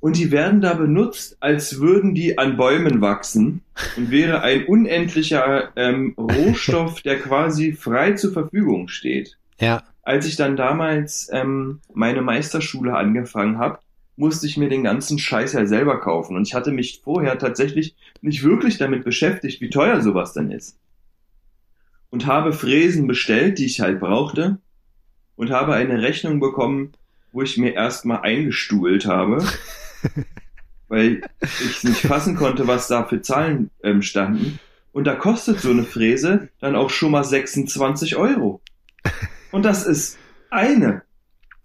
Und 0.00 0.16
die 0.16 0.30
werden 0.30 0.62
da 0.62 0.72
benutzt, 0.72 1.36
als 1.40 1.80
würden 1.80 2.14
die 2.14 2.38
an 2.38 2.56
Bäumen 2.56 3.02
wachsen 3.02 3.60
und 3.98 4.10
wäre 4.10 4.40
ein 4.40 4.64
unendlicher 4.64 5.68
ähm, 5.76 6.14
Rohstoff, 6.16 7.02
der 7.02 7.20
quasi 7.20 7.74
frei 7.74 8.12
zur 8.12 8.32
Verfügung 8.32 8.88
steht. 8.88 9.36
Ja. 9.60 9.82
Als 10.02 10.24
ich 10.24 10.36
dann 10.36 10.56
damals 10.56 11.28
ähm, 11.30 11.80
meine 11.92 12.22
Meisterschule 12.22 12.96
angefangen 12.96 13.58
habe, 13.58 13.80
musste 14.16 14.46
ich 14.46 14.56
mir 14.56 14.68
den 14.68 14.84
ganzen 14.84 15.18
Scheiß 15.18 15.54
ja 15.54 15.66
selber 15.66 16.00
kaufen. 16.00 16.36
Und 16.36 16.46
ich 16.46 16.54
hatte 16.54 16.72
mich 16.72 17.00
vorher 17.02 17.38
tatsächlich 17.38 17.96
nicht 18.20 18.42
wirklich 18.42 18.78
damit 18.78 19.04
beschäftigt, 19.04 19.60
wie 19.60 19.70
teuer 19.70 20.00
sowas 20.02 20.32
denn 20.32 20.50
ist. 20.50 20.78
Und 22.10 22.26
habe 22.26 22.52
Fräsen 22.52 23.06
bestellt, 23.06 23.58
die 23.58 23.66
ich 23.66 23.80
halt 23.80 24.00
brauchte. 24.00 24.58
Und 25.36 25.50
habe 25.50 25.74
eine 25.74 26.02
Rechnung 26.02 26.38
bekommen, 26.38 26.92
wo 27.32 27.42
ich 27.42 27.56
mir 27.56 27.72
erstmal 27.72 28.20
eingestuhlt 28.20 29.06
habe. 29.06 29.44
weil 30.90 31.22
ich 31.40 31.84
nicht 31.84 32.00
fassen 32.00 32.34
konnte, 32.34 32.66
was 32.66 32.88
da 32.88 33.04
für 33.04 33.22
Zahlen 33.22 33.70
ähm, 33.82 34.02
standen. 34.02 34.58
Und 34.92 35.04
da 35.04 35.14
kostet 35.14 35.60
so 35.60 35.70
eine 35.70 35.84
Fräse 35.84 36.48
dann 36.58 36.74
auch 36.74 36.90
schon 36.90 37.12
mal 37.12 37.22
26 37.22 38.16
Euro. 38.16 38.60
Und 39.52 39.64
das 39.64 39.86
ist 39.86 40.18
eine. 40.50 41.02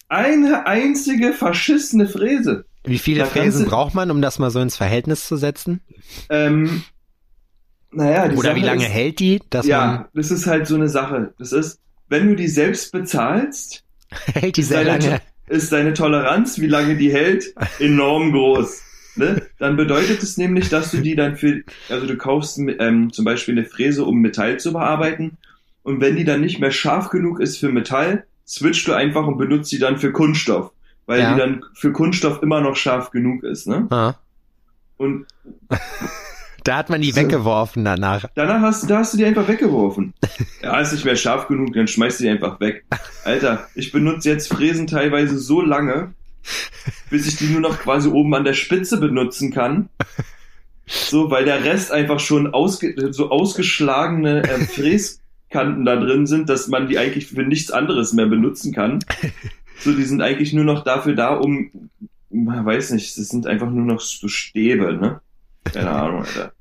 Eine 0.08 0.68
einzige 0.68 1.34
verschissene 1.34 2.08
Fräse. 2.08 2.66
Wie 2.84 3.00
viele 3.00 3.20
Da 3.22 3.26
Fräsen 3.26 3.66
braucht 3.66 3.96
man, 3.96 4.12
um 4.12 4.22
das 4.22 4.38
mal 4.40 4.52
so 4.52 4.60
ins 4.60 4.78
Verhältnis 4.78 5.28
zu 5.28 5.38
setzen? 5.38 5.82
Ähm, 6.30 6.84
naja, 7.92 8.28
die 8.28 8.36
Oder 8.36 8.50
Sache 8.50 8.56
wie 8.62 8.66
lange 8.66 8.86
ist, 8.86 8.92
hält 8.92 9.20
die, 9.20 9.42
Ja, 9.64 10.10
das 10.14 10.32
ist 10.32 10.46
halt 10.48 10.68
so 10.68 10.76
eine 10.76 10.90
Sache. 10.90 11.34
Das 11.40 11.52
ist, 11.52 11.80
wenn 12.10 12.28
du 12.28 12.36
die 12.36 12.48
selbst 12.48 12.92
bezahlst, 12.92 13.84
hält 14.34 14.58
die 14.58 14.64
sehr 14.64 14.84
lange. 14.84 15.22
ist 15.48 15.72
deine 15.72 15.94
Toleranz, 15.94 16.60
wie 16.60 16.68
lange 16.68 16.96
die 16.98 17.12
hält, 17.12 17.54
enorm 17.80 18.32
groß. 18.32 18.82
Ne? 19.16 19.42
Dann 19.60 19.78
bedeutet 19.78 20.22
es 20.22 20.38
nämlich, 20.38 20.70
dass 20.70 20.92
du 20.92 20.98
die 20.98 21.16
dann 21.16 21.38
für, 21.38 21.64
also 21.90 22.06
du 22.06 22.18
kaufst 22.18 22.60
ähm, 22.60 23.14
zum 23.14 23.24
Beispiel 23.26 23.58
eine 23.58 23.66
Fräse, 23.66 24.04
um 24.04 24.20
Metall 24.20 24.60
zu 24.60 24.74
bearbeiten. 24.74 25.38
Und 25.84 26.02
wenn 26.02 26.18
die 26.18 26.26
dann 26.26 26.42
nicht 26.42 26.60
mehr 26.60 26.72
scharf 26.72 27.10
genug 27.10 27.40
ist 27.40 27.58
für 27.58 27.70
Metall, 27.70 28.26
switchst 28.48 28.88
du 28.88 28.94
einfach 28.94 29.26
und 29.28 29.38
benutzt 29.38 29.70
sie 29.70 29.80
dann 29.80 29.98
für 29.98 30.12
Kunststoff. 30.12 30.72
Weil 31.08 31.20
Ja. 31.22 31.34
die 31.34 31.40
dann 31.40 31.64
für 31.74 31.92
Kunststoff 31.92 32.42
immer 32.42 32.62
noch 32.62 32.76
scharf 32.76 33.12
genug 33.12 33.44
ist. 33.44 33.68
Ne? 33.68 33.88
Ah. 33.92 34.16
Und 34.98 35.26
Da 36.64 36.78
hat 36.78 36.90
man 36.90 37.00
die 37.00 37.12
So. 37.12 37.18
weggeworfen 37.22 37.86
danach. 37.86 38.26
danach 38.34 38.62
hast 38.62 38.82
du, 38.84 38.88
da 38.88 38.98
hast 39.00 39.14
du 39.14 39.18
die 39.18 39.26
einfach 39.26 39.48
weggeworfen. 39.48 40.14
Ja, 40.64 40.80
ist 40.80 40.94
nicht 40.94 41.06
mehr 41.06 41.16
scharf 41.16 41.48
genug, 41.48 41.74
dann 41.74 41.88
schmeißt 41.88 42.20
du 42.20 42.24
die 42.24 42.30
einfach 42.32 42.60
weg. 42.60 42.86
Alter, 43.24 43.68
ich 43.76 43.92
benutze 43.92 44.30
jetzt 44.30 44.52
Fräsen 44.52 44.88
teilweise 44.88 45.38
so 45.38 45.62
lange, 45.62 46.14
bis 47.12 47.28
ich 47.28 47.36
die 47.36 47.46
nur 47.46 47.62
noch 47.62 47.78
quasi 47.78 48.10
oben 48.10 48.34
an 48.34 48.44
der 48.46 48.54
Spitze 48.54 49.00
benutzen 49.00 49.52
kann. 49.54 49.90
So, 50.88 51.32
weil 51.32 51.46
der 51.46 51.64
Rest 51.64 51.92
einfach 51.92 52.20
schon 52.20 52.54
ausge 52.54 53.12
so 53.12 53.32
ausgeschlagene 53.32 54.44
äh, 54.44 54.60
Fräskanten 55.56 55.86
da 55.86 55.96
drin 55.96 56.28
sind, 56.28 56.50
dass 56.50 56.68
man 56.68 56.88
die 56.88 56.98
eigentlich 56.98 57.28
für 57.28 57.44
nichts 57.44 57.72
anderes 57.72 58.14
mehr 58.14 58.28
benutzen 58.28 58.74
kann. 58.74 59.00
So, 59.78 59.92
die 59.92 60.06
sind 60.06 60.22
eigentlich 60.22 60.54
nur 60.54 60.64
noch 60.64 60.86
dafür 60.86 61.16
da, 61.16 61.36
um, 61.36 61.90
man 62.30 62.66
weiß 62.66 62.92
nicht, 62.92 63.18
das 63.18 63.28
sind 63.28 63.46
einfach 63.46 63.70
nur 63.70 63.84
noch 63.84 64.00
so 64.00 64.30
Stäbe, 64.30 64.94
ne? 64.94 65.20
Keine 65.66 65.92
Ahnung, 65.92 66.22
Alter. 66.22 66.54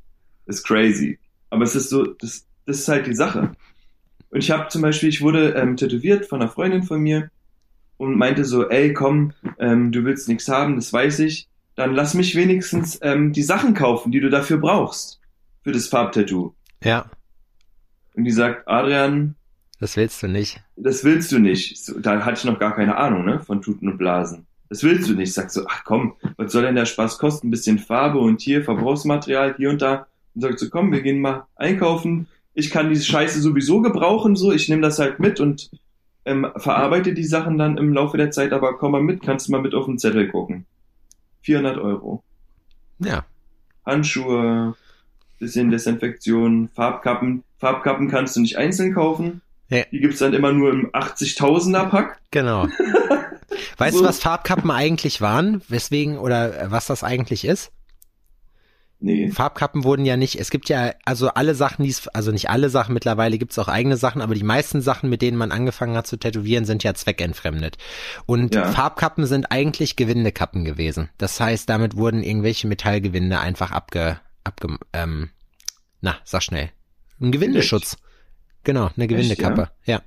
Ist 0.47 0.67
crazy. 0.67 1.21
Aber 1.49 1.63
es 1.63 1.77
ist 1.77 1.91
so, 1.91 2.05
das, 2.05 2.45
das 2.67 2.81
ist 2.81 2.89
halt 2.89 3.07
die 3.07 3.15
Sache. 3.15 3.53
Und 4.31 4.41
ich 4.41 4.51
habe 4.51 4.69
zum 4.69 4.83
Beispiel, 4.83 5.11
ich 5.11 5.23
wurde 5.23 5.51
ähm, 5.51 5.77
tätowiert 5.77 6.27
von 6.27 6.43
einer 6.43 6.51
Freundin 6.51 6.83
von 6.83 7.03
mir 7.03 7.31
und 7.99 8.19
meinte 8.19 8.45
so, 8.45 8.69
ey, 8.69 8.93
komm, 8.93 9.33
ähm, 9.61 9.93
du 9.93 10.05
willst 10.05 10.29
nichts 10.29 10.49
haben, 10.49 10.75
das 10.75 10.93
weiß 10.93 11.21
ich. 11.21 11.47
Dann 11.77 11.95
lass 11.95 12.15
mich 12.15 12.35
wenigstens 12.35 12.99
ähm, 13.01 13.33
die 13.33 13.45
Sachen 13.45 13.75
kaufen, 13.75 14.11
die 14.11 14.21
du 14.21 14.29
dafür 14.29 14.59
brauchst. 14.59 15.21
Für 15.63 15.71
das 15.71 15.87
Farbtattoo. 15.87 16.53
Ja, 16.83 17.09
Und 18.15 18.25
die 18.25 18.31
sagt, 18.31 18.67
Adrian, 18.69 19.35
das 19.81 19.97
willst 19.97 20.23
du 20.23 20.29
nicht. 20.29 20.62
das 20.77 21.05
willst 21.05 21.33
du 21.33 21.39
nicht. 21.39 21.85
So, 21.85 21.99
da 21.99 22.25
hatte 22.25 22.39
ich 22.39 22.45
noch 22.45 22.59
gar 22.59 22.75
keine 22.75 22.97
Ahnung, 22.97 23.25
ne, 23.25 23.41
von 23.41 23.61
Tuten 23.61 23.89
und 23.89 23.99
Blasen. 23.99 24.47
Das 24.69 24.83
willst 24.83 25.09
du 25.09 25.15
nicht. 25.15 25.35
Sag 25.35 25.51
so, 25.51 25.67
ach 25.69 25.85
komm, 25.85 26.15
was 26.37 26.53
soll 26.53 26.62
denn 26.62 26.75
der 26.77 26.87
Spaß 26.87 27.19
kosten? 27.19 27.49
Ein 27.49 27.51
bisschen 27.51 27.79
Farbe 27.79 28.19
und 28.19 28.41
hier 28.41 28.65
Verbrauchsmaterial, 28.65 29.57
hier 29.57 29.71
und 29.71 29.83
da. 29.83 30.07
Und 30.35 30.41
sagt 30.41 30.59
so, 30.59 30.71
komm, 30.71 30.91
wir 30.93 31.03
gehen 31.03 31.21
mal 31.21 31.47
einkaufen. 31.57 32.29
Ich 32.55 32.71
kann 32.71 32.89
diese 32.89 33.05
Scheiße 33.05 33.41
sowieso 33.41 33.83
gebrauchen, 33.83 34.37
so. 34.37 34.53
Ich 34.53 34.69
nehme 34.69 34.83
das 34.83 34.99
halt 34.99 35.21
mit 35.21 35.41
und 35.41 35.71
ähm, 36.25 36.47
verarbeite 36.57 37.12
die 37.12 37.25
Sachen 37.25 37.59
dann 37.59 37.77
im 37.77 37.93
Laufe 37.93 38.17
der 38.17 38.31
Zeit, 38.31 38.53
aber 38.53 38.79
komm 38.79 38.93
mal 38.93 39.03
mit, 39.03 39.23
kannst 39.23 39.49
du 39.49 39.53
mal 39.53 39.61
mit 39.61 39.75
auf 39.75 39.87
den 39.87 39.99
Zettel 39.99 40.29
gucken. 40.29 40.65
400 41.43 41.79
Euro. 41.79 42.23
Ja. 43.01 43.27
Handschuhe, 43.85 44.75
bisschen 45.45 45.71
Desinfektion, 45.71 46.69
Farbkappen. 46.75 47.45
Farbkappen 47.59 48.11
kannst 48.11 48.37
du 48.37 48.41
nicht 48.41 48.57
einzeln 48.59 48.95
kaufen. 48.95 49.41
Ja. 49.69 49.85
Die 49.91 50.01
gibt's 50.01 50.19
dann 50.19 50.35
immer 50.35 50.53
nur 50.53 50.71
im 50.73 50.91
80.000er 50.91 51.89
Pack. 51.89 52.21
Genau. 52.31 52.67
Weißt 53.79 53.95
So. 53.97 54.03
du, 54.03 54.09
was 54.09 54.19
Farbkappen 54.21 54.71
eigentlich 54.71 55.21
waren? 55.21 55.63
Weswegen 55.69 56.19
oder 56.19 56.71
was 56.71 56.87
das 56.87 57.03
eigentlich 57.05 57.45
ist? 57.45 57.71
Nee. 59.01 59.31
Farbkappen 59.31 59.85
wurden 59.85 60.07
ja 60.07 60.17
nicht, 60.17 60.41
es 60.41 60.51
gibt 60.51 60.69
ja, 60.71 60.93
also 61.05 61.29
alle 61.29 61.55
Sachen, 61.55 61.83
die 61.85 61.91
es, 61.91 62.09
also 62.09 62.31
nicht 62.33 62.49
alle 62.49 62.71
Sachen, 62.71 62.95
mittlerweile 62.95 63.37
gibt's 63.37 63.59
auch 63.59 63.69
eigene 63.69 63.99
Sachen, 63.99 64.23
aber 64.23 64.35
die 64.35 64.45
meisten 64.45 64.81
Sachen, 64.81 65.11
mit 65.11 65.21
denen 65.21 65.37
man 65.37 65.53
angefangen 65.53 65.95
hat 65.97 66.07
zu 66.07 66.17
tätowieren, 66.17 66.65
sind 66.65 66.85
ja 66.85 66.95
zweckentfremdet. 66.95 67.77
Und 68.25 68.55
Ja. 68.55 68.67
Farbkappen 68.73 69.27
sind 69.27 69.51
eigentlich 69.51 69.97
Gewindekappen 69.97 70.65
gewesen. 70.65 71.11
Das 71.19 71.39
heißt, 71.39 71.69
damit 71.69 71.97
wurden 71.97 72.23
irgendwelche 72.23 72.67
Metallgewinde 72.67 73.41
einfach 73.41 73.73
abge, 73.73 74.21
abge, 74.43 74.79
ähm, 74.95 75.29
na, 76.05 76.19
sag 76.25 76.43
schnell. 76.43 76.69
Ein 77.19 77.33
Gewindeschutz. 77.33 77.97
Genau, 78.63 78.91
eine 78.95 79.09
Gewindekappe. 79.09 79.71
ja. 79.87 80.03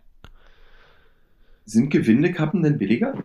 Sind 1.65 1.89
Gewindekappen 1.89 2.61
denn 2.61 2.77
billiger? 2.77 3.23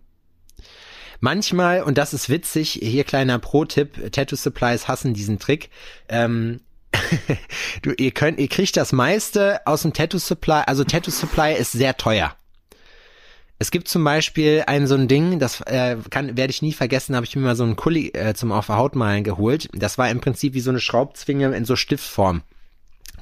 Manchmal, 1.20 1.82
und 1.82 1.98
das 1.98 2.14
ist 2.14 2.30
witzig, 2.30 2.80
hier 2.82 3.04
kleiner 3.04 3.38
Pro-Tipp, 3.38 4.10
Tattoo 4.10 4.36
Supplies 4.36 4.88
hassen 4.88 5.12
diesen 5.12 5.38
Trick. 5.38 5.68
Ähm, 6.08 6.60
du, 7.82 7.92
ihr 7.92 8.10
könnt, 8.10 8.40
ihr 8.40 8.48
kriegt 8.48 8.76
das 8.78 8.92
meiste 8.92 9.64
aus 9.66 9.82
dem 9.82 9.92
Tattoo 9.92 10.18
Supply, 10.18 10.62
also 10.66 10.82
Tattoo 10.82 11.10
Supply 11.10 11.54
ist 11.54 11.72
sehr 11.72 11.96
teuer. 11.98 12.34
Es 13.58 13.70
gibt 13.70 13.86
zum 13.86 14.02
Beispiel 14.02 14.64
ein 14.66 14.86
so 14.86 14.94
ein 14.94 15.08
Ding, 15.08 15.38
das 15.38 15.60
äh, 15.60 15.96
kann 16.10 16.38
werde 16.38 16.50
ich 16.50 16.62
nie 16.62 16.72
vergessen, 16.72 17.14
habe 17.14 17.26
ich 17.26 17.36
mir 17.36 17.42
mal 17.42 17.54
so 17.54 17.64
einen 17.64 17.76
Kuli 17.76 18.08
äh, 18.14 18.34
zum 18.34 18.50
auf 18.50 18.66
der 18.66 18.78
Haut 18.78 18.96
malen 18.96 19.24
geholt. 19.24 19.68
Das 19.72 19.98
war 19.98 20.10
im 20.10 20.20
Prinzip 20.20 20.54
wie 20.54 20.60
so 20.60 20.70
eine 20.70 20.80
Schraubzwinge 20.80 21.54
in 21.54 21.64
so 21.66 21.76
Stiftform. 21.76 22.42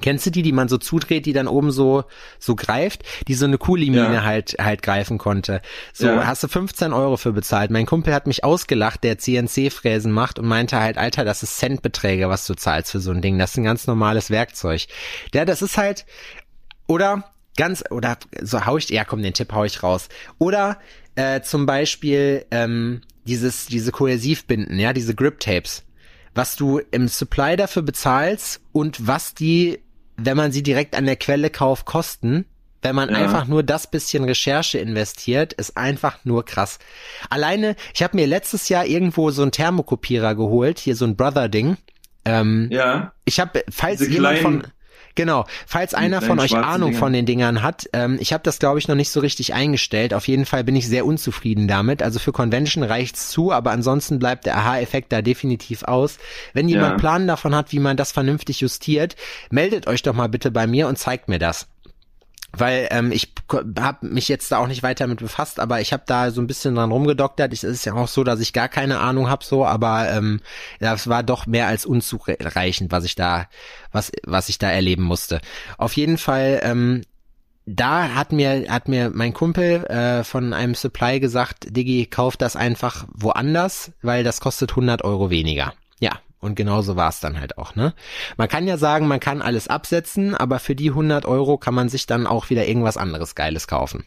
Kennst 0.01 0.25
du 0.25 0.31
die, 0.31 0.41
die 0.41 0.51
man 0.51 0.67
so 0.67 0.77
zudreht, 0.77 1.25
die 1.25 1.33
dann 1.33 1.47
oben 1.47 1.71
so 1.71 2.03
so 2.39 2.55
greift, 2.55 3.03
die 3.27 3.33
so 3.35 3.45
eine 3.45 3.57
Kuhlimine 3.57 4.13
Ja. 4.15 4.23
halt 4.23 4.55
halt 4.59 4.81
greifen 4.81 5.17
konnte? 5.17 5.61
So 5.93 6.07
Ja. 6.07 6.25
hast 6.25 6.43
du 6.43 6.47
15 6.47 6.91
Euro 6.93 7.17
für 7.17 7.31
bezahlt. 7.31 7.71
Mein 7.71 7.85
Kumpel 7.85 8.13
hat 8.13 8.27
mich 8.27 8.43
ausgelacht, 8.43 9.03
der 9.03 9.17
CNC-Fräsen 9.17 10.11
macht 10.11 10.39
und 10.39 10.47
meinte 10.47 10.79
halt, 10.79 10.97
Alter, 10.97 11.23
das 11.23 11.43
ist 11.43 11.57
Centbeträge, 11.57 12.27
was 12.29 12.45
du 12.47 12.53
zahlst 12.55 12.91
für 12.91 12.99
so 12.99 13.11
ein 13.11 13.21
Ding. 13.21 13.37
Das 13.39 13.51
ist 13.51 13.57
ein 13.57 13.63
ganz 13.63 13.87
normales 13.87 14.29
Werkzeug. 14.29 14.87
Der, 15.33 15.45
das 15.45 15.61
ist 15.61 15.77
halt 15.77 16.05
oder 16.87 17.23
ganz 17.57 17.83
oder 17.89 18.17
so 18.41 18.65
hau 18.65 18.77
ich 18.77 18.89
ja 18.89 19.03
komm 19.05 19.21
den 19.21 19.33
Tipp 19.33 19.51
hau 19.53 19.63
ich 19.65 19.83
raus 19.83 20.07
oder 20.39 20.79
äh, 21.15 21.41
zum 21.41 21.65
Beispiel 21.65 22.45
ähm, 22.51 23.01
dieses 23.25 23.65
diese 23.67 23.91
Kohäsivbinden 23.91 24.79
ja 24.79 24.93
diese 24.93 25.13
Grip 25.15 25.39
Tapes 25.41 25.83
was 26.33 26.55
du 26.55 26.79
im 26.91 27.09
Supply 27.09 27.57
dafür 27.57 27.81
bezahlst 27.81 28.61
und 28.71 29.05
was 29.05 29.33
die 29.33 29.79
wenn 30.23 30.37
man 30.37 30.51
sie 30.51 30.63
direkt 30.63 30.95
an 30.95 31.05
der 31.05 31.15
Quelle 31.17 31.49
kauft 31.49 31.85
kosten 31.85 32.45
wenn 32.83 32.95
man 32.95 33.09
Ja. 33.09 33.17
einfach 33.17 33.45
nur 33.45 33.61
das 33.61 33.85
bisschen 33.85 34.23
Recherche 34.23 34.79
investiert, 34.79 35.53
ist 35.53 35.77
einfach 35.77 36.17
nur 36.23 36.43
krass. 36.45 36.79
Alleine, 37.29 37.75
ich 37.93 38.01
habe 38.01 38.17
mir 38.17 38.25
letztes 38.25 38.69
Jahr 38.69 38.87
irgendwo 38.87 39.29
so 39.29 39.43
einen 39.43 39.51
Thermokopierer 39.51 40.33
geholt, 40.33 40.79
hier 40.79 40.95
so 40.95 41.05
ein 41.05 41.15
Brother-Ding. 41.15 41.77
Ähm, 42.25 42.69
Ja, 42.71 43.13
ich 43.23 43.39
habe, 43.39 43.63
falls 43.69 43.99
Diese 43.99 44.09
jemand 44.09 44.39
kleinen- 44.39 44.61
von 44.63 44.71
genau, 45.15 45.45
falls 45.65 45.93
einer 45.93 46.21
von 46.21 46.39
euch 46.39 46.55
Ahnung 46.55 46.89
Dinger. 46.89 46.99
von 46.99 47.13
den 47.13 47.25
Dingern 47.25 47.61
hat, 47.63 47.89
ähm, 47.93 48.17
ich 48.19 48.33
habe 48.33 48.43
das 48.43 48.59
glaube 48.59 48.79
ich 48.79 48.87
noch 48.87 48.95
nicht 48.95 49.09
so 49.11 49.19
richtig 49.19 49.53
eingestellt. 49.53 50.13
Auf 50.13 50.27
jeden 50.27 50.45
Fall 50.45 50.63
bin 50.63 50.75
ich 50.75 50.87
sehr 50.87 51.05
unzufrieden 51.05 51.67
damit. 51.67 52.03
Also 52.03 52.19
für 52.19 52.31
Convention 52.31 52.83
reicht's 52.83 53.29
zu, 53.29 53.51
aber 53.51 53.71
ansonsten 53.71 54.19
bleibt 54.19 54.45
der 54.45 54.57
Aha-Effekt 54.57 55.11
da 55.11 55.21
definitiv 55.21 55.83
aus. 55.83 56.17
Wenn 56.53 56.67
jemand 56.69 56.93
Ja. 56.93 56.97
Plan 56.97 57.27
davon 57.27 57.55
hat, 57.55 57.71
wie 57.71 57.79
man 57.79 57.97
das 57.97 58.11
vernünftig 58.11 58.61
justiert, 58.61 59.15
meldet 59.49 59.87
euch 59.87 60.03
doch 60.03 60.13
mal 60.13 60.27
bitte 60.29 60.51
bei 60.51 60.67
mir 60.67 60.87
und 60.87 60.97
zeigt 60.97 61.27
mir 61.29 61.39
das. 61.39 61.67
Weil 62.53 62.87
ähm, 62.91 63.11
ich 63.11 63.33
habe 63.79 64.07
mich 64.07 64.27
jetzt 64.27 64.51
da 64.51 64.57
auch 64.57 64.67
nicht 64.67 64.83
weiter 64.83 65.07
mit 65.07 65.19
befasst, 65.19 65.59
aber 65.59 65.79
ich 65.79 65.93
habe 65.93 66.03
da 66.05 66.31
so 66.31 66.41
ein 66.41 66.47
bisschen 66.47 66.75
dran 66.75 66.91
rumgedoktert. 66.91 67.53
Es 67.53 67.63
ist 67.63 67.85
ja 67.85 67.93
auch 67.93 68.07
so, 68.07 68.23
dass 68.23 68.39
ich 68.39 68.53
gar 68.53 68.67
keine 68.67 68.99
Ahnung 68.99 69.29
habe, 69.29 69.43
so, 69.43 69.65
aber 69.65 70.09
ähm, 70.11 70.41
das 70.79 71.07
war 71.07 71.23
doch 71.23 71.45
mehr 71.45 71.67
als 71.67 71.85
unzureichend, 71.85 72.91
was 72.91 73.05
ich 73.05 73.15
da, 73.15 73.47
was 73.91 74.11
was 74.25 74.49
ich 74.49 74.57
da 74.57 74.69
erleben 74.69 75.03
musste. 75.03 75.39
Auf 75.77 75.93
jeden 75.93 76.17
Fall. 76.17 76.59
Ähm, 76.63 77.01
da 77.67 78.15
hat 78.15 78.31
mir 78.31 78.65
hat 78.69 78.87
mir 78.87 79.11
mein 79.13 79.33
Kumpel 79.33 79.85
äh, 79.85 80.23
von 80.23 80.53
einem 80.53 80.75
Supply 80.75 81.19
gesagt, 81.19 81.75
Diggi, 81.75 82.07
kauf 82.07 82.35
das 82.35 82.55
einfach 82.55 83.05
woanders, 83.13 83.91
weil 84.01 84.23
das 84.23 84.41
kostet 84.41 84.71
100 84.71 85.03
Euro 85.03 85.29
weniger. 85.29 85.73
Ja, 85.99 86.19
und 86.41 86.55
genau 86.55 86.81
so 86.81 86.95
war 86.95 87.09
es 87.09 87.19
dann 87.21 87.39
halt 87.39 87.57
auch, 87.57 87.75
ne? 87.75 87.93
Man 88.37 88.49
kann 88.49 88.67
ja 88.67 88.77
sagen, 88.77 89.07
man 89.07 89.19
kann 89.19 89.41
alles 89.41 89.67
absetzen, 89.67 90.35
aber 90.35 90.59
für 90.59 90.75
die 90.75 90.89
100 90.89 91.25
Euro 91.25 91.57
kann 91.57 91.73
man 91.73 91.87
sich 91.89 92.05
dann 92.07 92.27
auch 92.27 92.49
wieder 92.49 92.67
irgendwas 92.67 92.97
anderes 92.97 93.35
Geiles 93.35 93.67
kaufen. 93.67 94.05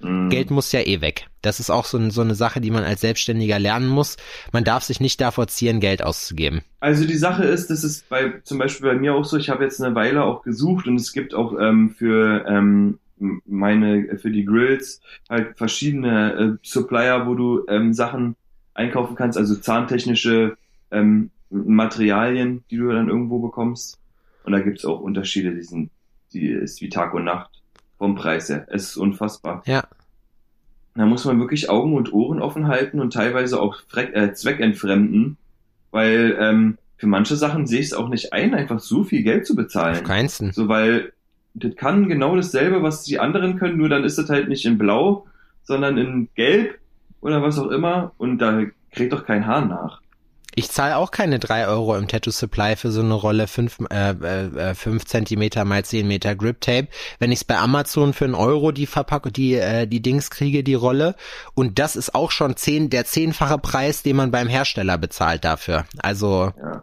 Mhm. 0.00 0.28
Geld 0.28 0.50
muss 0.50 0.72
ja 0.72 0.80
eh 0.80 1.00
weg. 1.00 1.26
Das 1.40 1.58
ist 1.60 1.70
auch 1.70 1.84
so, 1.86 1.96
ein- 1.96 2.10
so 2.10 2.20
eine 2.20 2.34
Sache, 2.34 2.60
die 2.60 2.70
man 2.70 2.84
als 2.84 3.00
Selbstständiger 3.00 3.58
lernen 3.58 3.88
muss. 3.88 4.16
Man 4.52 4.62
darf 4.64 4.82
sich 4.82 5.00
nicht 5.00 5.20
davor 5.22 5.46
ziehen, 5.48 5.80
Geld 5.80 6.02
auszugeben. 6.02 6.60
Also 6.80 7.06
die 7.06 7.16
Sache 7.16 7.44
ist, 7.44 7.70
das 7.70 7.82
ist 7.84 8.08
bei 8.10 8.34
zum 8.44 8.58
Beispiel 8.58 8.90
bei 8.90 8.94
mir 8.96 9.14
auch 9.14 9.24
so, 9.24 9.36
ich 9.38 9.48
habe 9.48 9.64
jetzt 9.64 9.80
eine 9.82 9.94
Weile 9.94 10.24
auch 10.24 10.42
gesucht 10.42 10.86
und 10.86 10.96
es 10.96 11.12
gibt 11.14 11.32
auch 11.34 11.54
ähm, 11.58 11.94
für 11.96 12.44
ähm, 12.46 12.98
meine, 13.46 14.18
für 14.18 14.30
die 14.30 14.44
Grills 14.44 15.00
halt 15.30 15.56
verschiedene 15.56 16.32
äh, 16.34 16.58
Supplier, 16.62 17.26
wo 17.26 17.34
du 17.34 17.64
ähm, 17.68 17.94
Sachen 17.94 18.36
einkaufen 18.74 19.16
kannst, 19.16 19.38
also 19.38 19.56
zahntechnische 19.56 20.58
ähm, 20.90 21.30
Materialien, 21.50 22.64
die 22.70 22.76
du 22.76 22.90
dann 22.90 23.08
irgendwo 23.08 23.38
bekommst. 23.38 23.98
Und 24.44 24.52
da 24.52 24.60
gibt's 24.60 24.84
auch 24.84 25.00
Unterschiede, 25.00 25.54
die 25.54 25.62
sind, 25.62 25.90
die 26.32 26.48
ist 26.48 26.80
wie 26.80 26.88
Tag 26.88 27.14
und 27.14 27.24
Nacht 27.24 27.50
vom 27.98 28.14
Preis 28.14 28.48
her. 28.48 28.66
Es 28.68 28.90
ist 28.90 28.96
unfassbar. 28.96 29.62
Ja. 29.66 29.84
Da 30.94 31.04
muss 31.04 31.24
man 31.24 31.38
wirklich 31.38 31.68
Augen 31.68 31.94
und 31.94 32.12
Ohren 32.12 32.40
offen 32.40 32.68
halten 32.68 33.00
und 33.00 33.12
teilweise 33.12 33.60
auch 33.60 33.76
äh, 33.96 34.32
zweckentfremden, 34.32 35.36
weil 35.90 36.36
ähm, 36.40 36.78
für 36.96 37.06
manche 37.06 37.36
Sachen 37.36 37.66
sehe 37.66 37.80
ich 37.80 37.86
es 37.86 37.92
auch 37.92 38.08
nicht 38.08 38.32
ein, 38.32 38.54
einfach 38.54 38.80
so 38.80 39.04
viel 39.04 39.22
Geld 39.22 39.46
zu 39.46 39.52
Auf 39.52 39.58
bezahlen. 39.58 40.04
keinsten. 40.04 40.52
So, 40.52 40.68
weil 40.68 41.12
das 41.54 41.76
kann 41.76 42.08
genau 42.08 42.36
dasselbe, 42.36 42.82
was 42.82 43.02
die 43.02 43.18
anderen 43.18 43.58
können, 43.58 43.76
nur 43.76 43.88
dann 43.88 44.04
ist 44.04 44.18
das 44.18 44.30
halt 44.30 44.48
nicht 44.48 44.64
in 44.64 44.78
Blau, 44.78 45.26
sondern 45.62 45.98
in 45.98 46.28
Gelb 46.34 46.78
oder 47.20 47.42
was 47.42 47.58
auch 47.58 47.70
immer 47.70 48.12
und 48.18 48.38
da 48.38 48.62
kriegt 48.92 49.12
doch 49.12 49.26
kein 49.26 49.46
Haar 49.46 49.66
nach. 49.66 50.00
Ich 50.58 50.70
zahle 50.70 50.96
auch 50.96 51.10
keine 51.10 51.38
drei 51.38 51.66
Euro 51.66 51.94
im 51.98 52.08
Tattoo 52.08 52.30
Supply 52.30 52.76
für 52.76 52.90
so 52.90 53.02
eine 53.02 53.12
Rolle 53.12 53.46
fünf 53.46 53.76
äh, 53.90 54.12
äh, 54.12 54.74
5 54.74 55.04
Zentimeter 55.04 55.66
mal 55.66 55.84
10 55.84 56.08
Meter 56.08 56.34
Grip 56.34 56.62
Tape. 56.62 56.88
Wenn 57.18 57.30
ich 57.30 57.40
es 57.40 57.44
bei 57.44 57.58
Amazon 57.58 58.14
für 58.14 58.24
einen 58.24 58.34
Euro 58.34 58.72
die 58.72 58.86
Verpackung, 58.86 59.34
die, 59.34 59.52
äh, 59.56 59.86
die 59.86 60.00
Dings 60.00 60.30
kriege, 60.30 60.64
die 60.64 60.72
Rolle. 60.72 61.14
Und 61.52 61.78
das 61.78 61.94
ist 61.94 62.14
auch 62.14 62.30
schon 62.30 62.56
zehn, 62.56 62.88
der 62.88 63.04
zehnfache 63.04 63.58
Preis, 63.58 64.02
den 64.02 64.16
man 64.16 64.30
beim 64.30 64.48
Hersteller 64.48 64.96
bezahlt 64.96 65.44
dafür. 65.44 65.84
Also, 65.98 66.54
Ja. 66.58 66.82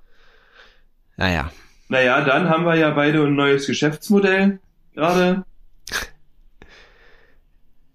naja. 1.18 1.52
Naja, 1.90 2.22
dann 2.22 2.50
haben 2.50 2.66
wir 2.66 2.76
ja 2.76 2.92
beide 2.92 3.24
ein 3.24 3.34
neues 3.34 3.66
Geschäftsmodell 3.66 4.60
gerade. 4.94 5.46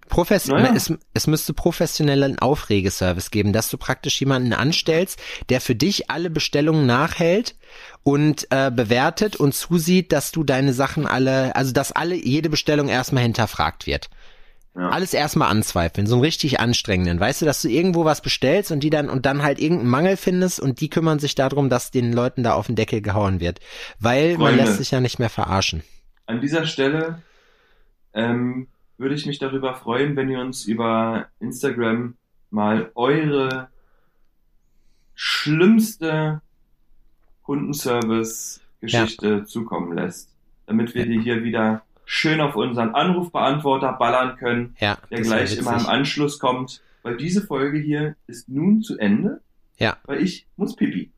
Profes 0.09 0.47
Naja. 0.47 0.73
es, 0.75 0.91
es 1.13 1.27
müsste 1.27 1.53
professionellen 1.53 2.37
Aufregeservice 2.39 3.31
geben, 3.31 3.53
dass 3.53 3.69
du 3.69 3.77
praktisch 3.77 4.19
jemanden 4.19 4.51
anstellst, 4.51 5.19
der 5.47 5.61
für 5.61 5.75
dich 5.75 6.09
alle 6.09 6.29
Bestellungen 6.29 6.85
nachhält 6.85 7.55
und 8.03 8.47
äh, 8.49 8.71
bewertet 8.71 9.37
und 9.37 9.53
zusieht, 9.53 10.11
dass 10.11 10.31
du 10.31 10.43
deine 10.43 10.73
Sachen 10.73 11.07
alle, 11.07 11.55
also 11.55 11.71
dass 11.71 11.91
alle 11.91 12.15
jede 12.15 12.49
Bestellung 12.49 12.89
erstmal 12.89 13.23
hinterfragt 13.23 13.87
wird. 13.87 14.09
Ja. 14.75 14.89
Alles 14.89 15.13
erstmal 15.13 15.49
anzweifeln, 15.49 16.07
so 16.07 16.15
einen 16.15 16.23
richtig 16.23 16.59
anstrengenden. 16.59 17.19
Weißt 17.19 17.41
du, 17.41 17.45
dass 17.45 17.61
du 17.61 17.69
irgendwo 17.69 18.05
was 18.05 18.21
bestellst 18.21 18.71
und 18.71 18.81
die 18.81 18.89
dann 18.89 19.09
und 19.09 19.25
dann 19.25 19.41
halt 19.43 19.59
irgendeinen 19.59 19.89
Mangel 19.89 20.17
findest 20.17 20.59
und 20.59 20.79
die 20.79 20.89
kümmern 20.89 21.19
sich 21.19 21.35
darum, 21.35 21.69
dass 21.69 21.91
den 21.91 22.13
Leuten 22.13 22.43
da 22.43 22.53
auf 22.53 22.67
den 22.67 22.75
Deckel 22.75 23.01
gehauen 23.01 23.39
wird. 23.39 23.59
Weil 23.99 24.37
man 24.37 24.53
Freunde. 24.53 24.63
lässt 24.63 24.77
sich 24.77 24.91
ja 24.91 24.99
nicht 24.99 25.19
mehr 25.19 25.29
verarschen. 25.29 25.83
An 26.27 26.39
dieser 26.39 26.65
Stelle 26.65 27.21
ähm, 28.13 28.67
würde 28.99 29.15
ich 29.15 29.25
mich 29.25 29.39
darüber 29.39 29.73
freuen, 29.75 30.15
wenn 30.15 30.29
ihr 30.29 30.39
uns 30.39 30.65
über 30.65 31.27
Instagram 31.39 32.15
mal 32.51 32.91
eure 32.95 33.69
schlimmste 35.15 36.41
Kundenservice-Geschichte 37.43 39.43
zukommen 39.45 39.93
lässt, 39.93 40.35
damit 40.65 40.93
wir 40.95 41.05
die 41.05 41.21
hier 41.21 41.43
wieder 41.43 41.83
schön 42.05 42.41
auf 42.41 42.55
unseren 42.55 42.95
Anrufbeantworter 42.95 43.93
ballern 43.93 44.35
können, 44.37 44.75
Ja, 44.79 44.97
der 45.11 45.21
gleich 45.21 45.57
immer 45.57 45.79
im. 45.79 45.85
Anschluss 45.85 46.39
kommt, 46.39 46.81
weil 47.03 47.17
diese 47.17 47.45
Folge 47.45 47.77
hier 47.79 48.15
ist 48.27 48.49
nun 48.49 48.81
zu 48.81 48.97
Ende, 48.97 49.41
Ja. 49.77 49.97
weil 50.05 50.21
ich 50.23 50.47
muss 50.57 50.75
pipi. 50.75 51.11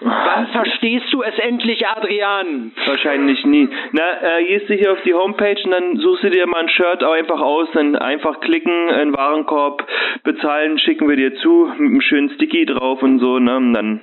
Wann 0.00 0.48
verstehst 0.48 1.12
du 1.12 1.22
es 1.22 1.38
endlich, 1.38 1.86
Adrian? 1.86 2.72
Wahrscheinlich 2.86 3.44
nie. 3.44 3.68
Na, 3.92 4.22
äh, 4.22 4.44
gehst 4.44 4.68
du 4.68 4.74
hier 4.74 4.92
auf 4.92 5.02
die 5.02 5.14
Homepage 5.14 5.60
und 5.64 5.70
dann 5.70 5.96
suchst 5.96 6.24
du 6.24 6.30
dir 6.30 6.46
mal 6.46 6.60
ein 6.60 6.68
Shirt 6.68 7.02
auch 7.04 7.12
einfach 7.12 7.40
aus, 7.40 7.68
dann 7.74 7.96
einfach 7.96 8.40
klicken, 8.40 8.88
in 8.88 8.98
den 8.98 9.16
Warenkorb, 9.16 9.86
bezahlen, 10.24 10.78
schicken 10.78 11.08
wir 11.08 11.16
dir 11.16 11.34
zu, 11.36 11.70
mit 11.78 11.90
einem 11.90 12.00
schönen 12.00 12.30
Sticky 12.30 12.66
drauf 12.66 13.02
und 13.02 13.18
so, 13.20 13.38
ne? 13.38 13.56
Und 13.56 13.72
dann, 13.74 14.00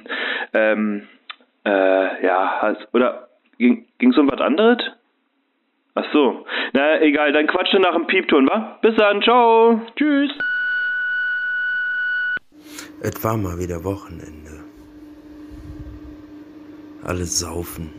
ähm, 0.53 1.07
äh, 1.65 2.25
ja, 2.25 2.57
hast, 2.61 2.87
oder 2.93 3.27
ging, 3.57 3.85
ging's 3.99 4.17
um 4.17 4.31
was 4.31 4.39
anderes? 4.39 4.79
Ach 5.93 6.05
so. 6.13 6.45
Na, 6.73 7.01
egal, 7.01 7.33
dann 7.33 7.47
quatsche 7.47 7.79
nach 7.79 7.93
dem 7.93 8.07
Piepton, 8.07 8.47
wa? 8.47 8.79
Bis 8.81 8.95
dann, 8.95 9.21
ciao. 9.21 9.81
Tschüss. 9.97 10.31
Es 13.03 13.23
war 13.23 13.35
mal 13.35 13.57
wieder 13.57 13.83
Wochenende. 13.83 14.40
Alle 17.03 17.25
saufen, 17.25 17.89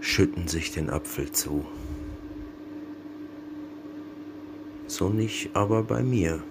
schütten 0.00 0.48
sich 0.48 0.72
den 0.72 0.90
Apfel 0.90 1.32
zu. 1.32 1.64
So 4.86 5.08
nicht 5.08 5.56
aber 5.56 5.82
bei 5.82 6.02
mir. 6.02 6.42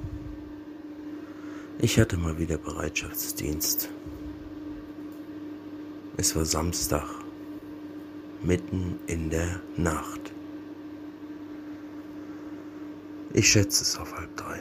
Ich 1.78 2.00
hatte 2.00 2.18
mal 2.18 2.40
wieder 2.40 2.58
Bereitschaftsdienst. 2.58 3.90
Es 6.18 6.36
war 6.36 6.46
Samstag, 6.46 7.08
mitten 8.42 9.00
in 9.06 9.30
der 9.30 9.62
Nacht. 9.78 10.34
Ich 13.34 13.50
schätze 13.52 13.84
es 13.84 13.98
auf 13.98 14.14
halb 14.16 14.36
drei. 14.36 14.60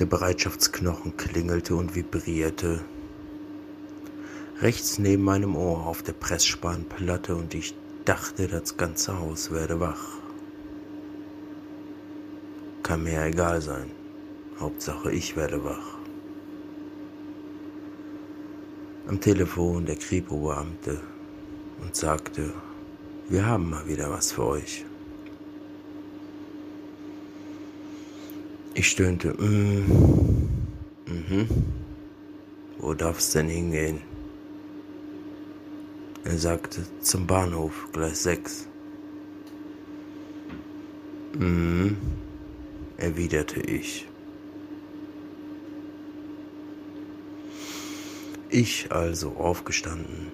Der 0.00 0.06
Bereitschaftsknochen 0.06 1.16
klingelte 1.16 1.76
und 1.76 1.94
vibrierte. 1.94 2.84
Rechts 4.60 4.98
neben 4.98 5.22
meinem 5.22 5.54
Ohr 5.54 5.86
auf 5.86 6.02
der 6.02 6.14
Pressspanplatte 6.14 7.36
und 7.36 7.54
ich 7.54 7.74
dachte, 8.06 8.48
das 8.48 8.78
ganze 8.78 9.18
Haus 9.18 9.50
werde 9.50 9.80
wach. 9.80 10.18
Kann 12.82 13.02
mir 13.02 13.14
ja 13.14 13.26
egal 13.26 13.60
sein. 13.60 13.90
Hauptsache, 14.58 15.12
ich 15.12 15.36
werde 15.36 15.62
wach. 15.62 15.98
Am 19.06 19.20
Telefon 19.20 19.84
der 19.84 19.96
Kripo-Beamte 19.96 21.00
und 21.82 21.94
sagte, 21.94 22.52
wir 23.28 23.44
haben 23.44 23.68
mal 23.68 23.86
wieder 23.86 24.10
was 24.10 24.32
für 24.32 24.46
euch. 24.46 24.86
Ich 28.72 28.88
stöhnte, 28.88 29.34
mm, 29.34 30.48
mhm. 31.06 31.48
Wo 32.78 32.94
darf's 32.94 33.32
denn 33.32 33.48
hingehen? 33.48 34.15
Er 36.26 36.38
sagte, 36.38 36.84
zum 37.00 37.28
Bahnhof, 37.28 37.86
Gleis 37.92 38.24
6. 38.24 38.66
Mhm, 41.38 41.96
erwiderte 42.96 43.60
ich. 43.60 44.08
Ich 48.48 48.90
also 48.90 49.36
aufgestanden, 49.36 50.32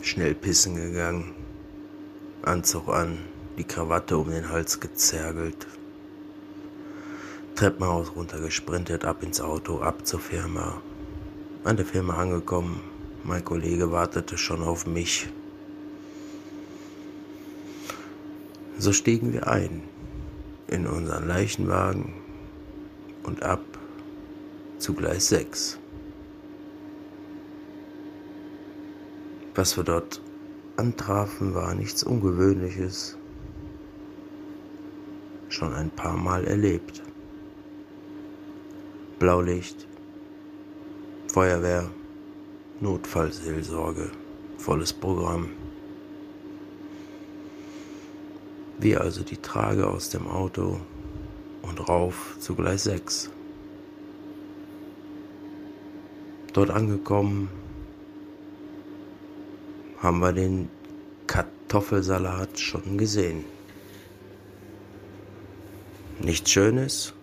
schnell 0.00 0.34
pissen 0.34 0.74
gegangen, 0.74 1.34
Anzug 2.40 2.88
an, 2.88 3.18
die 3.58 3.64
Krawatte 3.64 4.16
um 4.16 4.30
den 4.30 4.48
Hals 4.48 4.80
gezergelt, 4.80 5.66
Treppenhaus 7.54 8.16
runtergesprintet, 8.16 9.04
ab 9.04 9.22
ins 9.22 9.42
Auto, 9.42 9.80
ab 9.80 10.06
zur 10.06 10.20
Firma. 10.20 10.80
An 11.64 11.76
der 11.76 11.86
Firma 11.86 12.14
angekommen, 12.14 12.93
mein 13.24 13.44
Kollege 13.44 13.90
wartete 13.90 14.36
schon 14.36 14.62
auf 14.62 14.86
mich. 14.86 15.28
So 18.78 18.92
stiegen 18.92 19.32
wir 19.32 19.48
ein 19.48 19.82
in 20.68 20.86
unseren 20.86 21.26
Leichenwagen 21.26 22.12
und 23.22 23.42
ab 23.42 23.62
zu 24.78 24.92
Gleis 24.92 25.28
6. 25.28 25.78
Was 29.54 29.76
wir 29.76 29.84
dort 29.84 30.20
antrafen, 30.76 31.54
war 31.54 31.74
nichts 31.74 32.02
Ungewöhnliches. 32.02 33.16
Schon 35.48 35.72
ein 35.72 35.90
paar 35.90 36.16
Mal 36.16 36.44
erlebt. 36.44 37.02
Blaulicht, 39.20 39.86
Feuerwehr, 41.28 41.88
Notfallseelsorge, 42.80 44.10
volles 44.58 44.92
Programm. 44.92 45.50
Wir 48.78 49.00
also 49.00 49.22
die 49.22 49.36
Trage 49.36 49.86
aus 49.86 50.10
dem 50.10 50.26
Auto 50.26 50.80
und 51.62 51.88
rauf 51.88 52.36
zu 52.40 52.56
Gleis 52.56 52.84
6. 52.84 53.30
Dort 56.52 56.70
angekommen 56.70 57.48
haben 59.98 60.18
wir 60.18 60.32
den 60.32 60.68
Kartoffelsalat 61.28 62.58
schon 62.58 62.98
gesehen. 62.98 63.44
Nichts 66.20 66.50
Schönes, 66.50 67.14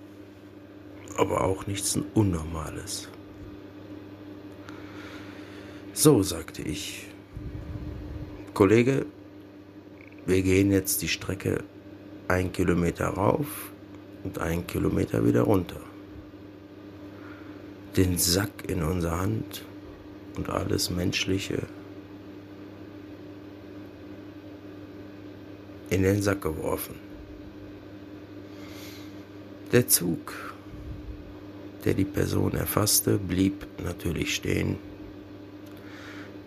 aber 1.17 1.43
auch 1.43 1.67
nichts 1.67 1.99
Unnormales. 2.13 3.09
So, 6.03 6.23
sagte 6.23 6.63
ich. 6.63 7.05
Kollege, 8.55 9.05
wir 10.25 10.41
gehen 10.41 10.71
jetzt 10.71 11.03
die 11.03 11.07
Strecke 11.07 11.63
ein 12.27 12.51
Kilometer 12.51 13.05
rauf 13.05 13.71
und 14.23 14.39
ein 14.39 14.65
Kilometer 14.65 15.23
wieder 15.23 15.43
runter. 15.43 15.79
Den 17.97 18.17
Sack 18.17 18.49
in 18.67 18.81
unserer 18.81 19.19
Hand 19.19 19.63
und 20.35 20.49
alles 20.49 20.89
Menschliche 20.89 21.67
in 25.91 26.01
den 26.01 26.23
Sack 26.23 26.41
geworfen. 26.41 26.95
Der 29.71 29.87
Zug, 29.87 30.33
der 31.85 31.93
die 31.93 32.05
Person 32.05 32.53
erfasste, 32.53 33.19
blieb 33.19 33.67
natürlich 33.83 34.33
stehen 34.33 34.77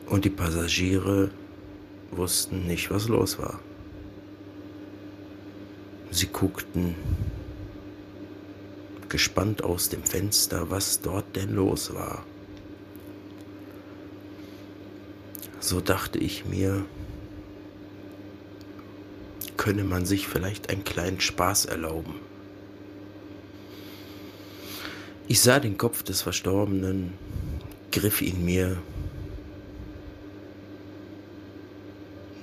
und 0.07 0.25
die 0.25 0.31
Passagiere 0.31 1.31
wussten 2.11 2.67
nicht, 2.67 2.91
was 2.91 3.09
los 3.09 3.39
war. 3.39 3.61
Sie 6.11 6.27
guckten 6.27 6.95
gespannt 9.09 9.63
aus 9.63 9.89
dem 9.89 10.03
Fenster, 10.03 10.71
was 10.71 11.01
dort 11.01 11.37
denn 11.37 11.55
los 11.55 11.95
war. 11.95 12.25
So 15.61 15.81
dachte 15.81 16.19
ich 16.19 16.45
mir, 16.45 16.85
könne 19.57 19.85
man 19.85 20.05
sich 20.05 20.29
vielleicht 20.29 20.69
einen 20.71 20.85
kleinen 20.85 21.21
Spaß 21.21 21.65
erlauben. 21.65 22.15
Ich 25.27 25.41
sah 25.41 25.59
den 25.59 25.79
Kopf 25.79 26.03
des 26.03 26.21
Verstorbenen, 26.21 27.15
griff 27.93 28.21
ihn 28.21 28.45
mir, 28.45 28.77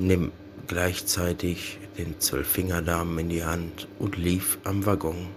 nimm 0.01 0.31
gleichzeitig 0.67 1.79
den 1.97 2.19
Zwölffingerdarm 2.19 3.17
in 3.19 3.29
die 3.29 3.43
Hand 3.43 3.87
und 3.99 4.17
lief 4.17 4.57
am 4.63 4.85
Waggon 4.85 5.27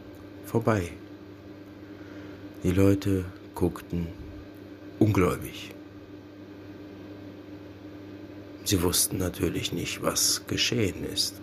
vorbei. 0.46 0.90
Die 2.62 2.70
Leute 2.70 3.24
guckten 3.54 4.06
ungläubig. 4.98 5.74
Sie 8.64 8.82
wussten 8.82 9.18
natürlich 9.18 9.72
nicht, 9.72 10.02
was 10.02 10.46
geschehen 10.46 11.04
ist. 11.04 11.34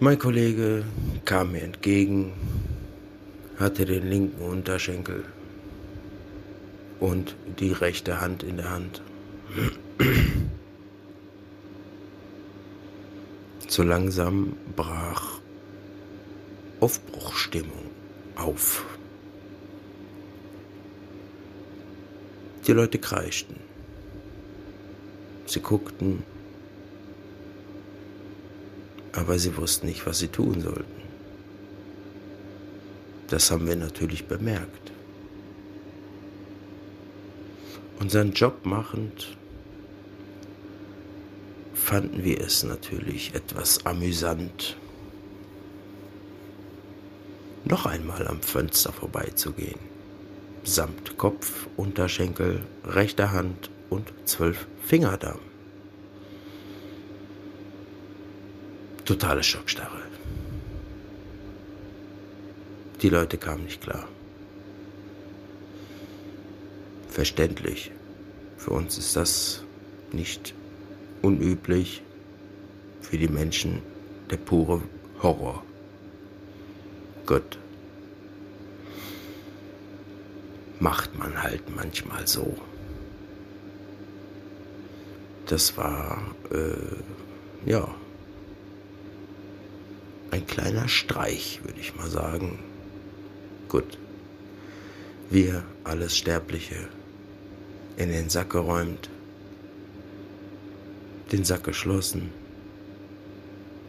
Mein 0.00 0.18
Kollege 0.18 0.84
kam 1.24 1.52
mir 1.52 1.62
entgegen, 1.62 2.32
hatte 3.58 3.84
den 3.84 4.08
linken 4.08 4.42
Unterschenkel 4.42 5.24
und 6.98 7.36
die 7.60 7.70
rechte 7.70 8.20
Hand 8.20 8.42
in 8.42 8.56
der 8.56 8.70
Hand. 8.70 9.02
So 13.74 13.82
langsam 13.82 14.54
brach 14.76 15.40
Aufbruchstimmung 16.78 17.90
auf. 18.36 18.84
Die 22.68 22.72
Leute 22.72 23.00
kreischten. 23.00 23.56
Sie 25.46 25.58
guckten, 25.58 26.22
aber 29.10 29.40
sie 29.40 29.56
wussten 29.56 29.88
nicht, 29.88 30.06
was 30.06 30.20
sie 30.20 30.28
tun 30.28 30.60
sollten. 30.60 31.02
Das 33.26 33.50
haben 33.50 33.66
wir 33.66 33.74
natürlich 33.74 34.26
bemerkt. 34.26 34.92
Unseren 37.98 38.34
Job 38.34 38.64
machend 38.64 39.36
fanden 41.84 42.24
wir 42.24 42.40
es 42.40 42.62
natürlich 42.62 43.34
etwas 43.34 43.84
amüsant, 43.84 44.76
noch 47.66 47.84
einmal 47.84 48.26
am 48.26 48.40
Fenster 48.40 48.90
vorbeizugehen, 48.90 49.78
samt 50.64 51.18
Kopf, 51.18 51.66
Unterschenkel, 51.76 52.62
rechter 52.84 53.32
Hand 53.32 53.70
und 53.90 54.12
zwölf 54.24 54.66
Fingerdarm. 54.82 55.40
Totale 59.04 59.42
Schockstarre. 59.42 60.00
Die 63.02 63.10
Leute 63.10 63.36
kamen 63.36 63.64
nicht 63.64 63.82
klar. 63.82 64.08
Verständlich. 67.10 67.90
Für 68.56 68.70
uns 68.70 68.96
ist 68.96 69.14
das 69.16 69.62
nicht 70.12 70.54
unüblich. 71.24 72.02
Für 73.00 73.18
die 73.18 73.28
Menschen 73.28 73.82
der 74.30 74.36
pure 74.36 74.82
Horror. 75.22 75.62
Gut. 77.26 77.58
Macht 80.80 81.18
man 81.18 81.42
halt 81.42 81.74
manchmal 81.74 82.26
so. 82.26 82.56
Das 85.46 85.76
war, 85.76 86.34
äh, 86.50 87.68
ja, 87.70 87.94
ein 90.30 90.46
kleiner 90.46 90.88
Streich, 90.88 91.60
würde 91.62 91.80
ich 91.80 91.94
mal 91.94 92.08
sagen. 92.08 92.58
Gut. 93.68 93.98
Wir, 95.30 95.62
alles 95.84 96.16
Sterbliche, 96.16 96.88
in 97.96 98.10
den 98.10 98.30
Sack 98.30 98.50
geräumt, 98.50 99.10
den 101.34 101.42
Sack 101.42 101.64
geschlossen 101.64 102.30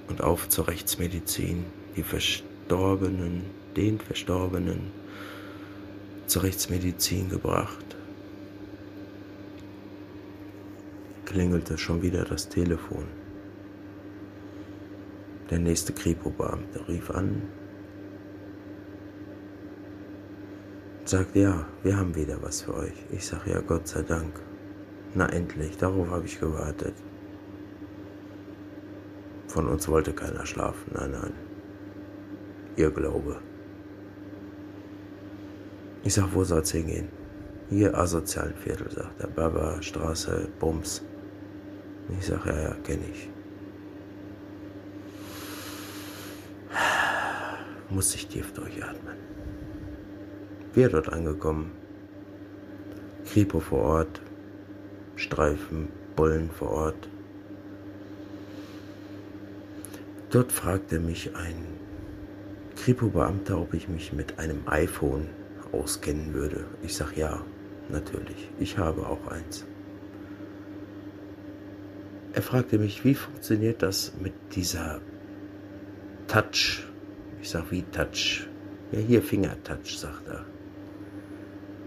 und 0.08 0.22
auf 0.22 0.50
zur 0.50 0.68
Rechtsmedizin, 0.68 1.64
die 1.96 2.02
Verstorbenen, 2.02 3.44
den 3.78 4.00
Verstorbenen 4.00 4.92
zur 6.26 6.42
Rechtsmedizin 6.42 7.30
gebracht. 7.30 7.86
Klingelte 11.26 11.78
schon 11.78 12.02
wieder 12.02 12.24
das 12.24 12.50
Telefon. 12.50 13.06
Der 15.52 15.60
nächste 15.60 15.94
Kripo-Beamte 15.94 16.88
rief 16.88 17.12
an, 17.12 17.44
sagt, 21.04 21.36
ja, 21.36 21.68
wir 21.84 21.96
haben 21.96 22.16
wieder 22.16 22.42
was 22.42 22.64
für 22.64 22.74
euch. 22.74 23.06
Ich 23.12 23.24
sag, 23.24 23.46
ja, 23.46 23.62
Gott 23.62 23.88
sei 23.88 24.02
Dank. 24.02 24.42
Na 25.14 25.30
endlich, 25.30 25.78
darauf 25.78 26.10
habe 26.10 26.26
ich 26.26 26.40
gewartet. 26.40 26.96
Von 29.56 29.70
uns 29.70 29.88
wollte 29.88 30.12
keiner 30.12 30.46
schlafen, 30.46 30.92
nein, 30.94 31.12
nein. 31.12 31.32
Ihr 32.76 32.92
Glaube. 32.92 33.38
Ich 36.04 36.14
sag, 36.14 36.34
wo 36.34 36.44
soll's 36.44 36.72
hingehen? 36.72 37.08
Hier 37.70 37.98
asozialen 37.98 38.54
Viertel, 38.58 38.92
sagt 38.92 39.22
er. 39.22 39.28
Baba, 39.30 39.82
Straße, 39.82 40.50
Bums. 40.60 41.02
Ich 42.20 42.26
sag, 42.26 42.46
ja, 42.46 42.64
ja, 42.64 42.76
kenn 42.84 43.00
ich. 43.10 43.30
Muss 47.90 48.14
ich 48.14 48.28
tief 48.28 48.52
durchatmen. 48.52 49.16
Wir 50.74 50.90
dort 50.90 51.14
angekommen. 51.14 51.72
Kripo 53.24 53.62
vor 53.62 53.84
Ort. 53.84 54.22
Streifen, 55.16 55.88
Bullen 56.18 56.50
vor 56.52 56.72
Ort. 56.72 57.10
Dort 60.36 60.52
fragte 60.52 61.00
mich 61.00 61.34
ein 61.34 61.56
Kripo-Beamter, 62.76 63.58
ob 63.58 63.74
ich 63.74 63.88
mich 63.88 64.12
mit 64.12 64.38
einem 64.38 64.68
iPhone 64.68 65.30
auskennen 65.72 66.34
würde. 66.34 66.66
Ich 66.84 66.94
sag 66.94 67.16
ja, 67.16 67.42
natürlich. 67.88 68.50
Ich 68.60 68.78
habe 68.78 69.08
auch 69.08 69.28
eins. 69.28 69.66
Er 72.34 72.42
fragte 72.42 72.78
mich, 72.80 73.06
wie 73.06 73.16
funktioniert 73.16 73.82
das 73.82 74.12
mit 74.20 74.34
dieser 74.54 75.00
Touch? 76.28 76.86
Ich 77.42 77.52
sag, 77.52 77.72
wie 77.72 77.84
Touch? 77.84 78.46
Ja, 78.92 79.00
hier 79.00 79.22
Fingertouch, 79.22 79.98
sagt 79.98 80.28
er. 80.28 80.46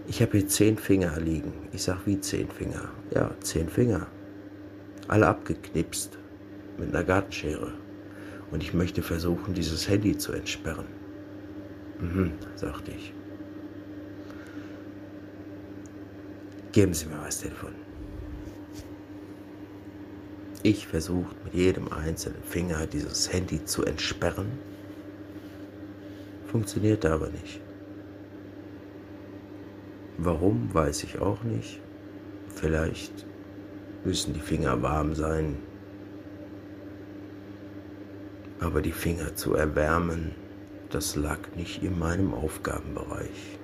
Ich 0.07 0.23
habe 0.23 0.39
hier 0.39 0.47
zehn 0.47 0.75
Finger 0.79 1.19
liegen. 1.19 1.53
Ich 1.71 1.83
sag, 1.83 2.07
wie 2.07 2.19
zehn 2.19 2.49
Finger? 2.49 2.89
Ja, 3.13 3.29
zehn 3.41 3.69
Finger. 3.69 4.07
Alle 5.07 5.27
abgeknipst 5.27 6.17
mit 6.79 6.89
einer 6.89 7.03
Gartenschere 7.03 7.73
und 8.51 8.63
ich 8.63 8.73
möchte 8.73 9.01
versuchen, 9.01 9.53
dieses 9.53 9.87
Handy 9.87 10.17
zu 10.17 10.33
entsperren. 10.33 10.87
Mhm, 11.99 12.31
sagte 12.55 12.91
ich. 12.91 13.13
Geben 16.71 16.93
Sie 16.93 17.07
mir 17.07 17.15
mal 17.15 17.25
das 17.25 17.39
Telefon. 17.39 17.73
Ich 20.61 20.87
versuche 20.87 21.33
mit 21.43 21.53
jedem 21.53 21.91
einzelnen 21.91 22.43
Finger 22.43 22.85
dieses 22.85 23.31
Handy 23.31 23.63
zu 23.63 23.85
entsperren. 23.85 24.47
Funktionierte 26.47 27.11
aber 27.11 27.29
nicht. 27.29 27.61
Warum, 30.17 30.73
weiß 30.73 31.03
ich 31.03 31.19
auch 31.19 31.43
nicht. 31.43 31.79
Vielleicht 32.53 33.25
müssen 34.03 34.33
die 34.33 34.41
Finger 34.41 34.81
warm 34.81 35.15
sein, 35.15 35.57
aber 38.59 38.81
die 38.81 38.91
Finger 38.91 39.35
zu 39.35 39.53
erwärmen, 39.55 40.35
das 40.89 41.15
lag 41.15 41.39
nicht 41.55 41.83
in 41.83 41.97
meinem 41.99 42.33
Aufgabenbereich. 42.33 43.58